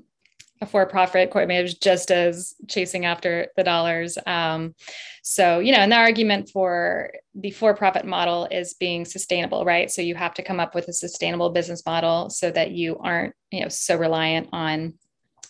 a 0.60 0.66
for-profit 0.66 1.30
court 1.30 1.48
was 1.48 1.74
just 1.74 2.10
as 2.10 2.54
chasing 2.66 3.04
after 3.04 3.46
the 3.56 3.62
dollars. 3.62 4.18
Um, 4.26 4.74
so, 5.22 5.60
you 5.60 5.72
know, 5.72 5.78
and 5.78 5.92
the 5.92 5.96
argument 5.96 6.50
for 6.50 7.12
the 7.34 7.50
for-profit 7.50 8.04
model 8.04 8.48
is 8.50 8.74
being 8.74 9.04
sustainable, 9.04 9.64
right? 9.64 9.90
So 9.90 10.02
you 10.02 10.16
have 10.16 10.34
to 10.34 10.42
come 10.42 10.58
up 10.58 10.74
with 10.74 10.88
a 10.88 10.92
sustainable 10.92 11.50
business 11.50 11.84
model 11.86 12.30
so 12.30 12.50
that 12.50 12.72
you 12.72 12.98
aren't, 12.98 13.34
you 13.50 13.60
know, 13.60 13.68
so 13.68 13.96
reliant 13.96 14.48
on 14.52 14.94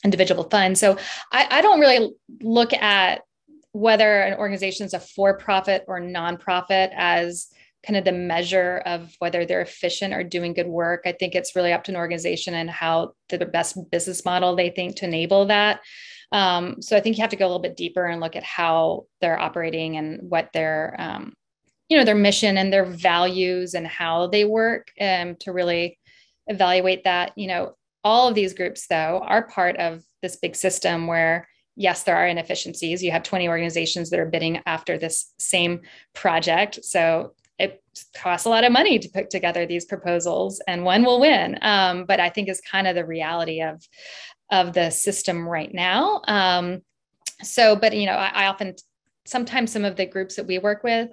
individual 0.05 0.45
funds. 0.45 0.79
So 0.79 0.99
I, 1.33 1.47
I 1.51 1.61
don't 1.62 1.81
really 1.81 2.12
look 2.41 2.72
at 2.74 3.22
whether 3.72 4.20
an 4.20 4.39
organization 4.39 4.85
is 4.85 4.95
a 4.95 5.01
for-profit 5.01 5.85
or 5.89 6.01
nonprofit 6.01 6.91
as 6.95 7.49
kind 7.87 7.97
of 7.97 8.05
the 8.05 8.12
measure 8.12 8.83
of 8.87 9.14
whether 9.18 9.45
they're 9.45 9.61
efficient 9.61 10.12
or 10.12 10.24
doing 10.24 10.53
good 10.53 10.66
work. 10.66 11.03
I 11.07 11.12
think 11.12 11.35
it's 11.35 11.55
really 11.55 11.72
up 11.72 11.85
to 11.85 11.93
an 11.93 11.97
organization 11.97 12.55
and 12.55 12.68
how 12.68 13.12
the 13.29 13.47
best 13.47 13.79
business 13.91 14.24
model 14.24 14.57
they 14.57 14.70
think 14.70 14.97
to 14.97 15.05
enable 15.05 15.47
that. 15.47 15.81
Um, 16.33 16.83
so 16.83 16.97
I 16.97 17.01
think 17.01 17.16
you 17.16 17.22
have 17.22 17.31
to 17.31 17.37
go 17.37 17.47
a 17.47 17.49
little 17.49 17.62
bit 17.62 17.76
deeper 17.76 18.05
and 18.05 18.20
look 18.20 18.37
at 18.37 18.43
how 18.43 19.07
they're 19.20 19.39
operating 19.39 19.97
and 19.97 20.29
what 20.29 20.51
their, 20.53 20.95
um, 20.99 21.35
you 21.89 21.97
know, 21.97 22.05
their 22.05 22.14
mission 22.14 22.59
and 22.59 22.72
their 22.72 22.85
values 22.85 23.74
and 23.74 23.87
how 23.87 24.26
they 24.26 24.45
work 24.45 24.91
um, 25.01 25.37
to 25.41 25.53
really 25.53 25.99
evaluate 26.47 27.05
that. 27.05 27.33
You 27.37 27.49
know, 27.49 27.76
all 28.05 28.29
of 28.29 28.35
these 28.35 28.55
groups 28.55 28.87
though 28.89 29.22
are 29.24 29.49
part 29.49 29.76
of 29.76 30.03
this 30.20 30.37
big 30.37 30.57
system 30.57 31.07
where 31.07 31.49
yes, 31.79 32.03
there 32.03 32.16
are 32.16 32.26
inefficiencies. 32.26 33.03
You 33.03 33.12
have 33.12 33.22
20 33.22 33.49
organizations 33.49 34.11
that 34.11 34.18
are 34.18 34.26
bidding 34.26 34.61
after 34.66 34.99
this 34.99 35.33
same 35.39 35.83
project. 36.12 36.85
So 36.85 37.35
it 37.59 37.82
costs 38.16 38.46
a 38.46 38.50
lot 38.50 38.64
of 38.64 38.72
money 38.72 38.98
to 38.98 39.09
put 39.09 39.30
together 39.30 39.66
these 39.66 39.84
proposals 39.84 40.61
and 40.68 40.84
one 40.84 41.04
will 41.04 41.20
win. 41.20 41.59
Um, 41.62 42.04
but 42.04 42.20
i 42.20 42.28
think 42.28 42.48
is 42.48 42.61
kind 42.61 42.86
of 42.86 42.94
the 42.94 43.04
reality 43.04 43.62
of 43.62 43.82
of 44.50 44.72
the 44.72 44.90
system 44.90 45.46
right 45.46 45.72
now. 45.72 46.22
Um, 46.26 46.82
so 47.42 47.76
but 47.76 47.96
you 47.96 48.06
know 48.06 48.12
I, 48.12 48.30
I, 48.34 48.46
often 48.46 48.74
sometimes 49.26 49.72
some 49.72 49.84
of 49.84 49.96
the 49.96 50.06
groups 50.06 50.36
that 50.36 50.46
we 50.46 50.59
work 50.59 50.82
with 50.82 51.11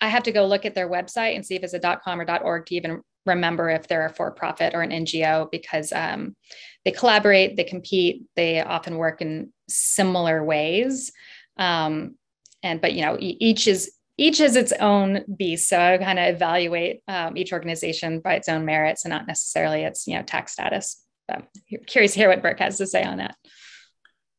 i 0.00 0.08
have 0.08 0.22
to 0.22 0.32
go 0.32 0.46
look 0.46 0.64
at 0.64 0.74
their 0.74 0.88
website 0.88 1.34
and 1.34 1.44
see 1.44 1.56
if 1.56 1.64
it's 1.64 1.74
a 1.74 2.00
com 2.04 2.20
or 2.20 2.42
org 2.42 2.66
to 2.66 2.76
even 2.76 3.02
remember 3.26 3.68
if 3.68 3.88
they're 3.88 4.06
a 4.06 4.12
for-profit 4.12 4.74
or 4.74 4.82
an 4.82 4.90
ngo 4.90 5.50
because 5.50 5.92
um, 5.92 6.36
they 6.84 6.90
collaborate 6.90 7.56
they 7.56 7.64
compete 7.64 8.24
they 8.36 8.60
often 8.60 8.96
work 8.96 9.20
in 9.20 9.52
similar 9.68 10.44
ways. 10.44 11.12
Um, 11.56 12.16
and 12.62 12.80
but 12.80 12.92
you 12.94 13.02
know 13.02 13.16
each 13.20 13.66
is 13.66 13.92
each 14.18 14.38
has 14.38 14.56
its 14.56 14.72
own 14.72 15.24
beast. 15.36 15.68
So 15.68 15.78
I 15.78 15.98
kind 15.98 16.18
of 16.18 16.34
evaluate 16.34 17.02
um, 17.08 17.36
each 17.36 17.52
organization 17.52 18.20
by 18.20 18.34
its 18.34 18.48
own 18.48 18.64
merits 18.64 19.04
and 19.04 19.10
not 19.10 19.26
necessarily 19.26 19.82
its 19.82 20.06
you 20.06 20.16
know 20.16 20.22
tax 20.22 20.52
status. 20.52 21.02
But 21.28 21.46
curious 21.86 22.12
to 22.14 22.18
hear 22.18 22.28
what 22.28 22.42
Burke 22.42 22.58
has 22.58 22.78
to 22.78 22.86
say 22.86 23.02
on 23.02 23.18
that. 23.18 23.36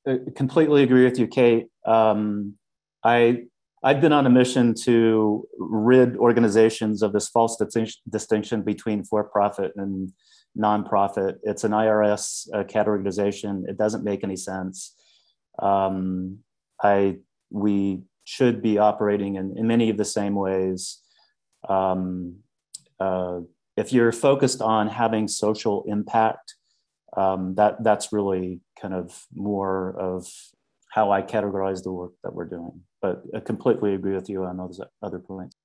I 0.07 0.17
completely 0.35 0.83
agree 0.83 1.05
with 1.05 1.17
you, 1.17 1.27
Kate. 1.27 1.67
Um, 1.85 2.55
I 3.03 3.43
I've 3.83 3.99
been 3.99 4.13
on 4.13 4.25
a 4.25 4.29
mission 4.29 4.73
to 4.83 5.45
rid 5.57 6.15
organizations 6.15 7.01
of 7.01 7.11
this 7.11 7.27
false 7.27 7.61
distinction 8.09 8.61
between 8.61 9.03
for-profit 9.03 9.73
and 9.75 10.13
nonprofit. 10.57 11.35
It's 11.43 11.65
an 11.65 11.71
IRS 11.71 12.47
uh, 12.53 12.63
categorization. 12.63 13.67
It 13.67 13.77
doesn't 13.77 14.05
make 14.05 14.23
any 14.23 14.37
sense. 14.37 14.95
Um, 15.59 16.39
I 16.81 17.17
we 17.49 18.03
should 18.23 18.61
be 18.61 18.77
operating 18.77 19.35
in, 19.35 19.57
in 19.57 19.67
many 19.67 19.89
of 19.89 19.97
the 19.97 20.05
same 20.05 20.35
ways. 20.35 20.99
Um, 21.67 22.37
uh, 22.99 23.41
if 23.75 23.91
you're 23.91 24.11
focused 24.11 24.61
on 24.61 24.87
having 24.87 25.27
social 25.27 25.83
impact, 25.87 26.55
um, 27.17 27.55
that 27.55 27.83
that's 27.83 28.11
really 28.11 28.61
kind 28.79 28.93
of 28.93 29.25
more 29.33 29.95
of 29.99 30.27
how 30.89 31.11
I 31.11 31.21
categorize 31.21 31.83
the 31.83 31.91
work 31.91 32.13
that 32.23 32.33
we're 32.33 32.45
doing. 32.45 32.81
But 33.01 33.23
I 33.35 33.39
completely 33.39 33.93
agree 33.95 34.13
with 34.13 34.29
you 34.29 34.45
on 34.45 34.57
those 34.57 34.79
other 35.01 35.19
points. 35.19 35.55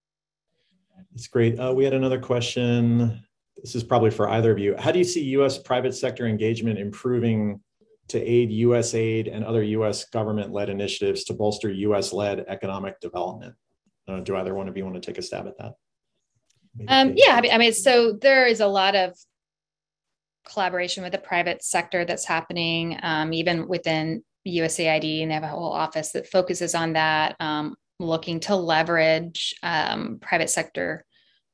That's 1.12 1.28
great. 1.28 1.58
Uh, 1.58 1.72
we 1.74 1.84
had 1.84 1.94
another 1.94 2.18
question. 2.18 3.22
This 3.56 3.74
is 3.74 3.84
probably 3.84 4.10
for 4.10 4.28
either 4.28 4.50
of 4.50 4.58
you. 4.58 4.74
How 4.78 4.90
do 4.90 4.98
you 4.98 5.04
see 5.04 5.22
U.S. 5.24 5.58
private 5.58 5.94
sector 5.94 6.26
engagement 6.26 6.78
improving 6.78 7.60
to 8.08 8.18
aid 8.20 8.50
USAID 8.50 9.34
and 9.34 9.44
other 9.44 9.62
US 9.62 10.04
government 10.06 10.52
led 10.52 10.68
initiatives 10.68 11.24
to 11.24 11.34
bolster 11.34 11.70
US 11.70 12.12
led 12.12 12.44
economic 12.48 13.00
development. 13.00 13.54
Uh, 14.06 14.20
do 14.20 14.36
either 14.36 14.54
one 14.54 14.68
of 14.68 14.76
you 14.76 14.84
want 14.84 14.96
to 14.96 15.00
take 15.00 15.18
a 15.18 15.22
stab 15.22 15.46
at 15.46 15.58
that? 15.58 15.74
Um, 16.86 17.14
yeah, 17.16 17.34
I 17.34 17.40
mean, 17.40 17.52
I 17.52 17.58
mean, 17.58 17.72
so 17.72 18.12
there 18.12 18.46
is 18.46 18.60
a 18.60 18.66
lot 18.66 18.94
of 18.94 19.16
collaboration 20.46 21.02
with 21.02 21.12
the 21.12 21.18
private 21.18 21.62
sector 21.62 22.04
that's 22.04 22.24
happening, 22.24 22.98
um, 23.02 23.32
even 23.32 23.68
within 23.68 24.24
USAID, 24.46 25.22
and 25.22 25.30
they 25.30 25.34
have 25.34 25.42
a 25.42 25.48
whole 25.48 25.72
office 25.72 26.12
that 26.12 26.28
focuses 26.28 26.74
on 26.74 26.94
that, 26.94 27.36
um, 27.40 27.74
looking 27.98 28.40
to 28.40 28.56
leverage 28.56 29.54
um, 29.62 30.18
private 30.20 30.48
sector 30.48 31.04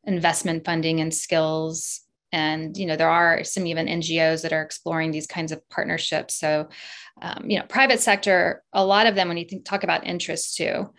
investment 0.07 0.65
funding 0.65 1.01
and 1.01 1.13
skills 1.13 2.04
and 2.35 2.77
you 2.77 2.87
know 2.87 2.97
there 2.97 3.11
are 3.11 3.45
some 3.45 3.67
even 3.67 3.87
ngos 3.87 4.43
that 4.43 4.53
are 4.53 4.63
exploring 4.63 5.11
these 5.13 5.27
kinds 5.27 5.53
of 5.53 5.67
partnerships. 5.69 6.35
So 6.35 6.69
um, 7.23 7.45
you 7.49 7.59
know 7.59 7.65
private 7.69 8.01
sector 8.01 8.63
a 8.73 8.85
lot 8.85 9.07
of 9.07 9.15
them 9.15 9.29
when 9.29 9.37
you 9.37 9.45
think, 9.45 9.65
talk 9.65 9.85
about 9.85 10.07
interests 10.07 10.57
too 10.57 10.91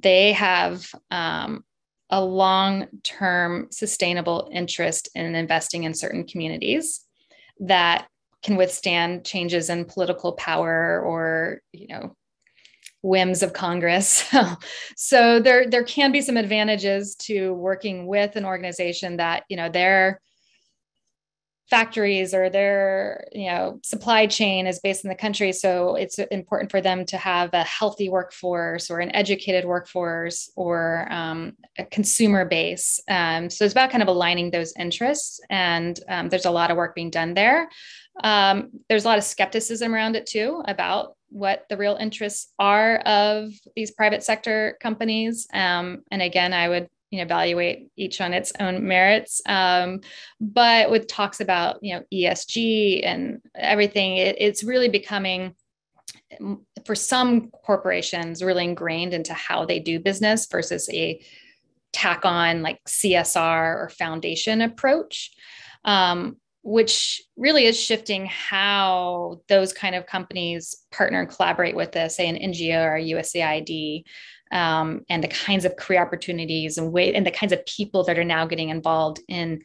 they 0.00 0.32
have 0.32 0.86
um, 1.10 1.64
a 2.10 2.24
long-term 2.24 3.68
sustainable 3.70 4.48
interest 4.52 5.08
in 5.14 5.34
investing 5.34 5.84
in 5.84 5.94
certain 5.94 6.24
communities 6.24 7.04
that 7.60 8.06
can 8.42 8.56
withstand 8.56 9.24
changes 9.24 9.68
in 9.68 9.84
political 9.84 10.32
power 10.32 11.02
or 11.04 11.60
you 11.72 11.88
know 11.88 12.14
whims 13.02 13.42
of 13.42 13.52
congress. 13.52 14.24
So 14.96 15.40
there 15.40 15.68
there 15.68 15.84
can 15.84 16.12
be 16.12 16.20
some 16.20 16.36
advantages 16.36 17.14
to 17.26 17.52
working 17.54 18.06
with 18.06 18.36
an 18.36 18.44
organization 18.44 19.16
that 19.18 19.44
you 19.48 19.56
know 19.56 19.68
they're 19.68 20.20
factories 21.70 22.32
or 22.32 22.48
their 22.48 23.26
you 23.32 23.48
know 23.50 23.78
supply 23.82 24.26
chain 24.26 24.66
is 24.66 24.80
based 24.80 25.04
in 25.04 25.08
the 25.08 25.14
country. 25.14 25.52
So 25.52 25.96
it's 25.96 26.18
important 26.18 26.70
for 26.70 26.80
them 26.80 27.04
to 27.06 27.16
have 27.16 27.50
a 27.52 27.62
healthy 27.62 28.08
workforce 28.08 28.90
or 28.90 29.00
an 29.00 29.14
educated 29.14 29.64
workforce 29.64 30.50
or 30.56 31.06
um, 31.10 31.54
a 31.78 31.84
consumer 31.84 32.44
base. 32.44 33.00
Um, 33.08 33.50
so 33.50 33.64
it's 33.64 33.74
about 33.74 33.90
kind 33.90 34.02
of 34.02 34.08
aligning 34.08 34.50
those 34.50 34.72
interests 34.78 35.40
and 35.50 35.98
um, 36.08 36.28
there's 36.28 36.46
a 36.46 36.50
lot 36.50 36.70
of 36.70 36.76
work 36.76 36.94
being 36.94 37.10
done 37.10 37.34
there. 37.34 37.68
Um, 38.24 38.70
there's 38.88 39.04
a 39.04 39.08
lot 39.08 39.18
of 39.18 39.24
skepticism 39.24 39.94
around 39.94 40.16
it 40.16 40.26
too 40.26 40.62
about 40.66 41.16
what 41.30 41.66
the 41.68 41.76
real 41.76 41.96
interests 41.96 42.52
are 42.58 42.96
of 43.00 43.50
these 43.76 43.90
private 43.90 44.22
sector 44.22 44.76
companies. 44.80 45.46
Um, 45.52 46.02
and 46.10 46.22
again 46.22 46.52
i 46.52 46.68
would 46.68 46.88
you 47.10 47.18
know 47.18 47.24
evaluate 47.24 47.90
each 47.96 48.20
on 48.20 48.32
its 48.32 48.52
own 48.60 48.86
merits. 48.86 49.40
Um, 49.46 50.00
but 50.40 50.90
with 50.90 51.06
talks 51.06 51.40
about 51.40 51.78
you 51.82 51.94
know 51.94 52.02
esg 52.12 53.00
and 53.04 53.40
everything 53.54 54.16
it, 54.16 54.36
it's 54.38 54.64
really 54.64 54.88
becoming 54.88 55.54
for 56.84 56.94
some 56.94 57.50
corporations 57.50 58.42
really 58.42 58.64
ingrained 58.64 59.14
into 59.14 59.32
how 59.32 59.64
they 59.64 59.80
do 59.80 59.98
business 59.98 60.46
versus 60.46 60.88
a 60.90 61.20
tack 61.92 62.24
on 62.24 62.62
like 62.62 62.78
csr 62.86 63.76
or 63.76 63.88
foundation 63.88 64.60
approach 64.60 65.30
um, 65.84 66.36
which 66.62 67.22
really 67.36 67.64
is 67.64 67.80
shifting 67.80 68.26
how 68.26 69.40
those 69.48 69.72
kind 69.72 69.94
of 69.94 70.06
companies 70.06 70.84
partner 70.90 71.20
and 71.20 71.30
collaborate 71.30 71.74
with, 71.74 71.96
uh, 71.96 72.08
say, 72.08 72.28
an 72.28 72.36
NGO 72.36 72.84
or 72.84 72.96
a 72.96 73.02
USAID 73.02 74.04
um, 74.50 75.04
and 75.08 75.22
the 75.22 75.28
kinds 75.28 75.64
of 75.64 75.76
career 75.76 76.02
opportunities 76.02 76.78
and 76.78 76.92
way 76.92 77.14
and 77.14 77.26
the 77.26 77.30
kinds 77.30 77.52
of 77.52 77.64
people 77.66 78.04
that 78.04 78.18
are 78.18 78.24
now 78.24 78.46
getting 78.46 78.70
involved 78.70 79.20
in 79.28 79.62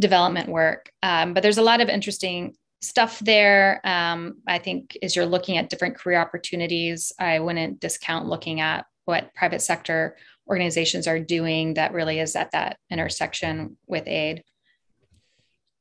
development 0.00 0.48
work. 0.48 0.90
Um, 1.02 1.34
but 1.34 1.42
there's 1.42 1.58
a 1.58 1.62
lot 1.62 1.80
of 1.80 1.88
interesting 1.88 2.54
stuff 2.80 3.20
there. 3.20 3.80
Um, 3.84 4.38
I 4.46 4.58
think 4.58 4.96
as 5.02 5.14
you're 5.14 5.26
looking 5.26 5.56
at 5.56 5.70
different 5.70 5.96
career 5.96 6.20
opportunities, 6.20 7.12
I 7.18 7.38
wouldn't 7.38 7.80
discount 7.80 8.26
looking 8.26 8.60
at 8.60 8.86
what 9.04 9.34
private 9.34 9.62
sector 9.62 10.16
organizations 10.48 11.06
are 11.06 11.20
doing 11.20 11.74
that 11.74 11.92
really 11.92 12.18
is 12.18 12.34
at 12.36 12.50
that 12.52 12.78
intersection 12.90 13.76
with 13.86 14.06
aid. 14.06 14.42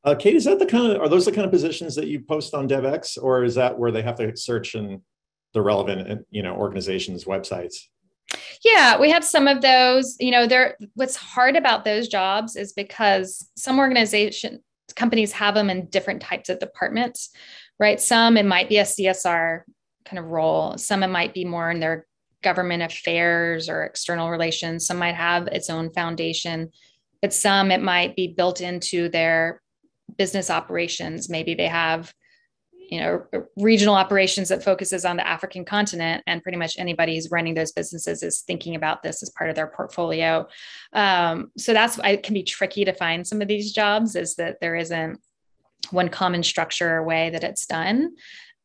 Uh, 0.03 0.15
Kate, 0.15 0.35
is 0.35 0.45
that 0.45 0.59
the 0.59 0.65
kind 0.65 0.91
of 0.91 1.01
are 1.01 1.09
those 1.09 1.25
the 1.25 1.31
kind 1.31 1.45
of 1.45 1.51
positions 1.51 1.95
that 1.95 2.07
you 2.07 2.21
post 2.21 2.53
on 2.53 2.67
Devex, 2.67 3.21
or 3.21 3.43
is 3.43 3.55
that 3.55 3.77
where 3.77 3.91
they 3.91 4.01
have 4.01 4.15
to 4.15 4.35
search 4.35 4.73
in 4.73 5.01
the 5.53 5.61
relevant 5.61 6.25
you 6.31 6.41
know 6.41 6.55
organizations' 6.55 7.25
websites? 7.25 7.87
Yeah, 8.63 8.99
we 8.99 9.09
have 9.09 9.23
some 9.23 9.47
of 9.47 9.61
those. 9.61 10.17
You 10.19 10.31
know, 10.31 10.47
there 10.47 10.77
what's 10.95 11.15
hard 11.15 11.55
about 11.55 11.83
those 11.83 12.07
jobs 12.07 12.55
is 12.55 12.73
because 12.73 13.47
some 13.55 13.79
organization 13.79 14.61
companies 14.95 15.31
have 15.31 15.55
them 15.55 15.69
in 15.69 15.87
different 15.87 16.21
types 16.21 16.49
of 16.49 16.59
departments, 16.59 17.29
right? 17.79 17.99
Some 17.99 18.37
it 18.37 18.45
might 18.45 18.69
be 18.69 18.77
a 18.77 18.83
CSR 18.83 19.61
kind 20.05 20.19
of 20.19 20.25
role. 20.25 20.77
Some 20.77 21.03
it 21.03 21.07
might 21.07 21.33
be 21.33 21.45
more 21.45 21.71
in 21.71 21.79
their 21.79 22.05
government 22.43 22.83
affairs 22.83 23.69
or 23.69 23.83
external 23.83 24.29
relations. 24.29 24.85
Some 24.85 24.97
might 24.97 25.15
have 25.15 25.47
its 25.47 25.69
own 25.69 25.91
foundation, 25.93 26.71
but 27.21 27.33
some 27.33 27.71
it 27.71 27.81
might 27.81 28.15
be 28.15 28.27
built 28.27 28.61
into 28.61 29.09
their 29.09 29.61
business 30.17 30.49
operations. 30.49 31.29
Maybe 31.29 31.53
they 31.53 31.67
have 31.67 32.13
you 32.91 32.99
know 32.99 33.25
regional 33.55 33.95
operations 33.95 34.49
that 34.49 34.63
focuses 34.63 35.05
on 35.05 35.15
the 35.15 35.25
african 35.25 35.63
continent 35.63 36.21
and 36.27 36.43
pretty 36.43 36.57
much 36.57 36.77
anybody 36.77 37.15
who's 37.15 37.31
running 37.31 37.53
those 37.53 37.71
businesses 37.71 38.21
is 38.21 38.41
thinking 38.41 38.75
about 38.75 39.01
this 39.01 39.23
as 39.23 39.29
part 39.29 39.49
of 39.49 39.55
their 39.55 39.67
portfolio. 39.67 40.45
Um, 40.93 41.51
so 41.57 41.73
that's 41.73 41.97
it 42.03 42.23
can 42.23 42.33
be 42.33 42.43
tricky 42.43 42.85
to 42.85 42.93
find 42.93 43.25
some 43.25 43.41
of 43.41 43.47
these 43.47 43.71
jobs 43.71 44.15
is 44.15 44.35
that 44.35 44.59
there 44.59 44.75
isn't 44.75 45.19
one 45.89 46.09
common 46.09 46.43
structure 46.43 46.97
or 46.97 47.03
way 47.03 47.29
that 47.31 47.43
it's 47.43 47.65
done. 47.65 48.15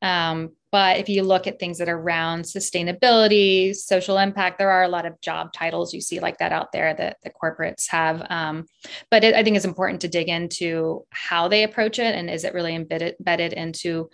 Um, 0.03 0.51
but 0.77 0.99
if 0.99 1.09
you 1.09 1.23
look 1.23 1.47
at 1.47 1.59
things 1.59 1.79
that 1.79 1.89
are 1.89 1.99
around 1.99 2.43
sustainability, 2.43 3.75
social 3.75 4.19
impact, 4.19 4.59
there 4.59 4.71
are 4.71 4.83
a 4.83 4.89
lot 4.89 5.07
of 5.07 5.19
job 5.23 5.55
titles 5.55 5.95
you 5.95 6.03
see 6.03 6.21
like 6.21 6.37
that 6.37 6.53
out 6.53 6.71
there 6.71 6.93
that 6.93 7.17
the 7.25 7.31
corporates 7.31 7.89
have. 7.89 8.27
Um, 8.29 8.67
but 9.11 9.25
it, 9.25 9.35
I 9.35 9.43
think 9.43 9.57
it's 9.57 9.65
important 9.65 10.03
to 10.03 10.09
dig 10.09 10.29
into 10.29 11.07
how 11.09 11.49
they 11.49 11.63
approach 11.63 11.99
it 11.99 12.15
and 12.15 12.29
is 12.29 12.45
it 12.45 12.53
really 12.53 12.75
embedded, 12.75 13.15
embedded 13.19 13.55
into 13.55 14.11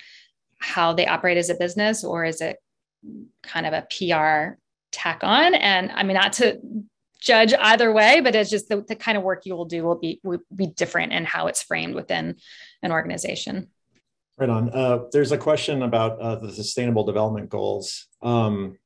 how 0.61 0.93
they 0.93 1.05
operate 1.05 1.37
as 1.37 1.51
a 1.51 1.57
business 1.57 2.05
or 2.05 2.25
is 2.25 2.41
it 2.41 2.59
kind 3.43 3.67
of 3.67 3.73
a 3.73 3.89
PR 3.91 4.55
tack 4.93 5.25
on? 5.25 5.57
And 5.57 5.91
I 5.91 6.05
mean, 6.05 6.15
not 6.15 6.35
to 6.35 6.61
judge 7.19 7.55
either 7.55 7.93
way, 7.93 8.21
but 8.21 8.37
it's 8.37 8.51
just 8.51 8.69
the, 8.69 8.83
the 8.87 8.95
kind 8.95 9.19
of 9.19 9.25
work 9.25 9.47
you 9.47 9.57
will 9.57 9.65
do 9.65 9.83
will 9.83 9.99
be 9.99 10.21
will 10.23 10.39
be 10.55 10.69
different 10.69 11.13
in 11.13 11.25
how 11.25 11.49
it's 11.49 11.65
framed 11.65 11.97
within 11.97 12.37
an 12.85 12.93
organization. 12.93 13.67
Right 14.43 14.51
on. 14.51 14.71
Uh, 14.71 15.05
there's 15.13 15.31
a 15.31 15.39
question 15.39 15.83
about 15.83 16.19
uh, 16.21 16.35
the 16.35 16.51
sustainable 16.51 17.05
development 17.05 17.49
goals. 17.49 18.09
Um, 18.23 18.77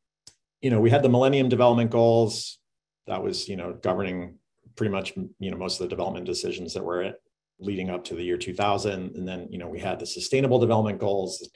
you 0.61 0.69
know, 0.69 0.81
we 0.81 0.91
had 0.91 1.03
the 1.03 1.09
Millennium 1.09 1.49
Development 1.49 1.91
Goals 1.91 2.59
that 3.07 3.23
was, 3.23 3.49
you 3.49 3.57
know, 3.57 3.73
governing 3.73 4.39
pretty 4.77 4.93
much, 4.93 5.15
you 5.17 5.51
know, 5.51 5.57
most 5.57 5.81
of 5.81 5.87
the 5.87 5.89
development 5.89 6.27
decisions 6.27 6.75
that 6.75 6.85
were 6.85 7.15
leading 7.59 7.89
up 7.89 8.05
to 8.05 8.15
the 8.15 8.23
year 8.23 8.37
2000. 8.37 9.17
And 9.17 9.27
then, 9.27 9.49
you 9.51 9.57
know, 9.57 9.67
we 9.67 9.81
had 9.81 9.99
the 9.99 10.05
Sustainable 10.05 10.59
Development 10.59 11.01
Goals. 11.01 11.49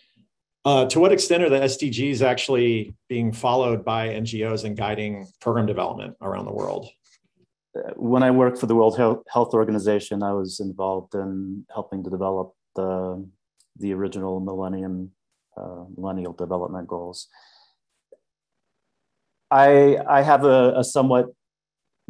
Uh, 0.65 0.87
to 0.87 0.99
what 0.99 1.13
extent 1.13 1.43
are 1.43 1.51
the 1.51 1.61
SDGs 1.61 2.23
actually 2.23 2.95
being 3.11 3.35
followed 3.35 3.85
by 3.85 4.09
NGOs 4.09 4.65
and 4.65 4.79
guiding 4.79 5.29
program 5.43 5.67
development 5.67 6.17
around 6.23 6.47
the 6.47 6.55
world? 6.55 6.89
When 7.97 8.23
I 8.23 8.31
worked 8.31 8.57
for 8.57 8.67
the 8.67 8.75
World 8.75 8.97
Health 8.97 9.53
Organization, 9.53 10.23
I 10.23 10.33
was 10.33 10.59
involved 10.59 11.15
in 11.15 11.67
helping 11.71 12.03
to 12.03 12.09
develop 12.09 12.55
the 12.75 13.29
the 13.81 13.93
original 13.93 14.41
Millennium 14.41 15.12
uh, 15.57 15.85
Millennial 15.97 16.33
Development 16.33 16.87
Goals. 16.87 17.28
I 19.51 19.99
I 20.09 20.22
have 20.22 20.45
a, 20.45 20.74
a 20.76 20.85
somewhat 20.85 21.26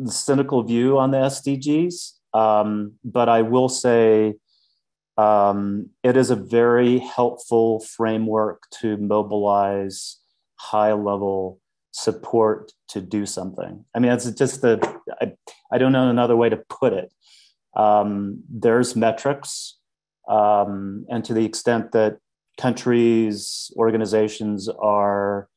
cynical 0.07 0.63
view 0.63 0.99
on 0.99 1.11
the 1.11 1.19
SDGs, 1.19 2.13
um, 2.35 2.95
but 3.05 3.29
I 3.29 3.43
will 3.43 3.69
say 3.69 4.35
um, 5.17 5.91
it 6.03 6.17
is 6.17 6.31
a 6.31 6.37
very 6.37 6.99
helpful 6.99 7.81
framework 7.81 8.63
to 8.81 8.97
mobilize 8.97 10.19
high 10.57 10.93
level 10.93 11.61
support 11.93 12.73
to 12.89 13.01
do 13.01 13.27
something. 13.27 13.85
I 13.95 13.99
mean, 13.99 14.13
it's 14.13 14.31
just 14.33 14.63
the 14.63 14.79
I, 15.21 15.33
I 15.73 15.79
don't 15.79 15.93
know 15.93 16.09
another 16.09 16.37
way 16.37 16.49
to 16.49 16.57
put 16.57 16.93
it. 16.93 17.13
Um, 17.77 18.43
there's 18.49 18.97
metrics 18.97 19.80
um, 20.31 21.05
and 21.11 21.25
to 21.25 21.35
the 21.35 21.45
extent 21.45 21.91
that 21.93 22.19
countries, 22.57 23.73
organizations 23.77 24.69
are 24.69 25.49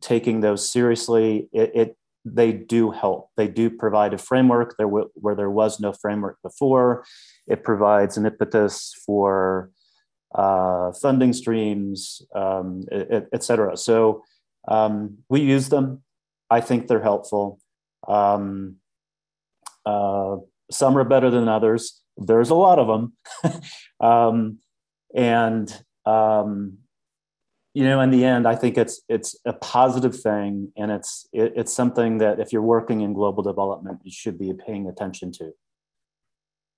taking 0.00 0.40
those 0.40 0.70
seriously, 0.70 1.48
it, 1.52 1.72
it 1.74 1.96
they 2.24 2.52
do 2.52 2.92
help. 2.92 3.30
They 3.36 3.48
do 3.48 3.68
provide 3.68 4.14
a 4.14 4.18
framework 4.18 4.76
there 4.78 4.86
w- 4.86 5.10
where 5.14 5.34
there 5.34 5.50
was 5.50 5.80
no 5.80 5.92
framework 5.92 6.38
before. 6.40 7.04
It 7.48 7.64
provides 7.64 8.16
an 8.16 8.26
impetus 8.26 8.94
for 9.04 9.70
uh, 10.32 10.92
funding 10.92 11.32
streams, 11.32 12.22
um, 12.34 12.84
et, 12.92 13.26
et, 13.32 13.42
cetera. 13.42 13.76
So 13.76 14.22
um, 14.68 15.18
we 15.28 15.40
use 15.40 15.68
them. 15.68 16.02
I 16.48 16.60
think 16.60 16.86
they're 16.86 17.02
helpful. 17.02 17.58
Um, 18.06 18.76
uh, 19.84 20.36
some 20.70 20.96
are 20.96 21.04
better 21.04 21.28
than 21.28 21.48
others 21.48 22.01
there's 22.16 22.50
a 22.50 22.54
lot 22.54 22.78
of 22.78 22.86
them. 22.86 23.60
um, 24.00 24.58
and 25.14 25.82
um, 26.06 26.78
you 27.74 27.84
know, 27.84 28.00
in 28.00 28.10
the 28.10 28.24
end, 28.24 28.46
I 28.46 28.54
think 28.54 28.76
it's 28.76 29.00
it's 29.08 29.36
a 29.46 29.52
positive 29.54 30.18
thing, 30.18 30.72
and 30.76 30.90
it's 30.90 31.26
it, 31.32 31.54
it's 31.56 31.72
something 31.72 32.18
that 32.18 32.38
if 32.38 32.52
you're 32.52 32.62
working 32.62 33.00
in 33.00 33.14
global 33.14 33.42
development, 33.42 34.00
you 34.04 34.12
should 34.12 34.38
be 34.38 34.52
paying 34.52 34.88
attention 34.88 35.32
to. 35.32 35.52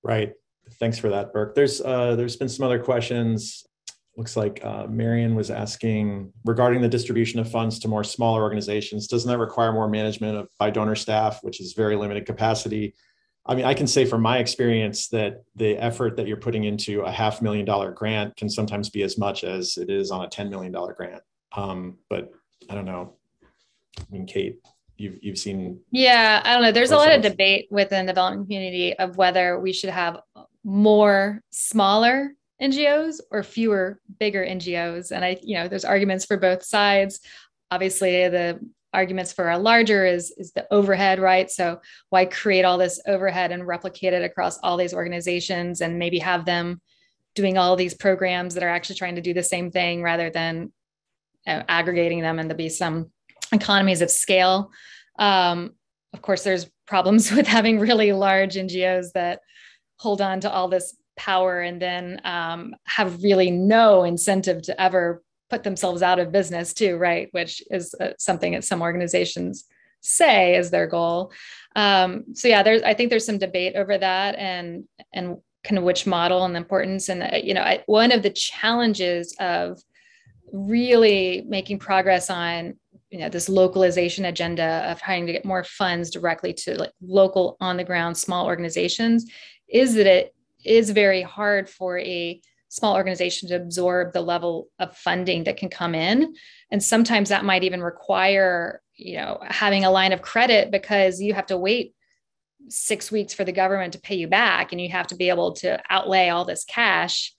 Right. 0.02 0.32
Thanks 0.78 0.98
for 0.98 1.08
that, 1.10 1.32
Burke. 1.32 1.54
There's 1.54 1.80
uh, 1.80 2.14
there's 2.16 2.36
been 2.36 2.48
some 2.48 2.64
other 2.64 2.78
questions. 2.78 3.66
Looks 4.16 4.36
like 4.36 4.64
uh, 4.64 4.86
Marion 4.88 5.34
was 5.34 5.50
asking 5.50 6.32
regarding 6.44 6.80
the 6.80 6.88
distribution 6.88 7.40
of 7.40 7.50
funds 7.50 7.80
to 7.80 7.88
more 7.88 8.04
smaller 8.04 8.42
organizations. 8.42 9.08
Doesn't 9.08 9.28
that 9.28 9.38
require 9.38 9.72
more 9.72 9.88
management 9.88 10.36
of, 10.36 10.48
by 10.60 10.70
donor 10.70 10.94
staff, 10.94 11.40
which 11.42 11.60
is 11.60 11.72
very 11.72 11.96
limited 11.96 12.24
capacity? 12.24 12.94
I 13.46 13.54
mean, 13.54 13.64
I 13.66 13.74
can 13.74 13.86
say 13.86 14.06
from 14.06 14.22
my 14.22 14.38
experience 14.38 15.08
that 15.08 15.44
the 15.54 15.76
effort 15.76 16.16
that 16.16 16.26
you're 16.26 16.38
putting 16.38 16.64
into 16.64 17.02
a 17.02 17.10
half 17.10 17.42
million 17.42 17.64
dollar 17.64 17.92
grant 17.92 18.36
can 18.36 18.48
sometimes 18.48 18.88
be 18.88 19.02
as 19.02 19.18
much 19.18 19.44
as 19.44 19.76
it 19.76 19.90
is 19.90 20.10
on 20.10 20.24
a 20.24 20.28
$10 20.28 20.48
million 20.48 20.72
grant. 20.96 21.22
Um, 21.52 21.98
but 22.08 22.32
I 22.70 22.74
don't 22.74 22.86
know. 22.86 23.14
I 23.98 24.04
mean, 24.10 24.26
Kate, 24.26 24.60
you've, 24.96 25.18
you've 25.22 25.38
seen. 25.38 25.80
Yeah, 25.90 26.40
I 26.42 26.54
don't 26.54 26.62
know. 26.62 26.72
There's 26.72 26.90
a 26.90 26.96
lot 26.96 27.12
of 27.12 27.20
debate 27.20 27.68
within 27.70 28.06
the 28.06 28.12
development 28.12 28.46
community 28.46 28.94
of 28.98 29.18
whether 29.18 29.60
we 29.60 29.72
should 29.72 29.90
have 29.90 30.20
more 30.64 31.42
smaller 31.50 32.34
NGOs 32.62 33.20
or 33.30 33.42
fewer 33.42 34.00
bigger 34.18 34.44
NGOs. 34.44 35.12
And 35.12 35.22
I, 35.24 35.38
you 35.42 35.56
know, 35.56 35.68
there's 35.68 35.84
arguments 35.84 36.24
for 36.24 36.38
both 36.38 36.62
sides. 36.62 37.20
Obviously, 37.70 38.28
the 38.28 38.58
arguments 38.94 39.32
for 39.32 39.50
a 39.50 39.58
larger 39.58 40.06
is 40.06 40.32
is 40.38 40.52
the 40.52 40.66
overhead 40.70 41.18
right? 41.18 41.50
So 41.50 41.80
why 42.10 42.24
create 42.24 42.64
all 42.64 42.78
this 42.78 43.00
overhead 43.06 43.52
and 43.52 43.66
replicate 43.66 44.12
it 44.12 44.22
across 44.22 44.58
all 44.58 44.76
these 44.76 44.94
organizations 44.94 45.80
and 45.80 45.98
maybe 45.98 46.18
have 46.20 46.44
them 46.44 46.80
doing 47.34 47.58
all 47.58 47.76
these 47.76 47.94
programs 47.94 48.54
that 48.54 48.62
are 48.62 48.68
actually 48.68 48.96
trying 48.96 49.16
to 49.16 49.20
do 49.20 49.34
the 49.34 49.42
same 49.42 49.70
thing 49.70 50.02
rather 50.02 50.30
than 50.30 50.72
uh, 51.46 51.62
aggregating 51.68 52.20
them 52.20 52.38
and 52.38 52.48
to 52.48 52.54
be 52.54 52.68
some 52.68 53.10
economies 53.52 54.00
of 54.00 54.10
scale? 54.10 54.70
Um, 55.18 55.74
of 56.12 56.22
course 56.22 56.44
there's 56.44 56.70
problems 56.86 57.30
with 57.36 57.46
having 57.46 57.78
really 57.78 58.12
large 58.12 58.54
ngos 58.54 59.12
that 59.12 59.40
hold 59.98 60.20
on 60.20 60.40
to 60.40 60.50
all 60.50 60.68
this 60.68 60.96
power 61.16 61.60
and 61.60 61.80
then 61.80 62.20
um, 62.24 62.74
have 62.84 63.22
really 63.22 63.50
no 63.50 64.04
incentive 64.04 64.62
to 64.62 64.80
ever 64.80 65.22
put 65.54 65.62
themselves 65.62 66.02
out 66.02 66.18
of 66.18 66.32
business 66.32 66.74
too, 66.74 66.96
right? 66.96 67.28
Which 67.30 67.62
is 67.70 67.94
uh, 68.00 68.10
something 68.18 68.52
that 68.52 68.64
some 68.64 68.82
organizations 68.82 69.64
say 70.00 70.56
is 70.56 70.70
their 70.70 70.88
goal. 70.88 71.32
Um, 71.76 72.24
so 72.34 72.48
yeah, 72.48 72.64
there's 72.64 72.82
I 72.82 72.94
think 72.94 73.10
there's 73.10 73.24
some 73.24 73.38
debate 73.38 73.76
over 73.76 73.96
that 73.96 74.34
and 74.34 74.84
and 75.12 75.36
kind 75.62 75.78
of 75.78 75.84
which 75.84 76.08
model 76.08 76.44
and 76.44 76.54
the 76.54 76.58
importance. 76.58 77.08
And 77.08 77.22
uh, 77.22 77.38
you 77.40 77.54
know, 77.54 77.62
I, 77.62 77.84
one 77.86 78.10
of 78.10 78.22
the 78.24 78.30
challenges 78.30 79.36
of 79.38 79.80
really 80.52 81.44
making 81.46 81.78
progress 81.78 82.30
on 82.30 82.74
you 83.10 83.20
know 83.20 83.28
this 83.28 83.48
localization 83.48 84.24
agenda 84.24 84.90
of 84.90 85.00
trying 85.00 85.26
to 85.26 85.32
get 85.32 85.44
more 85.44 85.62
funds 85.62 86.10
directly 86.10 86.52
to 86.52 86.76
like 86.76 86.92
local 87.00 87.56
on 87.60 87.76
the 87.76 87.84
ground 87.84 88.16
small 88.16 88.46
organizations 88.46 89.30
is 89.68 89.94
that 89.94 90.06
it 90.06 90.34
is 90.64 90.90
very 90.90 91.22
hard 91.22 91.70
for 91.70 91.96
a 92.00 92.40
small 92.74 92.96
organization 92.96 93.48
to 93.48 93.54
absorb 93.54 94.12
the 94.12 94.20
level 94.20 94.68
of 94.80 94.96
funding 94.96 95.44
that 95.44 95.56
can 95.56 95.68
come 95.68 95.94
in. 95.94 96.34
And 96.72 96.82
sometimes 96.82 97.28
that 97.28 97.44
might 97.44 97.62
even 97.62 97.80
require 97.80 98.82
you 98.96 99.16
know 99.16 99.38
having 99.46 99.84
a 99.84 99.90
line 99.90 100.12
of 100.12 100.22
credit 100.22 100.70
because 100.70 101.20
you 101.20 101.34
have 101.34 101.46
to 101.46 101.56
wait 101.56 101.94
six 102.68 103.12
weeks 103.12 103.32
for 103.32 103.44
the 103.44 103.52
government 103.52 103.92
to 103.92 104.00
pay 104.00 104.14
you 104.14 104.26
back 104.26 104.72
and 104.72 104.80
you 104.80 104.88
have 104.88 105.06
to 105.06 105.16
be 105.16 105.28
able 105.28 105.52
to 105.52 105.80
outlay 105.90 106.28
all 106.28 106.44
this 106.44 106.64
cash 106.64 107.32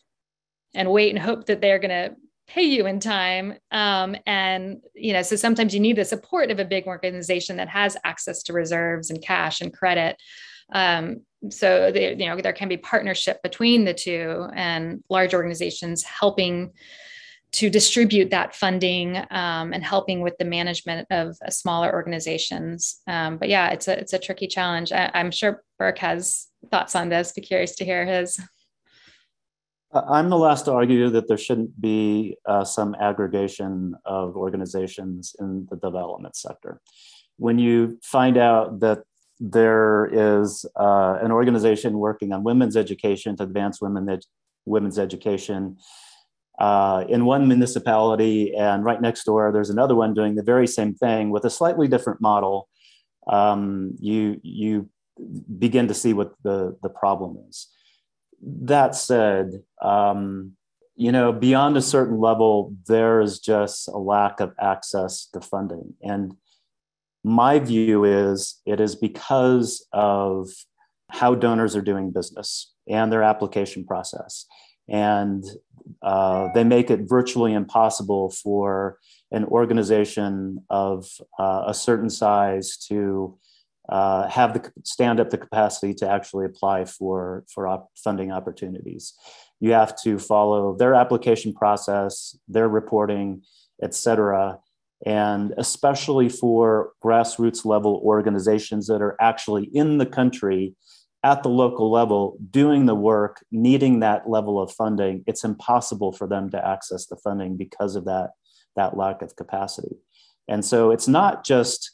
and 0.74 0.92
wait 0.92 1.10
and 1.10 1.20
hope 1.24 1.46
that 1.46 1.62
they're 1.62 1.80
going 1.80 1.90
to 1.90 2.16
pay 2.48 2.64
you 2.64 2.86
in 2.86 3.00
time. 3.00 3.56
Um, 3.72 4.16
and 4.26 4.82
you 4.94 5.12
know 5.12 5.22
so 5.22 5.36
sometimes 5.36 5.74
you 5.74 5.82
need 5.82 5.98
the 5.98 6.06
support 6.06 6.50
of 6.50 6.60
a 6.60 6.66
big 6.66 6.88
organization 6.88 7.58
that 7.58 7.70
has 7.70 7.98
access 8.06 8.42
to 8.44 8.54
reserves 8.54 9.10
and 9.10 9.22
cash 9.22 9.60
and 9.60 9.74
credit. 9.74 10.16
Um, 10.72 11.22
so 11.50 11.92
they, 11.92 12.16
you 12.16 12.28
know 12.28 12.40
there 12.40 12.54
can 12.54 12.70
be 12.70 12.78
partnership 12.78 13.42
between 13.44 13.86
the 13.86 13.94
two 13.94 14.48
and 14.54 15.04
large 15.10 15.34
organizations 15.34 16.04
helping 16.04 16.72
to 17.56 17.70
distribute 17.70 18.32
that 18.32 18.54
funding 18.54 19.16
um, 19.32 19.72
and 19.72 19.82
helping 19.82 20.20
with 20.20 20.38
the 20.38 20.46
management 20.46 21.08
of 21.10 21.38
uh, 21.46 21.50
smaller 21.50 21.94
organizations. 21.94 23.02
Um, 23.08 23.38
but 23.38 23.48
yeah, 23.48 23.70
it's 23.70 23.88
a 23.88 23.98
it's 23.98 24.14
a 24.14 24.20
tricky 24.20 24.48
challenge. 24.48 24.92
I, 24.92 25.10
am 25.14 25.32
sure 25.32 25.64
Burke 25.80 26.00
has 26.00 26.48
thoughts 26.70 26.96
on 26.96 27.08
this. 27.10 27.32
Be 27.32 27.42
curious 27.42 27.76
to 27.76 27.86
hear 27.86 28.06
his. 28.06 28.40
I'm 29.94 30.30
the 30.30 30.38
last 30.38 30.66
to 30.66 30.74
argue 30.74 31.10
that 31.12 31.30
there 31.30 31.38
shouldn't 31.38 31.80
be 31.80 32.36
uh, 32.46 32.66
some 32.66 32.94
aggregation 33.00 33.96
of 34.04 34.36
organizations 34.36 35.34
in 35.40 35.66
the 35.70 35.78
development 35.78 36.36
sector. 36.36 36.82
When 37.38 37.58
you 37.58 38.00
find 38.04 38.38
out 38.38 38.82
that 38.82 39.04
there 39.40 40.10
is 40.12 40.66
uh, 40.80 41.18
an 41.22 41.32
organization 41.32 41.98
working 42.00 42.32
on 42.32 42.44
women's 42.44 42.78
education 42.78 43.36
to 43.38 43.44
advance 43.44 43.82
women 43.82 44.10
ed- 44.10 44.26
women's 44.66 44.98
education 44.98 45.78
uh, 46.60 47.04
in 47.10 47.26
one 47.26 47.48
municipality, 47.48 48.56
and 48.56 48.86
right 48.86 49.02
next 49.02 49.26
door, 49.26 49.52
there's 49.52 49.70
another 49.70 49.96
one 49.96 50.14
doing 50.14 50.36
the 50.36 50.44
very 50.44 50.68
same 50.68 50.94
thing 50.94 51.30
with 51.30 51.44
a 51.44 51.50
slightly 51.50 51.88
different 51.88 52.22
model. 52.22 52.70
Um, 53.28 53.96
you 54.00 54.40
you 54.42 54.90
begin 55.60 55.88
to 55.88 55.94
see 55.94 56.14
what 56.14 56.34
the 56.44 56.78
the 56.82 56.90
problem 56.90 57.38
is. 57.50 57.68
That 58.42 58.96
said, 58.96 59.64
um, 59.82 60.54
you 60.96 61.12
know, 61.12 61.34
beyond 61.34 61.76
a 61.76 61.82
certain 61.82 62.20
level, 62.20 62.74
there 62.88 63.20
is 63.20 63.40
just 63.40 63.90
a 63.90 63.98
lack 63.98 64.40
of 64.40 64.54
access 64.60 65.26
to 65.34 65.42
funding, 65.42 65.94
and 66.02 66.36
my 67.26 67.58
view 67.58 68.04
is 68.04 68.62
it 68.68 68.80
is 68.80 68.96
because 68.96 69.88
of 69.92 70.48
how 71.10 71.34
donors 71.34 71.76
are 71.76 71.82
doing 71.82 72.12
business 72.12 72.72
and 72.88 73.12
their 73.12 73.24
application 73.24 73.84
process 73.84 74.46
and 74.88 75.44
uh, 76.04 76.50
they 76.54 76.64
make 76.64 76.92
it 76.92 77.02
virtually 77.10 77.54
impossible 77.54 78.30
for 78.30 79.00
an 79.32 79.44
organization 79.46 80.64
of 80.70 81.08
uh, 81.40 81.64
a 81.66 81.74
certain 81.74 82.12
size 82.12 82.78
to 82.78 83.36
uh, 83.90 84.28
have 84.28 84.54
the 84.54 84.72
stand 84.84 85.20
up 85.20 85.32
the 85.32 85.38
capacity 85.38 85.94
to 85.96 86.08
actually 86.08 86.46
apply 86.46 86.86
for 86.86 87.44
for 87.52 87.68
op- 87.68 87.90
funding 87.96 88.32
opportunities. 88.32 89.14
You 89.60 89.72
have 89.72 89.96
to 90.04 90.20
follow 90.20 90.76
their 90.76 90.94
application 90.94 91.54
process, 91.54 92.38
their 92.48 92.68
reporting, 92.68 93.42
et 93.82 93.94
cetera. 93.94 94.60
And 95.06 95.54
especially 95.58 96.30
for 96.30 96.94
grassroots 97.04 97.64
level 97.64 98.02
organizations 98.04 98.88
that 98.88 99.02
are 99.02 99.16
actually 99.22 99.66
in 99.66 100.00
the 100.00 100.06
country 100.06 100.76
at 101.24 101.44
the 101.44 101.50
local 101.50 101.92
level 101.92 102.38
doing 102.52 102.86
the 102.86 102.96
work, 102.96 103.44
needing 103.52 104.00
that 104.00 104.30
level 104.30 104.60
of 104.60 104.72
funding, 104.72 105.24
it's 105.28 105.44
impossible 105.44 106.12
for 106.12 106.28
them 106.28 106.50
to 106.52 106.68
access 106.68 107.06
the 107.08 107.16
funding 107.18 107.58
because 107.58 107.96
of 107.96 108.06
that, 108.06 108.32
that 108.76 108.98
lack 108.98 109.22
of 109.22 109.36
capacity. 109.36 109.96
And 110.48 110.64
so 110.64 110.92
it's 110.92 111.08
not 111.08 111.44
just 111.44 111.92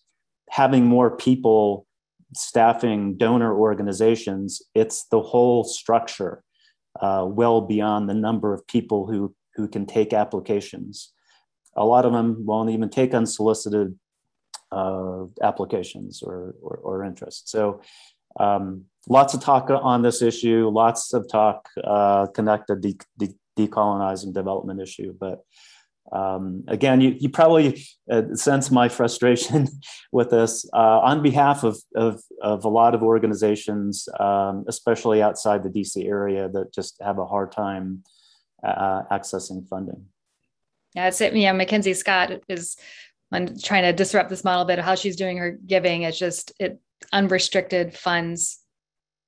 having 0.50 0.86
more 0.86 1.16
people 1.16 1.88
staffing 2.34 3.18
donor 3.18 3.58
organizations, 3.58 4.62
it's 4.76 5.06
the 5.06 5.22
whole 5.22 5.64
structure, 5.64 6.44
uh, 7.00 7.26
well 7.28 7.62
beyond 7.62 8.10
the 8.10 8.14
number 8.14 8.54
of 8.54 8.66
people 8.68 9.08
who, 9.08 9.34
who 9.56 9.68
can 9.68 9.86
take 9.86 10.14
applications. 10.14 11.14
A 11.76 11.86
lot 11.86 12.06
of 12.06 12.14
them 12.14 12.46
won't 12.46 12.70
even 12.70 12.90
take 12.90 13.14
unsolicited 13.14 13.98
uh, 14.72 15.26
applications 15.42 16.22
or, 16.24 16.56
or, 16.62 16.78
or 16.78 17.04
interest. 17.04 17.50
So 17.50 17.82
um, 18.40 18.86
lots 19.08 19.34
of 19.34 19.42
talk 19.42 19.70
on 19.70 20.02
this 20.02 20.22
issue, 20.22 20.70
lots 20.70 21.14
of 21.14 21.28
talk 21.30 21.68
uh, 21.84 22.28
connected 22.28 22.82
de- 22.82 22.98
de- 23.18 23.36
decolonizing 23.58 24.34
development 24.34 24.82
issue. 24.82 25.14
But 25.18 25.44
um, 26.12 26.64
again, 26.68 27.00
you, 27.00 27.16
you 27.20 27.30
probably 27.30 27.86
uh, 28.10 28.36
sense 28.36 28.70
my 28.70 28.90
frustration 28.90 29.68
with 30.12 30.32
this 30.32 30.66
uh, 30.74 31.00
on 31.00 31.22
behalf 31.22 31.64
of, 31.64 31.78
of, 31.96 32.22
of, 32.42 32.66
a 32.66 32.70
lot 32.70 32.96
of 32.96 33.02
organizations, 33.02 34.10
um, 34.20 34.66
especially 34.68 35.22
outside 35.22 35.64
the 35.64 35.70
DC 35.70 36.06
area, 36.06 36.50
that 36.50 36.74
just 36.74 36.98
have 37.02 37.18
a 37.18 37.26
hard 37.26 37.52
time 37.52 38.04
uh, 38.64 39.04
accessing 39.12 39.68
funding. 39.68 40.06
Yeah, 40.96 41.08
it's 41.08 41.22
it. 41.22 41.36
Yeah, 41.36 41.54
Mackenzie 41.54 41.94
Scott 41.94 42.32
is 42.48 42.78
on 43.32 43.58
trying 43.62 43.84
to 43.84 43.94
disrupt 43.94 44.30
this 44.30 44.44
model 44.44 44.64
a 44.64 44.66
bit 44.66 44.80
of 44.80 44.86
how 44.86 44.96
she's 44.96 45.16
doing 45.16 45.38
her 45.38 45.52
giving. 45.66 46.04
It's 46.04 46.20
just 46.20 46.54
it 46.60 46.80
unrestricted 47.12 47.96
funds 47.96 48.62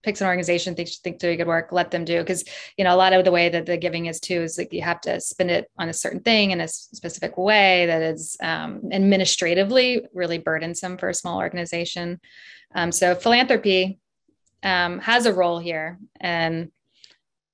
picks 0.03 0.21
an 0.21 0.27
organization 0.27 0.75
thinks 0.75 0.97
think 0.97 1.17
doing 1.17 1.37
good 1.37 1.47
work 1.47 1.71
let 1.71 1.89
them 1.89 2.05
do 2.05 2.19
because 2.19 2.43
you 2.77 2.83
know 2.83 2.93
a 2.93 2.97
lot 2.97 3.13
of 3.13 3.23
the 3.23 3.31
way 3.31 3.49
that 3.49 3.65
the 3.65 3.77
giving 3.77 4.05
is 4.05 4.19
too 4.19 4.41
is 4.41 4.57
like 4.57 4.71
you 4.71 4.81
have 4.81 5.01
to 5.01 5.19
spend 5.19 5.49
it 5.49 5.71
on 5.77 5.89
a 5.89 5.93
certain 5.93 6.19
thing 6.19 6.51
in 6.51 6.61
a 6.61 6.67
specific 6.67 7.37
way 7.37 7.85
that 7.85 8.01
is 8.01 8.37
um, 8.43 8.81
administratively 8.91 10.05
really 10.13 10.37
burdensome 10.37 10.97
for 10.97 11.09
a 11.09 11.13
small 11.13 11.39
organization 11.39 12.19
um, 12.75 12.91
so 12.91 13.15
philanthropy 13.15 13.97
um, 14.61 14.99
has 14.99 15.25
a 15.25 15.33
role 15.33 15.59
here 15.59 15.97
and 16.19 16.69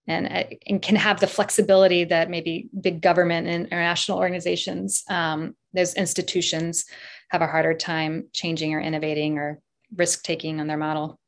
and, 0.09 0.27
uh, 0.27 0.43
and 0.67 0.81
can 0.81 0.95
have 0.95 1.19
the 1.19 1.27
flexibility 1.27 2.03
that 2.03 2.29
maybe 2.29 2.69
big 2.81 3.01
government 3.01 3.47
and 3.47 3.67
international 3.67 4.17
organizations 4.17 5.03
um, 5.09 5.55
those 5.73 5.93
institutions 5.93 6.85
have 7.29 7.41
a 7.41 7.47
harder 7.47 7.73
time 7.73 8.27
changing 8.33 8.73
or 8.73 8.79
innovating 8.79 9.37
or 9.37 9.59
risk 9.95 10.23
taking 10.23 10.59
on 10.59 10.67
their 10.67 10.77
model 10.77 11.19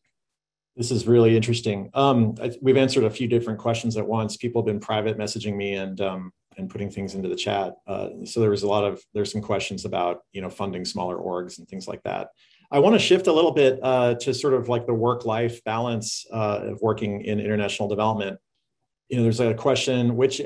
this 0.78 0.90
is 0.90 1.06
really 1.06 1.36
interesting. 1.36 1.90
Um, 1.94 2.36
I, 2.42 2.54
we've 2.62 2.78
answered 2.78 3.04
a 3.04 3.10
few 3.10 3.28
different 3.28 3.60
questions 3.60 3.98
at 3.98 4.08
once. 4.08 4.38
People 4.38 4.62
have 4.62 4.66
been 4.66 4.80
private 4.80 5.18
messaging 5.18 5.56
me 5.58 5.74
and 5.74 6.00
um, 6.00 6.32
and 6.58 6.70
putting 6.70 6.90
things 6.90 7.14
into 7.14 7.30
the 7.30 7.36
chat. 7.36 7.76
Uh, 7.88 8.10
so 8.26 8.40
there 8.40 8.50
was 8.50 8.64
a 8.64 8.68
lot 8.68 8.84
of 8.84 9.02
there's 9.14 9.32
some 9.32 9.42
questions 9.42 9.86
about 9.86 10.22
you 10.32 10.42
know 10.42 10.50
funding 10.50 10.86
smaller 10.86 11.18
orgs 11.18 11.60
and 11.60 11.68
things 11.68 11.88
like 11.88 12.02
that. 12.04 12.30
I 12.72 12.80
want 12.80 12.96
to 12.96 13.00
shift 13.00 13.28
a 13.28 13.34
little 13.34 13.52
bit 13.52 13.80
uh, 13.84 14.16
to 14.16 14.34
sort 14.34 14.54
of 14.54 14.70
like 14.70 14.88
the 14.88 14.94
work 14.94 15.26
life 15.26 15.62
balance 15.66 16.26
uh, 16.32 16.62
of 16.64 16.82
working 16.82 17.22
in 17.22 17.40
international 17.40 17.90
development. 17.90 18.40
You 19.12 19.18
know, 19.18 19.24
there's 19.24 19.42
a 19.42 19.54
question 19.54 20.16
which 20.16 20.42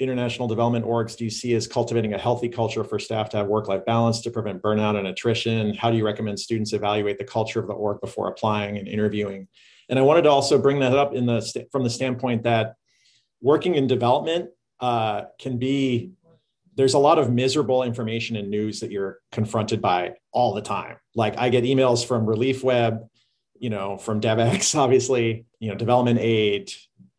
international 0.00 0.48
development 0.48 0.84
orgs 0.84 1.16
do 1.16 1.22
you 1.22 1.30
see 1.30 1.54
as 1.54 1.68
cultivating 1.68 2.12
a 2.12 2.18
healthy 2.18 2.48
culture 2.48 2.82
for 2.82 2.98
staff 2.98 3.28
to 3.30 3.36
have 3.36 3.46
work-life 3.46 3.84
balance 3.84 4.20
to 4.22 4.30
prevent 4.30 4.60
burnout 4.60 4.98
and 4.98 5.06
attrition? 5.06 5.74
How 5.74 5.92
do 5.92 5.96
you 5.96 6.04
recommend 6.04 6.40
students 6.40 6.72
evaluate 6.72 7.18
the 7.18 7.24
culture 7.24 7.60
of 7.60 7.68
the 7.68 7.72
org 7.72 8.00
before 8.00 8.26
applying 8.28 8.78
and 8.78 8.88
interviewing? 8.88 9.46
And 9.88 9.96
I 9.96 10.02
wanted 10.02 10.22
to 10.22 10.30
also 10.30 10.58
bring 10.58 10.80
that 10.80 10.92
up 10.92 11.14
in 11.14 11.24
the 11.24 11.66
from 11.70 11.84
the 11.84 11.90
standpoint 11.90 12.42
that 12.42 12.74
working 13.40 13.76
in 13.76 13.86
development 13.86 14.50
uh, 14.80 15.26
can 15.38 15.56
be 15.56 16.10
there's 16.74 16.94
a 16.94 16.98
lot 16.98 17.18
of 17.18 17.30
miserable 17.30 17.84
information 17.84 18.34
and 18.34 18.50
news 18.50 18.80
that 18.80 18.90
you're 18.90 19.18
confronted 19.30 19.80
by 19.80 20.14
all 20.32 20.54
the 20.54 20.62
time. 20.62 20.96
Like 21.14 21.38
I 21.38 21.48
get 21.48 21.62
emails 21.62 22.04
from 22.04 22.26
Relief 22.26 22.64
Web, 22.64 23.06
you 23.58 23.70
know, 23.70 23.98
from 23.98 24.20
Devex, 24.20 24.74
obviously, 24.78 25.44
you 25.60 25.68
know, 25.68 25.76
development 25.76 26.18
aid, 26.20 26.72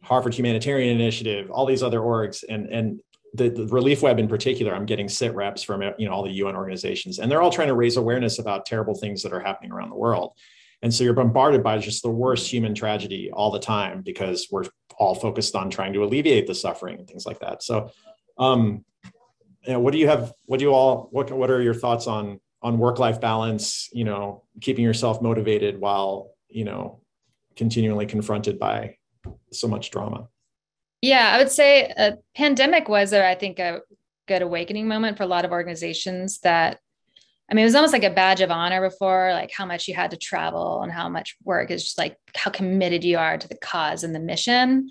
Harvard 0.03 0.33
Humanitarian 0.33 0.99
Initiative, 0.99 1.51
all 1.51 1.65
these 1.65 1.83
other 1.83 1.99
orgs, 1.99 2.43
and 2.47 2.67
and 2.67 3.01
the, 3.33 3.49
the, 3.49 3.67
Relief 3.67 4.01
Web 4.01 4.19
in 4.19 4.27
particular, 4.27 4.75
I'm 4.75 4.85
getting 4.85 5.07
sit 5.07 5.33
reps 5.33 5.63
from 5.63 5.81
you 5.97 6.07
know 6.07 6.11
all 6.11 6.23
the 6.23 6.31
UN 6.31 6.55
organizations, 6.55 7.19
and 7.19 7.31
they're 7.31 7.41
all 7.41 7.51
trying 7.51 7.69
to 7.69 7.75
raise 7.75 7.97
awareness 7.97 8.39
about 8.39 8.65
terrible 8.65 8.95
things 8.95 9.23
that 9.23 9.33
are 9.33 9.39
happening 9.39 9.71
around 9.71 9.89
the 9.89 9.95
world. 9.95 10.33
And 10.81 10.93
so 10.93 11.03
you're 11.03 11.13
bombarded 11.13 11.63
by 11.63 11.77
just 11.77 12.01
the 12.01 12.09
worst 12.09 12.51
human 12.51 12.73
tragedy 12.73 13.29
all 13.31 13.51
the 13.51 13.59
time 13.59 14.01
because 14.01 14.47
we're 14.51 14.65
all 14.97 15.13
focused 15.13 15.55
on 15.55 15.69
trying 15.69 15.93
to 15.93 16.03
alleviate 16.03 16.47
the 16.47 16.55
suffering 16.55 16.97
and 16.97 17.07
things 17.07 17.25
like 17.25 17.39
that. 17.39 17.61
So, 17.61 17.91
um, 18.39 18.83
you 19.65 19.73
know, 19.73 19.79
what 19.79 19.93
do 19.93 19.99
you 19.99 20.07
have? 20.07 20.33
What 20.45 20.57
do 20.57 20.65
you 20.65 20.73
all? 20.73 21.07
What 21.11 21.31
what 21.31 21.51
are 21.51 21.61
your 21.61 21.75
thoughts 21.75 22.07
on 22.07 22.39
on 22.63 22.79
work 22.79 22.97
life 22.99 23.21
balance? 23.21 23.89
You 23.93 24.05
know, 24.05 24.43
keeping 24.59 24.83
yourself 24.83 25.21
motivated 25.21 25.79
while 25.79 26.31
you 26.49 26.65
know 26.65 27.01
continually 27.55 28.07
confronted 28.07 28.57
by 28.57 28.95
so 29.51 29.67
much 29.67 29.91
drama? 29.91 30.27
Yeah, 31.01 31.31
I 31.33 31.37
would 31.37 31.51
say 31.51 31.91
a 31.97 32.17
pandemic 32.35 32.87
was, 32.87 33.13
I 33.13 33.35
think, 33.35 33.59
a 33.59 33.81
good 34.27 34.41
awakening 34.41 34.87
moment 34.87 35.17
for 35.17 35.23
a 35.23 35.27
lot 35.27 35.45
of 35.45 35.51
organizations 35.51 36.39
that 36.39 36.79
I 37.51 37.53
mean, 37.53 37.63
it 37.63 37.65
was 37.65 37.75
almost 37.75 37.91
like 37.91 38.05
a 38.05 38.09
badge 38.09 38.39
of 38.39 38.49
honor 38.49 38.87
before, 38.87 39.33
like 39.33 39.51
how 39.51 39.65
much 39.65 39.89
you 39.89 39.93
had 39.93 40.11
to 40.11 40.17
travel 40.17 40.83
and 40.83 40.91
how 40.91 41.09
much 41.09 41.35
work 41.43 41.69
is 41.69 41.83
just 41.83 41.97
like 41.97 42.15
how 42.33 42.49
committed 42.49 43.03
you 43.03 43.17
are 43.17 43.37
to 43.37 43.47
the 43.47 43.57
cause 43.57 44.05
and 44.05 44.15
the 44.15 44.21
mission. 44.21 44.89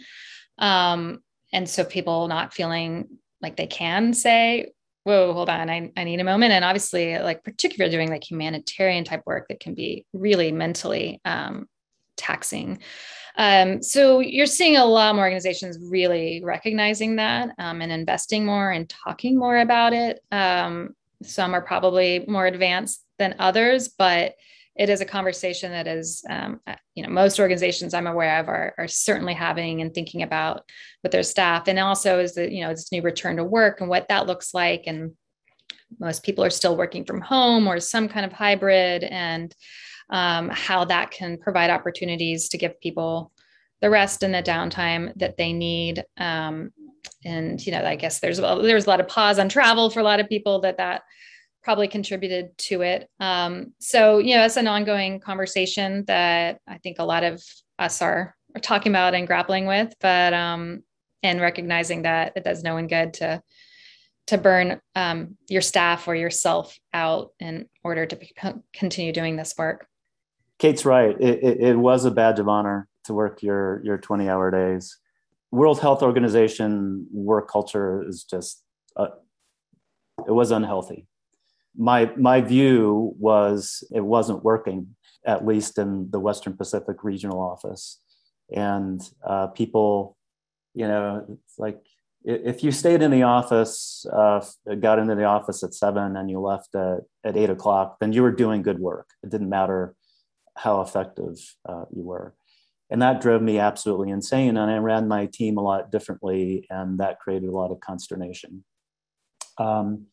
Um, 0.58 1.20
and 1.54 1.66
so 1.66 1.84
people 1.84 2.28
not 2.28 2.52
feeling 2.52 3.08
like 3.40 3.56
they 3.56 3.66
can 3.66 4.12
say, 4.12 4.72
whoa, 5.04 5.32
hold 5.32 5.48
on, 5.48 5.70
I, 5.70 5.90
I 5.96 6.04
need 6.04 6.20
a 6.20 6.24
moment. 6.24 6.52
And 6.52 6.62
obviously, 6.62 7.18
like 7.18 7.42
particularly 7.42 7.90
doing 7.90 8.10
like 8.10 8.30
humanitarian 8.30 9.04
type 9.04 9.22
work 9.24 9.46
that 9.48 9.60
can 9.60 9.74
be 9.74 10.04
really 10.12 10.52
mentally 10.52 11.22
um, 11.24 11.66
taxing. 12.18 12.80
Um, 13.40 13.82
so 13.82 14.20
you're 14.20 14.44
seeing 14.44 14.76
a 14.76 14.84
lot 14.84 15.14
more 15.14 15.24
organizations 15.24 15.78
really 15.80 16.42
recognizing 16.44 17.16
that 17.16 17.54
um, 17.58 17.80
and 17.80 17.90
investing 17.90 18.44
more 18.44 18.70
and 18.70 18.86
talking 18.86 19.38
more 19.38 19.56
about 19.56 19.94
it. 19.94 20.22
Um, 20.30 20.94
some 21.22 21.54
are 21.54 21.62
probably 21.62 22.22
more 22.28 22.46
advanced 22.46 23.02
than 23.18 23.36
others, 23.38 23.88
but 23.88 24.34
it 24.76 24.90
is 24.90 25.00
a 25.00 25.06
conversation 25.06 25.72
that 25.72 25.86
is, 25.86 26.22
um, 26.28 26.60
uh, 26.66 26.74
you 26.94 27.02
know, 27.02 27.08
most 27.08 27.40
organizations 27.40 27.94
I'm 27.94 28.06
aware 28.06 28.40
of 28.40 28.48
are, 28.48 28.74
are 28.76 28.88
certainly 28.88 29.32
having 29.32 29.80
and 29.80 29.94
thinking 29.94 30.22
about 30.22 30.70
with 31.02 31.12
their 31.12 31.22
staff. 31.22 31.66
And 31.66 31.78
also 31.78 32.18
is 32.18 32.34
that, 32.34 32.52
you 32.52 32.62
know, 32.62 32.70
this 32.70 32.92
new 32.92 33.00
return 33.00 33.38
to 33.38 33.44
work 33.44 33.80
and 33.80 33.88
what 33.88 34.08
that 34.08 34.26
looks 34.26 34.52
like. 34.52 34.84
And 34.86 35.12
most 35.98 36.24
people 36.24 36.44
are 36.44 36.50
still 36.50 36.76
working 36.76 37.06
from 37.06 37.22
home 37.22 37.66
or 37.66 37.80
some 37.80 38.06
kind 38.06 38.26
of 38.26 38.32
hybrid. 38.34 39.02
And 39.02 39.54
um, 40.10 40.48
how 40.48 40.84
that 40.84 41.10
can 41.10 41.38
provide 41.38 41.70
opportunities 41.70 42.48
to 42.50 42.58
give 42.58 42.80
people 42.80 43.32
the 43.80 43.90
rest 43.90 44.22
and 44.22 44.34
the 44.34 44.42
downtime 44.42 45.12
that 45.16 45.36
they 45.36 45.52
need. 45.52 46.04
Um, 46.18 46.72
and 47.24 47.64
you 47.64 47.72
know, 47.72 47.84
I 47.84 47.96
guess 47.96 48.20
there's 48.20 48.38
there's 48.38 48.86
a 48.86 48.90
lot 48.90 49.00
of 49.00 49.08
pause 49.08 49.38
on 49.38 49.48
travel 49.48 49.90
for 49.90 50.00
a 50.00 50.04
lot 50.04 50.20
of 50.20 50.28
people 50.28 50.60
that 50.60 50.76
that 50.76 51.02
probably 51.62 51.88
contributed 51.88 52.56
to 52.56 52.82
it. 52.82 53.08
Um, 53.20 53.72
so 53.78 54.18
you 54.18 54.36
know, 54.36 54.44
it's 54.44 54.56
an 54.56 54.68
ongoing 54.68 55.20
conversation 55.20 56.04
that 56.06 56.60
I 56.66 56.78
think 56.78 56.98
a 56.98 57.04
lot 57.04 57.24
of 57.24 57.42
us 57.78 58.02
are 58.02 58.34
are 58.54 58.60
talking 58.60 58.92
about 58.92 59.14
and 59.14 59.26
grappling 59.26 59.66
with. 59.66 59.94
But 60.00 60.34
um, 60.34 60.82
and 61.22 61.40
recognizing 61.40 62.02
that 62.02 62.32
it 62.36 62.44
does 62.44 62.62
no 62.62 62.74
one 62.74 62.86
good 62.86 63.14
to 63.14 63.42
to 64.26 64.38
burn 64.38 64.80
um, 64.94 65.36
your 65.48 65.62
staff 65.62 66.06
or 66.06 66.14
yourself 66.14 66.78
out 66.92 67.32
in 67.40 67.68
order 67.82 68.06
to 68.06 68.18
continue 68.72 69.12
doing 69.12 69.34
this 69.34 69.54
work. 69.58 69.86
Kate's 70.60 70.84
right. 70.84 71.16
It, 71.18 71.42
it, 71.42 71.60
it, 71.60 71.76
was 71.78 72.04
a 72.04 72.10
badge 72.10 72.38
of 72.38 72.46
honor 72.46 72.86
to 73.04 73.14
work 73.14 73.42
your 73.42 73.80
your 73.82 73.96
20 73.96 74.28
hour 74.28 74.50
days. 74.50 74.98
World 75.50 75.80
Health 75.80 76.02
Organization 76.02 77.06
work 77.10 77.50
culture 77.50 78.06
is 78.06 78.24
just 78.24 78.62
uh, 78.94 79.08
it 80.28 80.32
was 80.32 80.50
unhealthy. 80.50 81.06
My 81.74 82.12
my 82.16 82.42
view 82.42 83.14
was 83.18 83.82
it 83.90 84.04
wasn't 84.04 84.44
working 84.44 84.94
at 85.26 85.46
least 85.46 85.78
in 85.78 86.10
the 86.10 86.20
Western 86.20 86.56
Pacific 86.56 87.02
regional 87.02 87.40
office, 87.40 87.98
and 88.54 89.00
uh, 89.26 89.46
people, 89.46 90.18
you 90.74 90.86
know, 90.86 91.24
it's 91.26 91.58
like 91.58 91.80
if 92.22 92.62
you 92.62 92.70
stayed 92.70 93.00
in 93.00 93.10
the 93.10 93.22
office, 93.22 94.04
uh, 94.12 94.44
got 94.78 94.98
into 94.98 95.14
the 95.14 95.24
office 95.24 95.62
at 95.62 95.72
seven 95.72 96.18
and 96.18 96.28
you 96.28 96.38
left 96.38 96.74
at, 96.74 97.00
at 97.24 97.34
eight 97.34 97.48
o'clock, 97.48 97.96
then 97.98 98.12
you 98.12 98.22
were 98.22 98.30
doing 98.30 98.60
good 98.60 98.78
work. 98.78 99.08
It 99.22 99.30
didn't 99.30 99.48
matter 99.48 99.94
how 100.62 100.80
effective 100.82 101.36
uh, 101.68 101.84
you 101.94 102.04
were. 102.04 102.34
And 102.90 103.00
that 103.02 103.20
drove 103.20 103.40
me 103.40 103.58
absolutely 103.58 104.10
insane. 104.10 104.56
And 104.56 104.70
I 104.70 104.78
ran 104.78 105.08
my 105.08 105.26
team 105.26 105.56
a 105.56 105.62
lot 105.62 105.90
differently, 105.90 106.66
and 106.70 106.98
that 106.98 107.20
created 107.20 107.48
a 107.48 107.52
lot 107.52 107.70
of 107.70 107.80
consternation. 107.80 108.64
Um, 109.58 110.06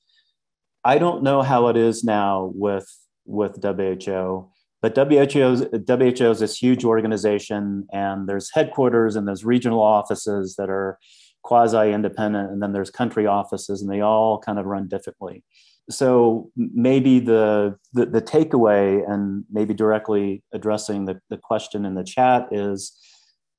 I 0.84 1.00
don't 1.00 1.24
know 1.24 1.41
how 1.41 1.68
it 1.68 1.76
is 1.76 2.04
now 2.04 2.52
with, 2.54 2.88
with 3.26 3.62
WHO, 3.62 4.50
but 4.82 4.95
WHO's, 4.95 5.66
WHO 5.88 6.32
is 6.32 6.39
this 6.39 6.58
huge 6.58 6.86
organization, 6.86 7.88
and 7.91 8.30
there's 8.30 8.52
headquarters 8.54 9.16
and 9.16 9.28
there's 9.28 9.43
regional 9.43 9.82
offices 9.82 10.56
that 10.58 10.70
are 10.70 11.00
quasi 11.44 11.92
independent, 11.92 12.52
and 12.52 12.62
then 12.62 12.74
there's 12.74 12.90
country 12.90 13.26
offices, 13.26 13.82
and 13.82 13.92
they 13.92 14.02
all 14.02 14.40
kind 14.40 14.60
of 14.60 14.66
run 14.66 14.88
differently. 14.88 15.44
So 15.90 16.52
maybe 16.58 17.20
the, 17.20 17.78
the, 17.94 18.06
the 18.06 18.22
takeaway, 18.22 19.10
and 19.10 19.46
maybe 19.50 19.74
directly 19.74 20.44
addressing 20.54 21.06
the, 21.06 21.22
the 21.30 21.38
question 21.38 21.86
in 21.86 21.96
the 21.96 22.04
chat, 22.04 22.48
is 22.52 22.98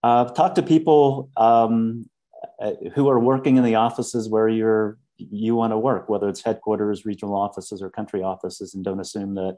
uh, 0.03 0.27
talk 0.27 0.55
to 0.57 0.63
people 0.63 1.31
um, 1.37 2.09
uh, 2.61 2.73
who 2.95 3.09
are 3.09 3.19
working 3.19 3.57
in 3.57 3.65
the 3.65 3.77
offices 3.77 4.29
where 4.29 4.49
you're 4.49 4.99
you 5.19 5.57
want 5.57 5.73
to 5.73 5.79
work, 5.79 6.09
whether 6.09 6.29
it's 6.29 6.45
headquarters, 6.45 7.05
regional 7.05 7.35
offices, 7.35 7.83
or 7.83 7.91
country 7.91 8.23
offices, 8.23 8.75
and 8.75 8.85
don't 8.85 9.01
assume 9.01 9.35
that 9.35 9.57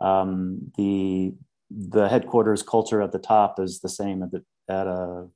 um, 0.00 0.70
the 0.76 1.32
the 1.70 2.08
headquarters 2.08 2.62
culture 2.62 3.02
at 3.02 3.10
the 3.10 3.18
top 3.18 3.58
is 3.58 3.80
the 3.80 3.88
same 3.88 4.22
at, 4.22 4.30
the, 4.30 4.44
at 4.68 4.86
a 4.86 5.26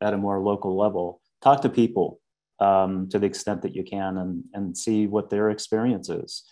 at 0.00 0.14
a 0.14 0.18
more 0.18 0.40
local 0.40 0.76
level 0.76 1.20
talk 1.44 1.60
to 1.62 1.68
people 1.68 2.20
um, 2.58 3.08
to 3.10 3.18
the 3.18 3.26
extent 3.26 3.62
that 3.62 3.76
you 3.76 3.84
can 3.84 4.16
and, 4.18 4.44
and 4.54 4.76
see 4.76 5.06
what 5.06 5.30
their 5.30 5.50
experience 5.50 6.08
is. 6.08 6.42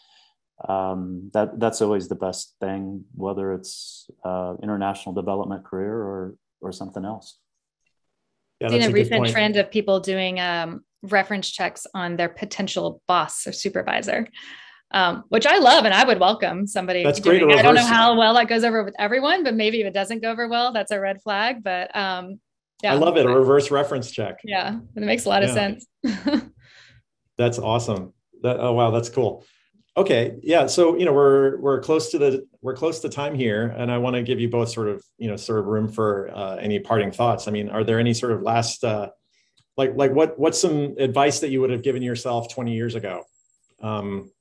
Um, 0.68 1.30
that 1.32 1.59
that's 1.59 1.80
always 1.80 2.07
the 2.07 2.14
best 2.14 2.55
thing, 2.61 3.05
whether 3.14 3.53
it's 3.53 4.09
uh, 4.24 4.55
international 4.62 5.12
development 5.14 5.64
career 5.64 5.95
or 5.95 6.36
or 6.61 6.70
something 6.70 7.05
else. 7.05 7.38
Yeah, 8.61 8.68
seen 8.68 8.82
a, 8.82 8.88
a 8.88 8.93
recent 8.93 9.28
trend 9.28 9.57
of 9.57 9.72
people 9.72 9.99
doing 9.99 10.38
um, 10.38 10.84
reference 11.03 11.51
checks 11.51 11.86
on 11.95 12.16
their 12.16 12.28
potential 12.28 13.03
boss 13.09 13.45
or 13.47 13.53
supervisor, 13.53 14.28
um, 14.93 15.24
which 15.30 15.47
I 15.47 15.59
love 15.59 15.84
and 15.84 15.93
I 15.93 16.05
would 16.05 16.20
welcome 16.20 16.68
somebody. 16.68 17.03
That's 17.03 17.18
doing. 17.18 17.45
great. 17.45 17.59
I 17.59 17.62
don't 17.62 17.74
know 17.74 17.84
how 17.84 18.16
well 18.16 18.34
that 18.34 18.47
goes 18.47 18.62
over 18.62 18.84
with 18.84 18.95
everyone, 19.01 19.43
but 19.43 19.55
maybe 19.55 19.80
if 19.80 19.86
it 19.88 19.95
doesn't 19.95 20.22
go 20.22 20.30
over 20.30 20.47
well, 20.47 20.72
that's 20.72 20.93
a 20.93 21.01
red 21.01 21.20
flag. 21.22 21.64
But 21.64 21.97
um, 21.97 22.38
yeah. 22.83 22.93
I 22.93 22.97
love 22.97 23.16
it. 23.16 23.26
A 23.26 23.28
reverse 23.28 23.70
reference 23.70 24.11
check. 24.11 24.41
Yeah. 24.45 24.80
It 24.97 25.03
makes 25.03 25.24
a 25.24 25.28
lot 25.28 25.43
of 25.43 25.51
sense. 25.51 25.87
that's 27.39 27.59
awesome. 27.59 28.12
That, 28.43 28.59
oh, 28.59 28.72
wow. 28.72 28.91
That's 28.91 29.09
cool. 29.09 29.45
Okay. 29.97 30.37
Yeah. 30.43 30.66
So, 30.66 30.97
you 30.97 31.05
know, 31.05 31.12
we're, 31.12 31.59
we're 31.61 31.80
close 31.80 32.11
to 32.11 32.18
the, 32.18 32.47
we're 32.61 32.74
close 32.74 33.01
to 33.01 33.09
time 33.09 33.35
here 33.35 33.74
and 33.76 33.91
I 33.93 33.99
want 33.99 34.16
to 34.16 34.22
give 34.22 34.41
you 34.41 34.49
both 34.49 34.70
sort 34.70 34.89
of, 34.89 35.05
you 35.18 35.28
know, 35.28 35.37
sort 35.37 35.61
of 35.61 35.66
room 35.66 35.89
for 35.89 36.30
uh, 36.35 36.57
any 36.57 36.80
parting 36.80 37.12
thoughts. 37.12 37.47
I 37.47 37.51
mean, 37.51 37.68
are 37.68 37.85
there 37.85 38.01
any 38.01 38.14
sort 38.14 38.33
of 38.33 38.43
last, 38.43 38.83
uh, 38.85 39.11
like, 39.76 39.95
like 39.95 40.12
what, 40.12 40.39
what's 40.39 40.61
some 40.61 40.97
advice 40.99 41.41
that 41.41 41.51
you 41.51 41.61
would 41.61 41.70
have 41.70 41.83
given 41.83 42.03
yourself 42.03 42.53
20 42.53 42.74
years 42.74 42.95
ago? 42.95 43.24
Um, 43.80 44.33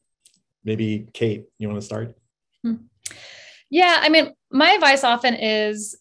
maybe 0.63 1.07
Kate, 1.13 1.45
you 1.59 1.67
want 1.67 1.79
to 1.79 1.85
start? 1.85 2.17
Hmm. 2.63 2.75
Yeah. 3.69 3.99
I 4.01 4.09
mean, 4.09 4.33
my 4.51 4.71
advice 4.71 5.03
often 5.03 5.35
is 5.35 5.97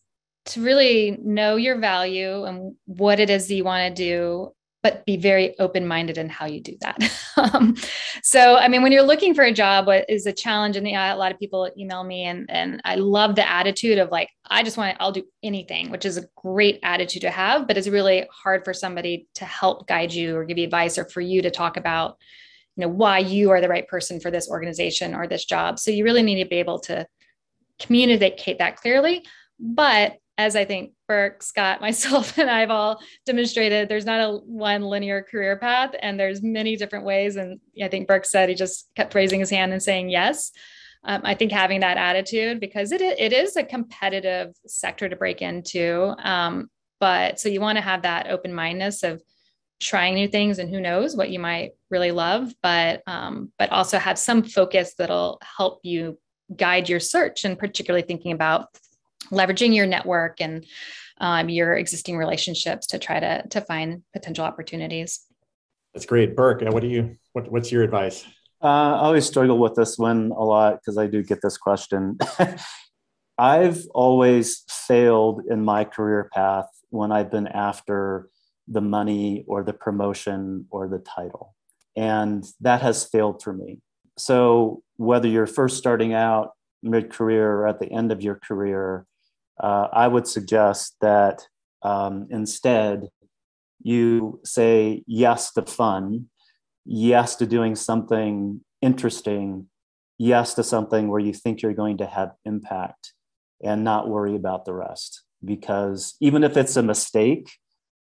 to 0.47 0.63
really 0.63 1.19
know 1.23 1.57
your 1.57 1.79
value 1.79 2.45
and 2.45 2.75
what 2.87 3.21
it 3.21 3.31
is 3.31 3.51
you 3.51 3.65
want 3.65 3.95
to 3.95 4.03
do 4.03 4.53
but 4.83 5.05
be 5.05 5.17
very 5.17 5.59
open 5.59 5.87
minded 5.87 6.17
in 6.17 6.29
how 6.29 6.47
you 6.47 6.61
do 6.61 6.77
that. 6.81 6.97
um, 7.37 7.77
so, 8.23 8.57
I 8.57 8.69
mean, 8.69 8.83
when 8.83 8.93
you're 8.93 9.03
looking 9.03 9.35
for 9.35 9.45
a 9.45 9.53
job, 9.53 9.87
what 9.87 10.09
is 10.09 10.27
a 10.27 10.33
challenge? 10.33 10.77
And 10.77 10.87
a 10.87 11.15
lot 11.17 11.33
of 11.33 11.39
people 11.39 11.71
email 11.77 12.03
me, 12.03 12.25
and 12.25 12.51
and 12.51 12.81
I 12.85 12.95
love 12.95 13.35
the 13.35 13.49
attitude 13.49 13.99
of 13.99 14.11
like, 14.11 14.31
I 14.47 14.63
just 14.63 14.77
want, 14.77 14.97
to, 14.97 15.03
I'll 15.03 15.13
do 15.13 15.25
anything, 15.43 15.91
which 15.91 16.07
is 16.07 16.17
a 16.17 16.27
great 16.37 16.81
attitude 16.83 17.23
to 17.23 17.31
have, 17.31 17.67
but 17.67 17.77
it's 17.77 17.89
really 17.89 18.27
hard 18.33 18.65
for 18.65 18.73
somebody 18.73 19.29
to 19.35 19.45
help 19.45 19.87
guide 19.87 20.13
you 20.13 20.37
or 20.37 20.45
give 20.45 20.59
you 20.59 20.65
advice, 20.65 20.97
or 20.97 21.05
for 21.07 21.21
you 21.21 21.43
to 21.43 21.51
talk 21.51 21.77
about, 21.77 22.17
you 22.77 22.83
know, 22.83 22.89
why 22.89 23.19
you 23.19 23.51
are 23.51 23.61
the 23.61 23.69
right 23.69 23.87
person 23.87 24.19
for 24.19 24.31
this 24.31 24.49
organization 24.49 25.15
or 25.15 25.27
this 25.27 25.45
job. 25.45 25.79
So 25.79 25.91
you 25.91 26.05
really 26.05 26.23
need 26.23 26.43
to 26.43 26.49
be 26.49 26.57
able 26.57 26.81
to 26.81 27.07
communicate 27.79 28.59
that 28.59 28.77
clearly, 28.77 29.25
but 29.59 30.17
as 30.41 30.57
I 30.57 30.65
think 30.65 30.93
Burke, 31.07 31.43
Scott, 31.43 31.81
myself, 31.89 32.39
and 32.39 32.51
I've 32.51 32.71
all 32.71 33.01
demonstrated, 33.27 33.89
there's 33.89 34.07
not 34.07 34.21
a 34.21 34.37
one 34.39 34.83
linear 34.83 35.23
career 35.23 35.57
path, 35.57 35.95
and 36.01 36.19
there's 36.19 36.43
many 36.43 36.77
different 36.77 37.05
ways. 37.05 37.37
And 37.37 37.61
I 37.83 37.89
think 37.89 38.09
Burke 38.09 38.25
said 38.25 38.49
he 38.49 38.55
just 38.55 38.89
kept 38.95 39.15
raising 39.15 39.41
his 39.41 39.51
hand 39.51 39.73
and 39.73 39.83
saying 39.83 40.11
yes. 40.11 40.53
Um, 41.03 41.23
I 41.25 41.35
think 41.35 41.51
having 41.51 41.81
that 41.81 41.97
attitude 41.97 42.61
because 42.61 42.93
it 42.93 43.01
it 43.01 43.33
is 43.33 43.57
a 43.57 43.65
competitive 43.65 44.55
sector 44.67 45.09
to 45.09 45.17
break 45.17 45.41
into. 45.41 46.15
Um, 46.19 46.71
but 46.99 47.41
so 47.41 47.49
you 47.49 47.61
want 47.61 47.77
to 47.77 47.83
have 47.83 48.03
that 48.03 48.29
open 48.29 48.53
mindedness 48.53 49.03
of 49.03 49.23
trying 49.81 50.15
new 50.15 50.29
things 50.29 50.59
and 50.59 50.69
who 50.69 50.79
knows 50.79 51.17
what 51.17 51.31
you 51.31 51.39
might 51.39 51.71
really 51.89 52.11
love, 52.11 52.53
but 52.63 53.03
um, 53.07 53.51
but 53.59 53.73
also 53.73 53.99
have 53.99 54.19
some 54.19 54.43
focus 54.43 54.95
that'll 54.99 55.41
help 55.57 55.81
you 55.83 56.19
guide 56.55 56.89
your 56.89 57.01
search 57.01 57.45
and 57.45 57.59
particularly 57.59 58.07
thinking 58.07 58.33
about 58.33 58.69
leveraging 59.31 59.75
your 59.75 59.87
network 59.87 60.41
and 60.41 60.65
um, 61.19 61.49
your 61.49 61.75
existing 61.75 62.17
relationships 62.17 62.87
to 62.89 62.99
try 62.99 63.21
to 63.21 63.47
to 63.49 63.61
find 63.61 64.03
potential 64.13 64.45
opportunities. 64.45 65.21
That's 65.95 66.07
great, 66.07 66.37
Burke. 66.37 66.63
What 66.63 66.81
do 66.81 66.89
you 66.89 67.17
what, 67.33 67.51
what's 67.51 67.71
your 67.71 67.83
advice? 67.83 68.25
Uh, 68.63 68.67
I 68.67 68.99
always 69.01 69.27
struggle 69.27 69.59
with 69.59 69.75
this 69.75 69.97
one 69.97 70.33
a 70.37 70.45
lot 70.45 70.75
because 70.81 70.99
I 70.99 71.07
do 71.07 71.23
get 71.23 71.41
this 71.43 71.57
question. 71.57 72.19
I've 73.39 73.87
always 73.95 74.65
failed 74.69 75.43
in 75.49 75.65
my 75.65 75.85
career 75.85 76.29
path 76.33 76.69
when 76.91 77.11
I've 77.11 77.31
been 77.31 77.47
after 77.47 78.29
the 78.69 78.83
money 78.83 79.45
or 79.47 79.65
the 79.65 79.73
promotion 79.73 80.67
or 80.71 80.89
the 80.89 80.99
title. 80.99 81.55
And 81.97 82.45
that 82.61 82.83
has 82.83 83.05
failed 83.05 83.43
for 83.43 83.53
me. 83.53 83.81
So, 84.19 84.83
whether 84.97 85.27
you're 85.27 85.47
first 85.47 85.79
starting 85.79 86.13
out 86.13 86.51
mid 86.83 87.11
career 87.11 87.51
or 87.51 87.67
at 87.67 87.81
the 87.81 87.91
end 87.91 88.13
of 88.13 88.23
your 88.23 88.35
career, 88.35 89.07
uh, 89.61 89.89
I 89.93 90.09
would 90.09 90.27
suggest 90.27 90.97
that 91.01 91.47
um, 91.83 92.27
instead 92.31 93.09
you 93.83 94.41
say 94.45 95.03
yes 95.07 95.53
to 95.53 95.63
fun, 95.63 96.27
yes 96.85 97.37
to 97.37 97.47
doing 97.47 97.75
something 97.75 98.61
interesting, 98.83 99.67
yes 100.19 100.55
to 100.55 100.63
something 100.63 101.09
where 101.09 101.21
you 101.21 101.33
think 101.33 101.63
you're 101.63 101.75
going 101.75 101.99
to 101.99 102.07
have 102.07 102.33
impact 102.45 103.13
and 103.63 103.85
not 103.85 104.09
worry 104.09 104.37
about 104.37 104.65
the 104.65 104.75
rest. 104.75 105.23
Because 105.45 106.17
even 106.21 106.45
if 106.45 106.57
it's 106.57 106.77
a 106.77 106.83
mistake, 106.83 107.51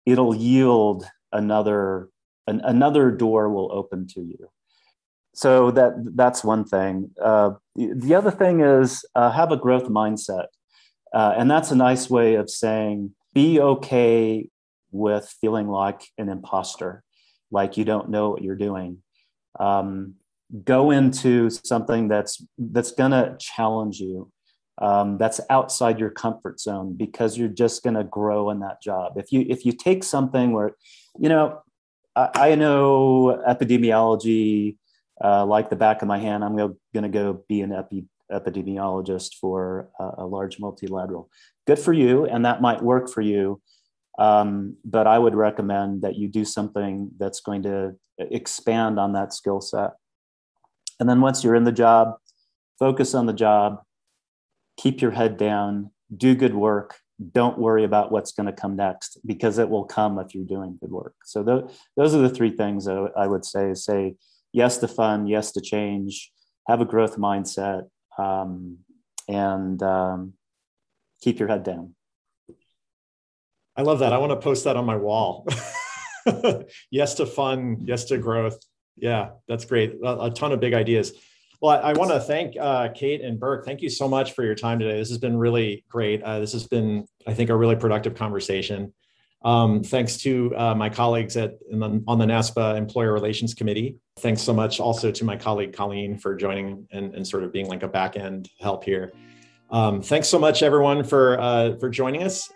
it'll 0.07 0.35
yield 0.35 1.05
another 1.33 2.09
an, 2.47 2.61
another 2.65 3.11
door 3.11 3.51
will 3.51 3.71
open 3.73 4.07
to 4.07 4.21
you. 4.21 4.49
So 5.35 5.71
that 5.73 5.93
that's 6.15 6.43
one 6.45 6.65
thing. 6.65 7.11
Uh, 7.23 7.51
the, 7.75 7.93
the 7.95 8.15
other 8.15 8.31
thing 8.31 8.61
is 8.61 9.05
uh, 9.15 9.31
have 9.33 9.53
a 9.53 9.57
growth 9.57 9.89
mindset. 9.89 10.47
Uh, 11.17 11.33
and 11.39 11.51
that's 11.51 11.71
a 11.71 11.75
nice 11.75 12.11
way 12.11 12.35
of 12.35 12.51
saying 12.51 13.11
be 13.33 13.59
okay 13.59 14.51
with 14.91 15.35
feeling 15.41 15.67
like 15.67 16.03
an 16.19 16.29
imposter, 16.29 17.03
like 17.51 17.79
you 17.79 17.87
don't 17.87 18.11
know 18.11 18.29
what 18.29 18.43
you're 18.43 18.55
doing. 18.55 18.99
Um, 19.59 20.17
go 20.63 20.91
into 20.91 21.49
something 21.49 22.09
that's 22.09 22.45
that's 22.59 22.93
going 22.93 23.13
to 23.13 23.35
challenge 23.41 23.99
you, 23.99 24.31
um, 24.77 25.17
that's 25.17 25.41
outside 25.49 25.99
your 25.99 26.11
comfort 26.11 26.61
zone 26.61 26.95
because 26.95 27.39
you're 27.39 27.49
just 27.49 27.83
going 27.83 27.97
to 27.97 28.05
grow 28.05 28.51
in 28.51 28.61
that 28.61 28.83
job. 28.83 29.15
If 29.17 29.33
you 29.33 29.47
if 29.49 29.65
you 29.65 29.73
take 29.73 30.05
something 30.05 30.53
where, 30.53 30.73
you 31.19 31.31
know, 31.31 31.63
I, 32.15 32.29
I 32.35 32.55
know 32.57 33.43
epidemiology 33.49 34.77
uh, 35.25 35.47
like 35.47 35.71
the 35.71 35.77
back 35.77 36.03
of 36.03 36.09
my 36.09 36.19
hand. 36.19 36.45
I'm 36.45 36.57
going 36.57 36.77
to 36.95 37.09
go 37.09 37.43
be 37.49 37.63
an 37.63 37.73
epi 37.73 38.05
epidemiologist 38.31 39.35
for 39.41 39.89
a, 39.99 40.11
a 40.19 40.27
large 40.27 40.59
multilateral. 40.59 41.31
Good 41.67 41.79
for 41.79 41.93
you, 41.93 42.25
and 42.25 42.45
that 42.45 42.61
might 42.61 42.83
work 42.83 43.11
for 43.11 43.21
you. 43.21 43.61
Um, 44.19 44.77
but 44.85 45.07
I 45.07 45.19
would 45.19 45.35
recommend 45.35 46.03
that 46.03 46.17
you 46.17 46.29
do 46.29 46.45
something 46.45 47.11
that's 47.19 47.41
going 47.41 47.63
to 47.65 47.97
expand 48.19 48.99
on 48.99 49.13
that 49.13 49.35
skill 49.35 49.61
set. 49.61 49.91
And 50.99 51.09
then 51.09 51.21
once 51.21 51.45
you're 51.45 51.55
in 51.55 51.65
the 51.65 51.73
job, 51.73 52.15
focus 52.79 53.15
on 53.15 53.27
the 53.27 53.35
job, 53.35 53.83
keep 54.79 55.01
your 55.01 55.11
head 55.11 55.37
down, 55.37 55.91
do 56.17 56.35
good 56.35 56.55
work. 56.55 56.97
Don't 57.33 57.59
worry 57.59 57.85
about 57.85 58.13
what's 58.13 58.33
going 58.33 58.47
to 58.47 58.53
come 58.53 58.77
next 58.77 59.19
because 59.27 59.59
it 59.59 59.69
will 59.69 59.85
come 59.85 60.19
if 60.19 60.35
you're 60.35 60.45
doing 60.45 60.79
good 60.81 60.91
work. 60.91 61.15
So 61.25 61.43
th- 61.43 61.65
those 61.97 62.15
are 62.15 62.19
the 62.19 62.31
three 62.31 62.55
things 62.55 62.85
that 62.85 63.13
I 63.17 63.27
would 63.27 63.45
say: 63.45 63.73
say 63.75 64.17
yes 64.53 64.79
to 64.79 64.89
fun, 64.89 65.27
yes 65.27 65.53
to 65.53 65.61
change, 65.61 66.31
have 66.69 66.81
a 66.81 66.85
growth 66.85 67.17
mindset, 67.17 67.85
um, 68.19 68.79
and 69.29 69.83
um, 69.83 70.35
keep 71.21 71.39
your 71.39 71.49
head 71.49 71.63
down. 71.63 71.95
I 73.77 73.83
love 73.83 73.99
that. 73.99 74.13
I 74.13 74.19
want 74.19 74.31
to 74.31 74.37
post 74.37 74.65
that 74.65 74.77
on 74.77 74.87
my 74.87 74.97
wall. 74.97 75.47
yes 76.91 77.15
to 77.15 77.27
fun, 77.27 77.79
yes 77.85 78.05
to 78.07 78.19
growth. 78.19 78.59
Yeah, 78.97 79.31
that's 79.49 79.67
great. 79.67 79.97
A, 80.03 80.25
a 80.25 80.31
ton 80.31 80.53
of 80.53 80.61
big 80.61 80.73
ideas. 80.73 81.13
Well, 81.61 81.79
I, 81.79 81.91
I 81.91 81.93
want 81.93 82.11
to 82.11 82.21
thank 82.21 82.57
uh, 82.59 82.89
Kate 82.95 83.21
and 83.21 83.39
Burke. 83.39 83.65
Thank 83.65 83.83
you 83.83 83.91
so 83.91 84.09
much 84.09 84.33
for 84.33 84.45
your 84.45 84.55
time 84.55 84.79
today. 84.79 84.99
This 84.99 85.09
has 85.09 85.19
been 85.19 85.37
really 85.37 85.85
great. 85.89 86.23
Uh, 86.23 86.41
this 86.41 86.53
has 86.53 86.67
been, 86.67 87.07
I 87.27 87.35
think, 87.35 87.51
a 87.51 87.57
really 87.57 87.77
productive 87.77 88.15
conversation. 88.15 88.95
Um, 89.47 89.85
thanks 89.85 90.17
to 90.19 90.53
uh, 90.57 90.75
my 90.75 90.89
colleagues 90.89 91.37
at 91.37 91.61
the, 91.71 92.03
on 92.09 92.19
the 92.19 92.25
NASPA 92.27 92.77
Employer 92.77 93.13
Relations 93.13 93.55
Committee. 93.55 93.97
Thanks 94.19 94.43
so 94.43 94.53
much 94.53 94.81
also 94.81 95.13
to 95.13 95.25
my 95.25 95.37
colleague 95.37 95.73
Colleen 95.73 96.19
for 96.19 96.35
joining 96.35 96.89
and, 96.91 97.15
and 97.15 97.25
sort 97.25 97.45
of 97.45 97.53
being 97.53 97.69
like 97.69 97.85
a 97.85 97.89
back 97.89 98.17
end 98.17 98.51
help 98.61 98.83
here. 98.83 99.13
Um, 99.71 100.03
thanks 100.03 100.27
so 100.27 100.41
much, 100.41 100.65
everyone, 100.65 101.05
for 101.05 101.41
uh, 101.41 101.77
for 101.77 101.89
joining 101.89 102.25
us. 102.25 102.51